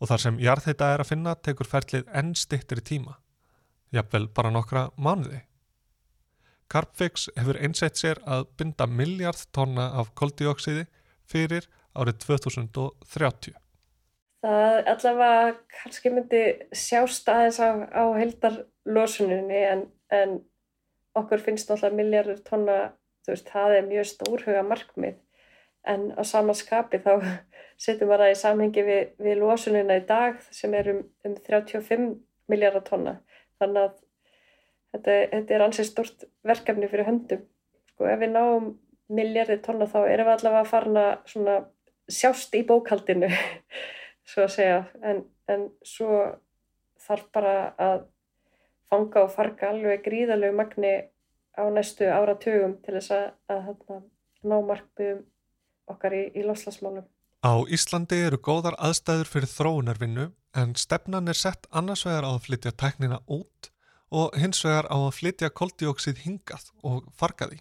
og 0.00 0.10
þar 0.10 0.24
sem 0.24 0.42
jarðheita 0.42 0.90
er 0.94 1.02
að 1.02 1.10
finna 1.12 1.36
tekur 1.36 1.68
ferlið 1.68 2.06
enn 2.16 2.34
stittir 2.34 2.80
tíma, 2.80 3.18
jafnvel 3.92 4.28
bara 4.32 4.52
nokkra 4.54 4.88
mánuði. 4.96 5.42
Carbfix 6.70 7.28
hefur 7.36 7.58
einsett 7.58 7.98
sér 7.98 8.20
að 8.26 8.46
binda 8.58 8.86
miljard 8.86 9.40
tonna 9.56 9.90
af 10.00 10.12
koldioksiði 10.18 10.86
fyrir 11.30 11.66
árið 11.98 12.20
2030. 12.26 13.56
Það 14.40 14.76
allavega 14.88 15.48
kannski 15.80 16.12
myndi 16.14 16.44
sjást 16.72 17.28
aðeins 17.28 17.58
á, 17.60 17.68
á 17.92 18.04
heldarlosuninni 18.16 19.64
en, 19.72 19.82
en 20.08 20.38
okkur 21.18 21.42
finnst 21.44 21.68
náttúrulega 21.68 21.98
miljardur 21.98 22.38
tonna, 22.46 22.78
þú 23.26 23.34
veist, 23.34 23.50
það 23.50 23.76
er 23.76 23.90
mjög 23.90 24.08
stórhuga 24.14 24.62
markmið 24.64 25.18
en 25.90 26.10
á 26.16 26.22
sama 26.24 26.54
skapi 26.56 27.00
þá 27.04 27.12
setjum 27.84 28.12
við 28.12 28.22
það 28.22 28.32
í 28.32 28.38
samhengi 28.40 28.86
við, 28.86 29.02
við 29.20 29.42
losunina 29.42 29.98
í 30.00 30.06
dag 30.08 30.40
sem 30.52 30.74
er 30.76 30.92
um, 30.94 31.02
um 31.26 31.36
35 31.48 32.08
miljardar 32.50 32.84
tonna 32.86 33.16
þannig 33.60 33.86
að 33.86 33.98
þetta, 34.94 35.16
þetta 35.32 35.56
er 35.56 35.66
ansið 35.66 35.88
stort 35.88 36.28
verkefni 36.46 36.90
fyrir 36.90 37.08
höndum 37.08 37.44
sko 37.92 38.08
ef 38.10 38.22
við 38.22 38.34
náum 38.34 38.70
miljardir 39.10 39.62
tonna 39.64 39.88
þá 39.90 40.00
erum 40.04 40.28
við 40.28 40.36
allavega 40.36 40.62
að 40.64 40.70
farna 40.70 41.04
svona 41.28 41.56
sjást 42.10 42.54
í 42.58 42.62
bókaldinu 42.66 43.30
svo 44.30 44.46
að 44.46 44.54
segja 44.56 44.80
en, 45.02 45.24
en 45.50 45.68
svo 45.86 46.22
þarf 47.00 47.30
bara 47.34 47.54
að 47.80 48.04
fanga 48.90 49.24
og 49.24 49.32
farga 49.34 49.70
alveg 49.70 50.02
gríðalög 50.06 50.54
magni 50.56 50.94
á 51.54 51.62
næstu 51.70 52.08
áratugum 52.10 52.76
til 52.84 52.96
þess 52.96 53.14
að, 53.14 53.26
að, 53.52 53.70
að 53.90 54.02
ná 54.46 54.56
markmiðum 54.66 55.24
okkar 55.90 56.14
í, 56.14 56.22
í 56.38 56.44
loslasmálum. 56.46 57.06
Á 57.40 57.52
Íslandi 57.72 58.20
eru 58.26 58.38
góðar 58.42 58.76
aðstæður 58.78 59.30
fyrir 59.32 59.50
þróunarvinnu 59.50 60.26
en 60.60 60.74
stefnan 60.78 61.30
er 61.30 61.38
sett 61.38 61.68
annars 61.70 62.04
vegar 62.06 62.26
á 62.26 62.30
að 62.34 62.44
flytja 62.48 62.72
tæknina 62.76 63.20
út 63.30 63.70
og 64.10 64.36
hins 64.38 64.64
vegar 64.64 64.88
á 64.90 64.96
að 64.98 65.16
flytja 65.16 65.50
koldioksið 65.54 66.24
hingað 66.26 66.70
og 66.86 67.06
farga 67.16 67.50
því. 67.50 67.60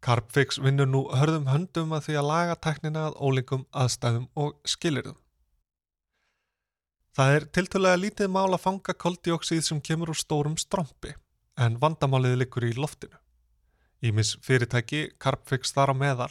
Carbfix 0.00 0.60
vinnur 0.60 0.88
nú 0.88 1.02
hörðum 1.12 1.48
höndum 1.50 1.92
að 1.92 2.06
því 2.06 2.14
að 2.20 2.28
laga 2.30 2.56
tæknina 2.66 3.06
að 3.08 3.18
ólíkum 3.20 3.66
aðstæðum 3.76 4.28
og 4.40 4.54
skilirðum. 4.64 5.18
Það 7.16 7.34
er 7.36 7.46
tiltölega 7.56 8.00
lítið 8.00 8.30
mál 8.32 8.48
að 8.54 8.62
fanga 8.64 8.94
koldioksið 8.94 9.64
sem 9.66 9.80
kemur 9.84 10.12
úr 10.12 10.20
stórum 10.20 10.56
strompi 10.60 11.12
en 11.60 11.76
vandamálið 11.82 12.38
likur 12.40 12.64
í 12.64 12.72
loftinu. 12.76 13.18
Ímis 14.00 14.36
fyrirtæki, 14.40 15.10
Carbfix 15.20 15.74
þar 15.76 15.92
á 15.92 15.94
meðal, 16.00 16.30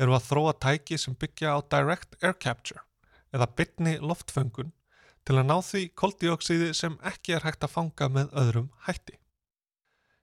eru 0.00 0.14
að 0.16 0.28
þróa 0.30 0.54
tæki 0.56 0.96
sem 0.96 1.16
byggja 1.18 1.52
á 1.52 1.58
direct 1.74 2.16
air 2.24 2.36
capture 2.40 2.80
eða 3.34 3.50
bytni 3.58 3.98
loftföngun 4.00 4.72
til 5.30 5.38
að 5.38 5.46
ná 5.46 5.58
því 5.62 5.80
koldioksiði 5.94 6.68
sem 6.74 6.96
ekki 7.06 7.36
er 7.36 7.44
hægt 7.46 7.62
að 7.62 7.70
fanga 7.76 8.08
með 8.10 8.32
öðrum 8.40 8.70
hætti. 8.88 9.14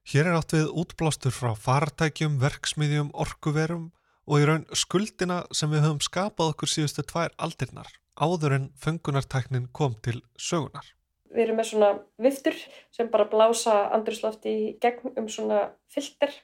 Hér 0.08 0.28
er 0.28 0.36
átt 0.36 0.56
við 0.56 0.74
útblástur 0.82 1.32
frá 1.32 1.54
fartækjum, 1.56 2.36
verksmiðjum, 2.42 3.14
orkuverum 3.16 3.86
og 4.28 4.44
í 4.44 4.48
raun 4.50 4.66
skuldina 4.76 5.46
sem 5.56 5.72
við 5.72 5.86
höfum 5.86 6.04
skapað 6.04 6.52
okkur 6.52 6.72
síðustu 6.74 7.06
tvær 7.08 7.32
aldirnar 7.40 7.88
áður 8.20 8.58
en 8.58 8.68
föngunartæknin 8.84 9.70
kom 9.72 9.96
til 10.04 10.20
sögunar. 10.36 10.92
Við 11.32 11.46
erum 11.46 11.60
með 11.62 11.70
svona 11.72 11.94
viftur 12.20 12.60
sem 12.96 13.08
bara 13.14 13.30
blása 13.32 13.80
andurslofti 13.96 14.52
í 14.52 14.70
gegn 14.84 15.16
um 15.16 15.32
svona 15.32 15.70
filter 15.92 16.36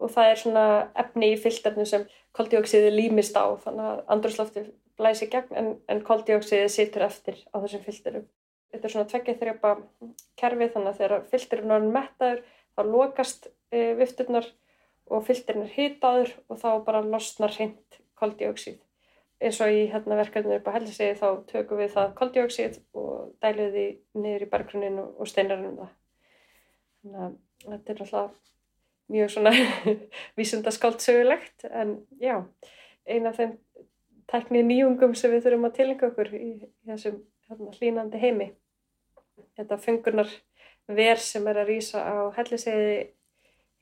og 0.00 0.10
það 0.10 0.32
er 0.32 0.42
svona 0.42 0.68
efni 0.98 1.34
í 1.36 1.38
filternu 1.38 1.86
sem 1.86 2.06
koldioksiði 2.34 2.90
límist 2.96 3.38
á 3.38 3.46
þannig 3.62 3.90
að 3.92 4.06
andrúrslofti 4.16 4.70
blæsi 5.00 5.30
gegn 5.32 5.56
en, 5.56 5.72
en 5.88 6.02
koldioksiði 6.06 6.68
situr 6.72 7.06
eftir 7.08 7.40
á 7.50 7.56
þessum 7.62 7.84
filterum. 7.86 8.26
Þetta 8.70 8.86
er 8.86 8.94
svona 8.94 9.10
tveggja 9.10 9.36
þrjöpa 9.40 9.72
kerfi 10.38 10.68
þannig 10.74 10.92
að 10.92 11.00
þegar 11.00 11.24
filterinn 11.32 11.74
er 11.74 11.88
mettaður 11.96 12.42
þá 12.76 12.82
lokast 12.86 13.48
e, 13.72 13.94
vifturnar 13.98 14.46
og 15.10 15.24
filterinn 15.26 15.66
er 15.66 15.74
hýtaður 15.74 16.36
og 16.46 16.60
þá 16.62 16.70
bara 16.86 17.02
losnar 17.02 17.54
hreint 17.56 17.98
koldioksið. 18.20 18.78
Eins 19.40 19.58
og 19.64 19.72
í 19.72 19.86
hérna, 19.88 20.18
verkefninu 20.20 20.58
upp 20.60 20.68
á 20.68 20.76
hellisegi 20.76 21.16
þá 21.16 21.28
tökum 21.48 21.80
við 21.80 21.94
það 21.94 22.12
koldioksið 22.18 22.78
og 23.00 23.32
dælum 23.42 23.72
því 23.72 23.86
niður 24.20 24.44
í 24.44 24.50
bergrunin 24.52 25.00
og 25.00 25.30
steinarinn 25.30 25.70
um 25.70 25.78
það. 25.80 25.94
Þannig 27.00 27.22
að 27.24 27.38
þetta 27.70 27.94
er 27.94 28.02
alltaf 28.04 28.36
mjög 29.10 29.32
svona 29.34 29.54
vísundaskált 30.38 31.02
sögulegt 31.02 31.64
en 31.70 31.96
já, 32.20 32.36
eina 33.08 33.32
af 33.32 33.40
þeim 33.40 33.56
tækni 34.30 34.62
nýjungum 34.66 35.14
sem 35.18 35.32
við 35.32 35.46
þurfum 35.46 35.68
að 35.68 35.76
tilenga 35.78 36.10
okkur 36.10 36.32
í, 36.36 36.50
í 36.62 36.90
þessum 36.90 37.20
hérna, 37.48 37.74
hlínandi 37.78 38.22
heimi. 38.22 38.48
Þetta 39.58 39.78
fengunar 39.82 40.32
ver 40.90 41.20
sem 41.22 41.46
er 41.50 41.60
að 41.62 41.72
rýsa 41.72 42.02
á 42.02 42.14
helliseiði 42.36 42.96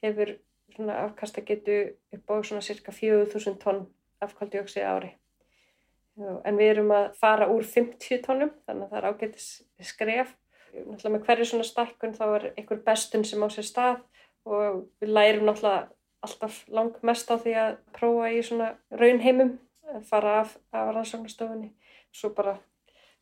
hefur 0.05 0.35
svona 0.75 0.99
afkasta 1.07 1.43
getu 1.45 1.79
upp 2.15 2.31
á 2.31 2.35
svona 2.43 2.65
cirka 2.65 2.93
4000 2.95 3.59
tonn 3.63 3.87
afkvaldjóksi 4.25 4.85
ári. 4.85 5.15
En 6.19 6.59
við 6.59 6.73
erum 6.73 6.93
að 6.95 7.13
fara 7.21 7.47
úr 7.53 7.67
50 7.67 8.23
tónnum 8.25 8.51
þannig 8.67 8.89
að 8.89 8.93
það 8.93 8.99
er 8.99 9.09
ágættis 9.09 9.49
skref. 9.93 10.35
Náttúrulega 10.75 11.13
með 11.15 11.27
hverju 11.27 11.47
svona 11.49 11.67
stakkun 11.67 12.17
þá 12.17 12.25
er 12.29 12.49
einhver 12.57 12.83
bestun 12.85 13.25
sem 13.25 13.43
á 13.43 13.49
sér 13.53 13.67
stað 13.67 14.03
og 14.49 14.83
við 15.01 15.15
lærum 15.15 15.47
náttúrulega 15.49 15.89
alltaf 16.27 16.65
lang 16.75 16.97
mest 17.07 17.31
á 17.31 17.37
því 17.39 17.55
að 17.63 17.77
prófa 17.95 18.31
í 18.35 18.43
svona 18.43 18.73
raunheimum, 18.91 19.55
fara 20.09 20.41
af, 20.43 20.57
af 20.72 20.93
rannsóknastofunni. 20.95 21.72
Svo 22.12 22.32
bara 22.36 22.59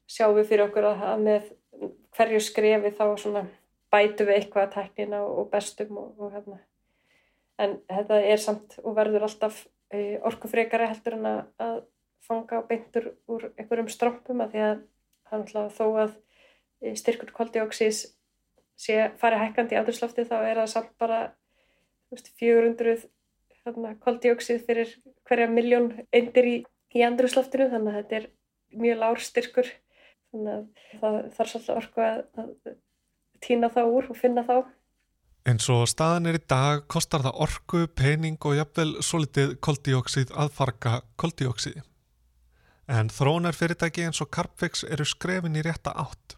sjáum 0.06 0.36
við 0.38 0.50
fyrir 0.50 0.66
okkur 0.68 0.90
að, 0.92 1.06
með 1.22 1.52
hverju 2.16 2.42
skrefi 2.42 2.92
þá 2.96 3.04
bætu 3.92 4.26
við 4.26 4.40
eitthvað 4.40 4.66
að 4.66 4.74
teknina 4.74 5.22
og 5.24 5.48
bestum 5.52 5.98
og, 6.00 6.12
og 6.20 6.34
hérna. 6.34 6.58
En 7.62 7.78
þetta 7.88 8.20
er 8.20 8.42
samt 8.42 8.76
og 8.82 8.96
verður 8.98 9.26
alltaf 9.28 9.62
e, 9.94 10.18
orkufrekari 10.26 10.88
heldur 10.90 11.16
en 11.16 11.28
að 11.30 11.78
fanga 12.26 12.60
beintur 12.66 13.12
úr 13.30 13.48
einhverjum 13.54 13.88
strómpum 13.92 14.42
að 14.42 14.54
því 14.54 14.62
að 14.66 14.78
það 15.26 15.36
er 15.36 15.44
alltaf 15.44 15.78
þó 15.78 15.86
að 16.02 16.14
e, 16.82 16.94
styrkur 16.98 17.32
koldioksís 17.36 18.02
sé 18.76 18.98
farið 19.20 19.44
hækkandi 19.44 19.76
í 19.76 19.80
andurslofti 19.80 20.26
þá 20.28 20.36
er 20.42 20.60
það 20.60 20.72
samt 20.74 20.92
bara 21.00 21.20
veist, 22.12 22.32
400 22.40 23.06
koldioksíð 24.04 24.64
fyrir 24.66 24.94
hverja 25.26 25.48
miljón 25.50 25.90
eindir 26.14 26.46
í, 26.46 26.56
í 26.94 27.02
andursloftina 27.06 27.70
þannig 27.72 27.92
að 27.92 27.98
þetta 28.00 28.18
er 28.20 28.28
mjög 28.76 29.00
lár 29.02 29.22
styrkur 29.22 29.70
þannig 30.32 30.52
að 30.52 30.64
það 31.00 31.18
þarf 31.36 31.52
svolítið 31.52 31.76
orku 31.76 32.04
að, 32.04 32.20
að 32.42 32.76
týna 33.44 33.70
þá 33.72 33.82
úr 33.84 34.10
og 34.10 34.18
finna 34.18 34.44
þá. 34.46 34.56
En 35.46 35.60
svo 35.62 35.84
staðan 35.86 36.26
er 36.26 36.40
í 36.40 36.46
dag, 36.50 36.86
kostar 36.90 37.22
það 37.22 37.42
orku, 37.44 37.84
pening 37.86 38.38
og 38.42 38.56
jafnvel 38.56 38.88
svo 39.06 39.20
litið 39.22 39.52
koldioksíð 39.62 40.32
að 40.34 40.50
farga 40.56 40.96
koldioksíði. 41.22 41.84
En 42.90 43.10
þrónar 43.10 43.54
fyrirtæki 43.54 44.06
eins 44.06 44.22
og 44.22 44.30
Carpfix 44.34 44.82
eru 44.86 45.06
skrefin 45.06 45.58
í 45.58 45.62
rétta 45.66 45.94
átt. 45.94 46.36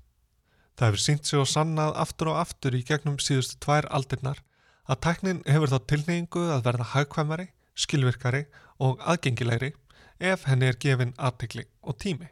Það 0.77 0.87
hefur 0.87 1.05
sínt 1.05 1.29
sig 1.29 1.41
og 1.41 1.49
sannað 1.49 1.97
aftur 2.01 2.33
og 2.33 2.43
aftur 2.43 2.77
í 2.77 2.85
gegnum 2.87 3.17
síðustu 3.21 3.57
tvær 3.65 3.89
aldirnar 3.93 4.45
að 4.89 5.03
tæknin 5.05 5.45
hefur 5.47 5.73
þá 5.73 5.79
tilneyingu 5.93 6.47
að 6.55 6.65
verða 6.67 6.89
hagkvæmari, 6.95 7.47
skilvirkari 7.79 8.47
og 8.81 9.03
aðgengilegri 9.05 9.75
ef 10.19 10.49
henni 10.49 10.69
er 10.71 10.79
gefin 10.81 11.15
aðtikli 11.19 11.67
og 11.83 11.99
tími. 12.03 12.31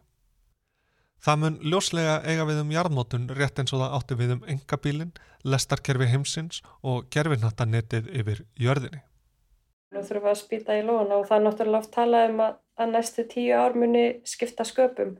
Það 1.22 1.40
mun 1.42 1.58
ljóslega 1.64 2.16
eiga 2.28 2.44
við 2.46 2.60
um 2.62 2.72
jarðmótun 2.74 3.28
rétt 3.34 3.58
eins 3.58 3.74
og 3.74 3.82
það 3.82 3.94
átti 3.98 4.16
við 4.20 4.32
um 4.36 4.44
engabílin, 4.52 5.12
lestarkerfi 5.44 6.08
heimsins 6.10 6.62
og 6.86 7.08
gerfinhattanettið 7.14 8.10
yfir 8.20 8.42
jörðinni. 8.62 9.02
Nú 9.94 10.02
þurfum 10.02 10.26
við 10.26 10.32
að 10.32 10.40
spýta 10.42 10.76
í 10.76 10.84
lóna 10.86 11.18
og 11.18 11.26
það 11.28 11.38
er 11.38 11.44
náttúrulega 11.46 11.82
oft 11.82 11.92
talað 11.94 12.30
um 12.30 12.42
að, 12.46 12.56
að 12.78 12.92
næstu 12.94 13.26
tíu 13.32 13.58
ár 13.58 13.76
muni 13.78 14.06
skipta 14.28 14.66
sköpum. 14.66 15.16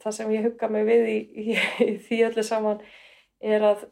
Það 0.00 0.16
sem 0.16 0.32
ég 0.32 0.46
hugga 0.48 0.70
mig 0.72 0.86
við 0.88 1.08
í, 1.12 1.18
í, 1.20 1.46
í 1.84 1.94
því 2.06 2.20
öllu 2.30 2.44
saman 2.46 2.84
er 3.40 3.66
að 3.72 3.88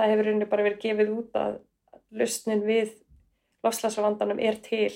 það 0.00 0.12
hefur 0.12 0.28
rauninni 0.28 0.50
bara 0.50 0.66
verið 0.66 0.84
gefið 0.84 1.12
út 1.14 1.38
að 1.40 1.58
lausnin 2.10 2.64
við 2.66 2.94
lofslagsvandanum 3.64 4.40
er 4.42 4.56
til 4.64 4.92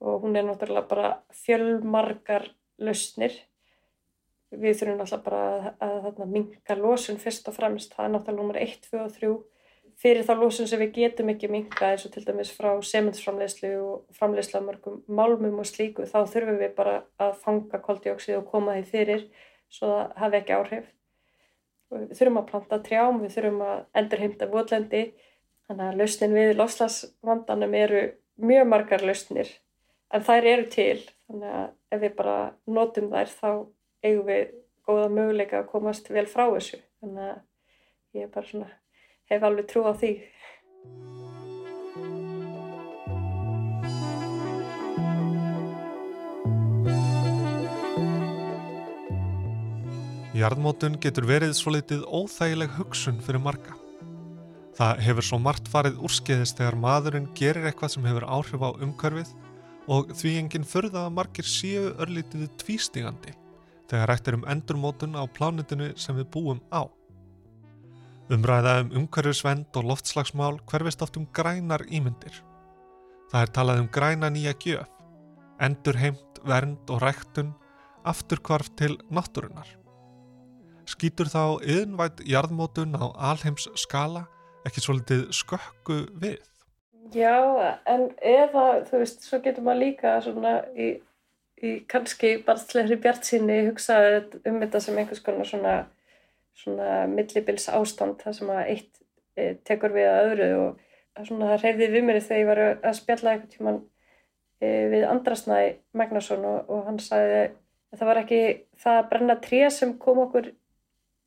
og 0.00 0.24
hún 0.24 0.36
er 0.36 0.46
náttúrulega 0.46 0.88
bara 0.88 1.10
fjölmargar 1.44 2.48
lausnir. 2.80 3.34
Við 4.50 4.80
þurfum 4.80 5.02
alltaf 5.04 5.22
bara 5.22 5.40
að, 5.46 5.66
að, 5.86 6.06
að 6.24 6.30
minka 6.34 6.74
losun 6.74 7.20
fyrst 7.22 7.46
og 7.46 7.54
fremst, 7.54 7.92
það 7.94 8.06
er 8.06 8.14
náttúrulega 8.14 8.40
nummer 8.40 8.58
1, 8.58 8.78
2 8.88 9.02
og 9.04 9.12
3 9.18 9.34
fyrir 10.00 10.24
þá 10.24 10.32
losun 10.38 10.68
sem 10.68 10.80
við 10.80 10.94
getum 10.96 11.30
ekki 11.32 11.50
minka 11.52 11.90
eins 11.92 12.06
og 12.08 12.14
til 12.14 12.24
dæmis 12.24 12.52
frá 12.56 12.70
sementsframleyslu 12.88 13.72
og 13.84 14.16
framleyslu 14.16 14.56
af 14.60 14.64
mörgum 14.64 15.02
málmum 15.06 15.60
og 15.60 15.68
slíku 15.68 16.06
þá 16.08 16.24
þurfum 16.30 16.60
við 16.60 16.72
bara 16.78 16.94
að 17.20 17.34
fanga 17.42 17.80
koldioksið 17.84 18.38
og 18.38 18.48
koma 18.48 18.78
því 18.78 18.86
fyrir 18.94 19.26
svo 19.68 19.90
það 19.92 20.16
hafi 20.22 20.40
ekki 20.40 20.56
áhrif 20.56 20.88
við 21.90 22.14
þurfum 22.18 22.40
að 22.40 22.48
planta 22.50 22.78
trjám, 22.84 23.20
við 23.22 23.34
þurfum 23.36 23.64
að 23.66 23.82
endurheimta 24.00 24.48
votlendi 24.50 25.02
þannig 25.68 25.86
að 25.86 26.00
lausnin 26.00 26.36
við 26.36 26.52
loslasvandanum 26.58 27.76
eru 27.78 28.02
mjög 28.40 28.70
margar 28.70 29.04
lausnir 29.06 29.50
en 30.14 30.26
þær 30.26 30.50
eru 30.54 30.66
til. 30.72 30.98
Þannig 31.30 31.54
að 31.60 31.68
ef 31.94 32.02
við 32.04 32.16
bara 32.18 32.36
notum 32.66 33.10
þær 33.12 33.32
þá 33.36 33.50
eigum 34.06 34.26
við 34.30 34.44
góða 34.88 35.08
möguleika 35.14 35.60
að 35.60 35.70
komast 35.70 36.10
vel 36.10 36.26
frá 36.30 36.46
þessu. 36.48 36.80
Þannig 37.02 37.30
að 37.30 38.20
ég 38.20 38.34
bara 38.34 38.50
svona 38.50 38.70
hef 39.30 39.46
alveg 39.46 39.70
trú 39.70 39.86
á 39.86 39.94
því 39.94 40.14
Jarðmótun 50.40 50.94
getur 51.02 51.26
verið 51.28 51.50
svo 51.58 51.74
litið 51.74 52.04
óþægileg 52.08 52.70
hugsun 52.78 53.18
fyrir 53.20 53.42
marga. 53.44 53.74
Það 54.78 55.00
hefur 55.04 55.26
svo 55.26 55.38
margt 55.42 55.66
farið 55.68 55.98
úrskeiðist 56.06 56.56
þegar 56.56 56.78
maðurinn 56.80 57.26
gerir 57.36 57.66
eitthvað 57.68 57.92
sem 57.92 58.06
hefur 58.08 58.24
áhrif 58.24 58.62
á 58.64 58.70
umkörfið 58.72 59.32
og 59.92 60.14
því 60.16 60.32
enginn 60.40 60.64
förða 60.70 61.02
að 61.04 61.16
margir 61.18 61.48
séu 61.50 61.90
örlítið 62.00 62.46
tvístingandi 62.62 63.34
þegar 63.90 64.08
rættir 64.08 64.38
um 64.38 64.46
endurmótun 64.48 65.18
á 65.18 65.28
plánitinu 65.28 65.90
sem 66.00 66.16
við 66.16 66.30
búum 66.32 66.62
á. 66.72 66.88
Umræða 68.32 68.76
um 68.84 68.94
umhverfisvend 69.02 69.76
og 69.76 69.90
loftslagsmál 69.90 70.60
hverfist 70.70 71.04
oft 71.04 71.18
um 71.20 71.26
grænar 71.36 71.84
ímyndir. 71.90 72.38
Það 73.28 73.42
er 73.42 73.52
talað 73.58 73.82
um 73.82 73.90
græna 73.92 74.32
nýja 74.32 74.54
gjöf, 74.62 74.88
endurheimt, 75.60 76.40
vernd 76.48 76.94
og 76.94 77.04
ræktun, 77.04 77.52
afturkvarf 78.08 78.72
til 78.80 78.96
náttúrunar. 79.12 79.79
Skýtur 80.90 81.30
þá 81.30 81.42
yðnvægt 81.62 82.24
jarðmótun 82.26 82.96
á 82.98 83.06
alheims 83.30 83.68
skala 83.78 84.26
ekki 84.66 84.82
svolítið 84.84 85.28
skökku 85.34 86.02
við? 86.20 86.40
Já, 87.14 87.38
en 87.90 88.10
eða, 88.22 88.82
þú 88.86 89.00
veist, 89.02 89.22
svo 89.26 89.40
getur 89.42 89.64
maður 89.66 89.80
líka 89.84 90.18
svona 90.24 90.58
í 90.74 90.92
í 91.60 91.72
kannski 91.90 92.34
barðslegri 92.44 92.98
bjart 93.02 93.26
sinni 93.28 93.58
hugsaði 93.68 94.40
um 94.48 94.60
þetta 94.62 94.80
sem 94.82 94.98
einhvers 95.00 95.22
konar 95.24 95.48
svona, 95.48 95.74
svona 96.56 97.04
millibils 97.10 97.68
ástand 97.72 98.20
það 98.22 98.36
sem 98.38 98.52
að 98.54 98.62
eitt 98.74 99.02
e, 99.36 99.54
tekur 99.68 99.94
við 99.96 100.08
að 100.08 100.20
öðru 100.30 100.50
og 100.60 100.84
það 101.28 101.56
reyði 101.64 101.90
við 101.92 102.06
mér 102.06 102.20
þegar 102.24 102.40
ég 102.40 102.50
var 102.50 102.62
að 102.72 102.96
spjalla 102.96 103.34
eitthvað 103.34 103.56
tíman 103.56 103.80
e, 104.60 104.68
við 104.94 105.06
Andrasnæ 105.10 105.58
Magnason 106.00 106.46
og, 106.48 106.72
og 106.72 106.88
hann 106.88 107.02
sagði 107.02 107.42
að 107.44 108.00
það 108.00 108.10
var 108.12 108.22
ekki 108.22 108.42
það 108.80 109.00
að 109.02 109.10
brenna 109.12 109.38
tré 109.44 109.62
sem 109.74 109.94
kom 110.00 110.24
okkur 110.24 110.52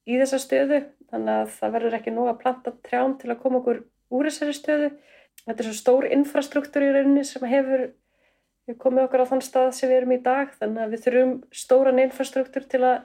í 0.10 0.20
þessa 0.20 0.40
stöðu 0.42 0.80
þannig 1.14 1.34
að 1.34 1.52
það 1.58 1.74
verður 1.78 1.98
ekki 2.00 2.14
nú 2.14 2.28
að 2.28 2.40
planta 2.44 2.74
trjám 2.88 3.18
til 3.22 3.32
að 3.32 3.42
koma 3.44 3.60
okkur 3.62 3.82
úr 4.14 4.30
þessari 4.30 4.56
stöðu. 4.58 4.90
Þetta 5.44 5.64
er 5.64 5.68
svo 5.68 5.76
stór 5.78 6.08
infrastruktúr 6.14 6.86
í 6.86 6.92
rauninni 6.94 7.24
sem 7.28 7.46
hefur 7.50 7.86
komum 8.80 9.04
okkur 9.04 9.26
á 9.26 9.30
þann 9.32 9.44
stað 9.44 9.72
sem 9.76 9.92
við 9.92 10.00
erum 10.02 10.16
í 10.16 10.22
dag 10.24 10.54
þannig 10.60 10.84
að 10.84 10.94
við 10.94 11.04
þurfum 11.06 11.34
stóran 11.64 12.02
infrastruktúr 12.04 12.68
til 12.72 12.84
að 12.88 12.98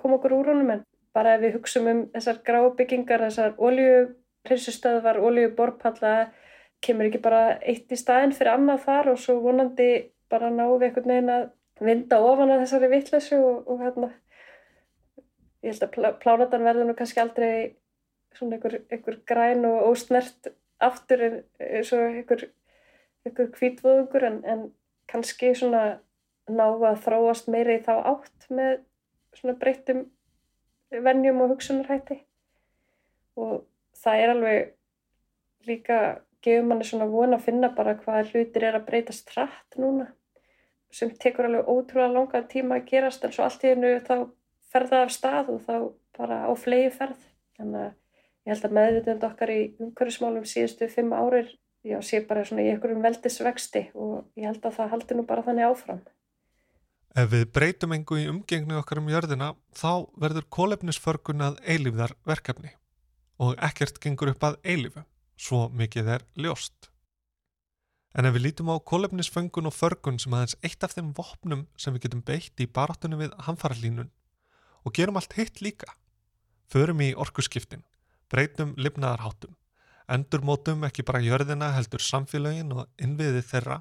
koma 0.00 0.18
okkur 0.18 0.36
úr 0.38 0.50
honum. 0.52 0.72
En 0.74 0.84
bara 1.14 1.36
ef 1.36 1.44
við 1.44 1.58
hugsaum 1.58 1.90
um 1.90 2.00
þessar 2.14 2.40
grábyggingar, 2.46 3.26
þessar 3.28 3.54
oljuprinsustöðvar, 3.68 5.20
oljuborpalla 5.22 6.14
kemur 6.84 7.08
ekki 7.08 7.22
bara 7.22 7.58
eitt 7.62 7.92
í 7.92 7.98
staðin 7.98 8.34
fyrir 8.34 8.56
annað 8.56 8.82
þar 8.88 9.12
og 9.14 9.20
svo 9.22 9.38
vonandi 9.44 9.90
bara 10.32 10.50
við 10.50 10.88
einhvern 10.88 11.12
veginn 11.12 11.32
að 11.32 11.46
vinda 11.84 12.18
ofan 12.22 12.52
að 12.54 12.64
þessari 12.64 12.90
vittlesu 12.92 13.38
og, 13.38 13.62
og 13.70 13.80
hérna 13.82 14.10
ég 15.64 15.72
held 15.72 15.86
að 15.86 15.94
plá, 15.96 16.10
plánatan 16.20 16.66
verður 16.66 16.90
nú 16.90 16.94
kannski 16.98 17.22
aldrei 17.22 17.54
svona 18.36 18.58
einhver, 18.58 18.80
einhver 18.92 19.18
græn 19.28 19.64
og 19.68 19.90
ósnert 19.90 20.50
aftur 20.84 21.22
eins 21.24 21.92
og 21.96 22.02
einhver, 22.04 22.48
einhver 23.24 23.52
kvítvöðungur 23.54 24.26
en, 24.28 24.40
en 24.44 24.66
kannski 25.10 25.54
svona 25.56 25.84
ná 26.50 26.66
að 26.66 27.00
þróast 27.06 27.48
meira 27.52 27.78
í 27.78 27.84
þá 27.84 27.94
átt 27.96 28.48
með 28.52 28.82
svona 29.38 29.56
breyttum 29.60 30.04
vennjum 30.90 31.40
og 31.42 31.54
hugsunarhætti. 31.54 32.18
Og 33.40 33.64
það 33.98 34.20
er 34.20 34.34
alveg 34.34 34.74
líka 35.68 36.00
gefur 36.44 36.68
manni 36.68 36.84
svona 36.86 37.08
vona 37.08 37.38
að 37.38 37.46
finna 37.48 37.72
bara 37.72 37.96
hvað 38.02 38.34
hlutir 38.34 38.68
er 38.68 38.76
að 38.76 38.86
breytast 38.90 39.32
hratt 39.32 39.78
núna 39.80 40.10
sem 40.94 41.10
tekur 41.10 41.48
alveg 41.48 41.68
ótrúlega 41.70 42.12
langa 42.12 42.42
tíma 42.50 42.78
að 42.78 42.88
gerast 42.90 43.24
en 43.24 43.32
svo 43.34 43.46
allt 43.46 43.64
í 43.64 43.72
hennu 43.72 43.94
þá 44.04 44.14
ferða 44.74 45.04
af 45.04 45.12
stað 45.14 45.52
og 45.54 45.60
þá 45.66 45.76
bara 46.18 46.40
á 46.46 46.52
flegi 46.58 46.90
ferð 46.94 47.20
þannig 47.58 47.84
að 47.86 47.92
ég 48.44 48.52
held 48.52 48.66
að 48.68 48.76
meðvitund 48.78 49.28
okkar 49.28 49.52
í 49.54 49.60
umhverfismálum 49.80 50.48
síðustu 50.48 50.88
fimm 50.92 51.14
árir 51.16 51.52
já, 51.84 52.00
sé 52.02 52.20
bara 52.26 52.44
svona 52.46 52.64
í 52.64 52.72
einhverjum 52.72 53.04
veldisvexti 53.04 53.88
og 53.94 54.24
ég 54.38 54.48
held 54.48 54.64
að 54.64 54.78
það 54.78 54.92
haldi 54.94 55.18
nú 55.18 55.26
bara 55.28 55.44
þannig 55.46 55.68
áfram. 55.68 56.00
Ef 57.14 57.28
við 57.30 57.44
breytum 57.54 57.92
engu 57.94 58.18
í 58.18 58.26
umgengnu 58.30 58.80
okkar 58.80 58.98
um 58.98 59.10
jörðina 59.12 59.52
þá 59.76 60.08
verður 60.18 60.48
kólefnisförgun 60.56 61.44
að 61.46 61.60
eilífðar 61.62 62.16
verkefni 62.26 62.74
og 63.38 63.54
ekkert 63.62 64.00
gengur 64.02 64.32
upp 64.32 64.42
að 64.46 64.58
eilífu, 64.64 65.04
svo 65.36 65.68
mikið 65.70 66.10
er 66.16 66.26
ljóst. 66.38 66.90
En 68.14 68.26
ef 68.26 68.34
við 68.36 68.46
lítum 68.48 68.70
á 68.70 68.78
kólefnisföngun 68.78 69.70
og 69.70 69.74
förgun 69.74 70.20
sem 70.22 70.34
aðeins 70.34 70.58
eitt 70.62 70.86
af 70.86 70.94
þeim 70.94 71.12
vopnum 71.14 71.64
sem 71.76 71.94
við 71.94 72.06
getum 72.06 72.22
beitt 72.26 72.62
í 72.62 72.70
baráttunum 72.70 73.22
við 73.22 73.34
hamfaralínun 73.46 74.10
og 74.84 74.94
gerum 74.96 75.18
allt 75.20 75.34
hitt 75.38 75.60
líka, 75.64 75.90
förum 76.70 77.00
í 77.04 77.12
orkuskiptin, 77.16 77.84
breytum 78.30 78.74
lifnaðarháttum, 78.76 79.54
endurmótum 80.08 80.84
ekki 80.88 81.04
bara 81.06 81.22
jörðina 81.24 81.72
heldur 81.76 82.02
samfélagin 82.04 82.72
og 82.76 82.88
innviði 83.00 83.42
þeirra, 83.48 83.80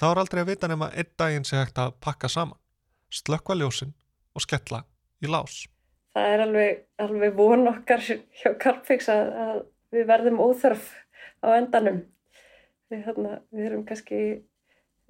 þá 0.00 0.06
er 0.10 0.22
aldrei 0.22 0.42
að 0.42 0.52
vita 0.52 0.70
nema 0.70 0.90
einn 0.90 1.12
daginn 1.20 1.46
sé 1.46 1.60
hægt 1.60 1.78
að 1.78 1.94
pakka 2.02 2.30
saman, 2.32 2.58
slökka 3.10 3.56
ljósin 3.58 3.94
og 4.34 4.46
skella 4.46 4.84
í 5.22 5.30
lás. 5.30 5.66
það 6.14 6.32
er 6.34 6.42
alveg, 6.46 6.80
alveg 6.98 7.36
von 7.38 7.68
okkar 7.70 8.02
hjá 8.02 8.54
Carpfix 8.58 9.08
að, 9.12 9.28
að 9.44 9.60
við 9.94 10.06
verðum 10.10 10.40
óþörf 10.42 10.88
á 11.44 11.48
endanum. 11.56 12.00
Við, 12.90 13.04
þarna, 13.06 13.36
við 13.54 13.66
erum 13.68 13.84
kannski 13.86 14.20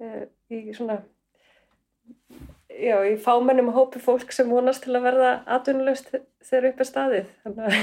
uh, 0.01 0.25
í 0.53 0.75
svona, 0.77 0.99
já, 2.79 2.95
í 3.07 3.15
fámennum 3.19 3.71
hópi 3.75 3.99
fólk 4.03 4.31
sem 4.35 4.49
vonast 4.51 4.85
til 4.85 4.95
að 4.97 5.07
verða 5.09 5.31
atvinnulegst 5.57 6.13
þegar 6.47 6.69
upp 6.71 6.83
er 6.83 6.89
staðið. 6.89 7.31
Þannig 7.43 7.65
að 7.67 7.75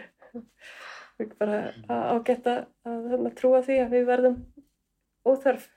við 1.20 1.34
bara 1.40 1.60
ágætt 1.88 2.48
að, 2.50 2.62
að 2.86 3.28
trúa 3.40 3.60
því 3.66 3.82
að 3.84 3.94
við 3.96 4.08
verðum 4.12 4.40
óþörf. 5.28 5.68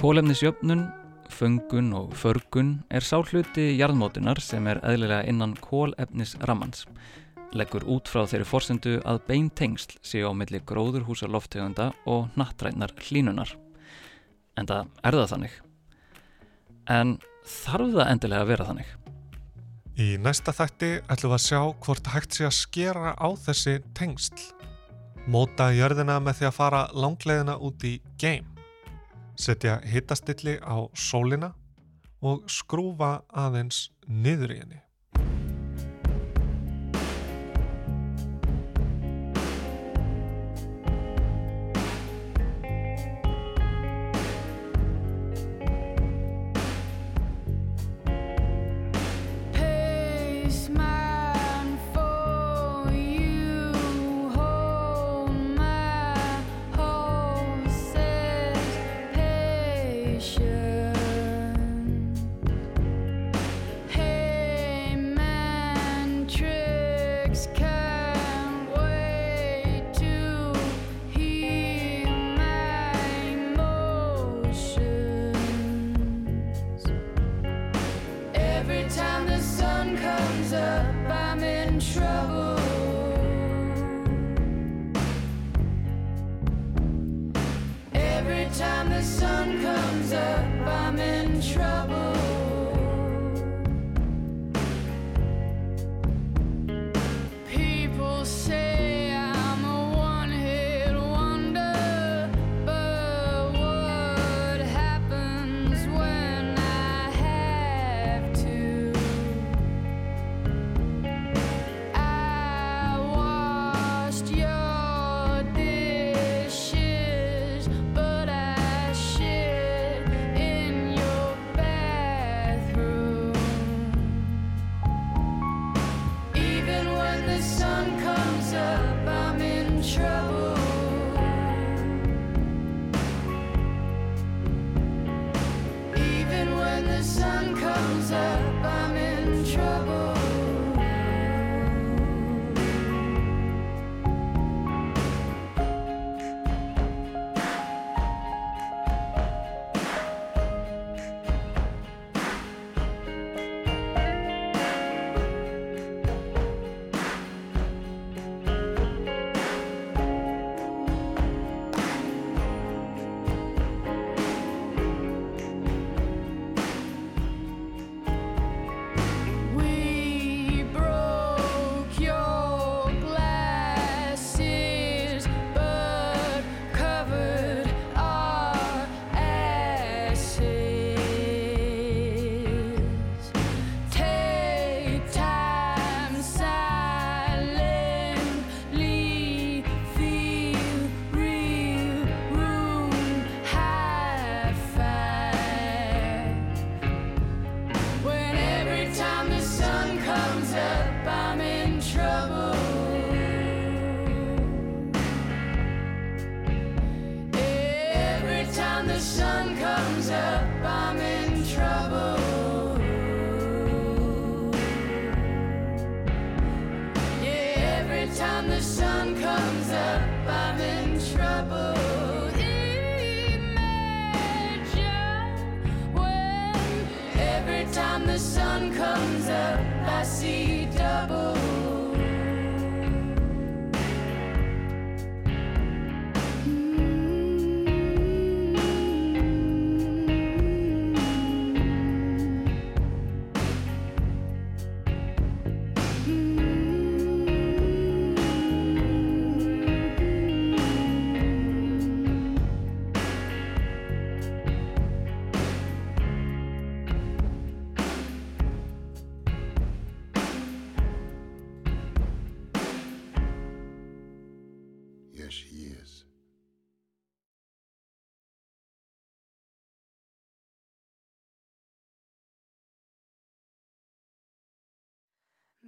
Kólefnisjöfnun, 0.00 0.86
fungun 1.40 1.94
og 1.96 2.12
förgun 2.12 2.82
er 2.92 3.00
sá 3.00 3.16
hluti 3.24 3.70
jarðmótunar 3.78 4.40
sem 4.44 4.66
er 4.68 4.80
eðlilega 4.84 5.24
innan 5.30 5.54
kólefnisrammans. 5.56 6.84
Leggur 7.56 7.86
út 7.88 8.10
frá 8.12 8.26
þeirri 8.28 8.46
forsendu 8.46 8.98
að 9.08 9.22
bein 9.30 9.48
tengsl 9.56 9.96
séu 10.04 10.28
á 10.28 10.32
milli 10.36 10.60
gróðurhúsa 10.68 11.30
loftegunda 11.32 11.90
og 12.04 12.28
nattrænar 12.36 12.92
hlínunar. 13.06 13.54
En 14.60 14.68
það 14.68 14.92
er 15.02 15.18
það 15.18 15.32
þannig. 15.32 15.56
En 16.90 17.16
þarf 17.56 17.96
það 17.96 18.12
endilega 18.12 18.44
að 18.44 18.52
vera 18.52 18.68
þannig? 18.68 18.94
Í 20.00 20.08
næsta 20.20 20.52
þætti 20.56 20.92
ætlum 21.08 21.32
við 21.32 21.38
að 21.38 21.46
sjá 21.48 21.60
hvort 21.86 22.14
hægt 22.14 22.36
sé 22.36 22.48
að 22.50 22.56
skera 22.60 23.16
á 23.16 23.28
þessi 23.48 23.78
tengsl. 23.96 24.48
Móta 25.30 25.72
jörðina 25.72 26.20
með 26.20 26.40
því 26.40 26.50
að 26.50 26.58
fara 26.60 26.86
langlegina 26.92 27.56
út 27.56 27.84
í 27.84 27.96
game 28.20 28.59
setja 29.40 29.80
hitastilli 29.86 30.58
á 30.60 30.76
sólina 30.94 31.54
og 32.20 32.44
skrúfa 32.52 33.22
aðeins 33.32 33.88
niður 34.06 34.54
í 34.54 34.60
henni. 34.60 34.80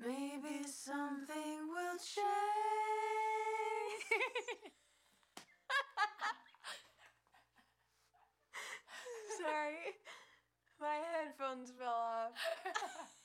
Maybe 0.05 0.65
something 0.67 1.69
will 1.69 1.97
change. 1.99 2.23
Sorry, 9.39 9.97
my 10.81 10.97
headphones 11.15 11.73
fell 11.79 11.89
off. 11.89 12.33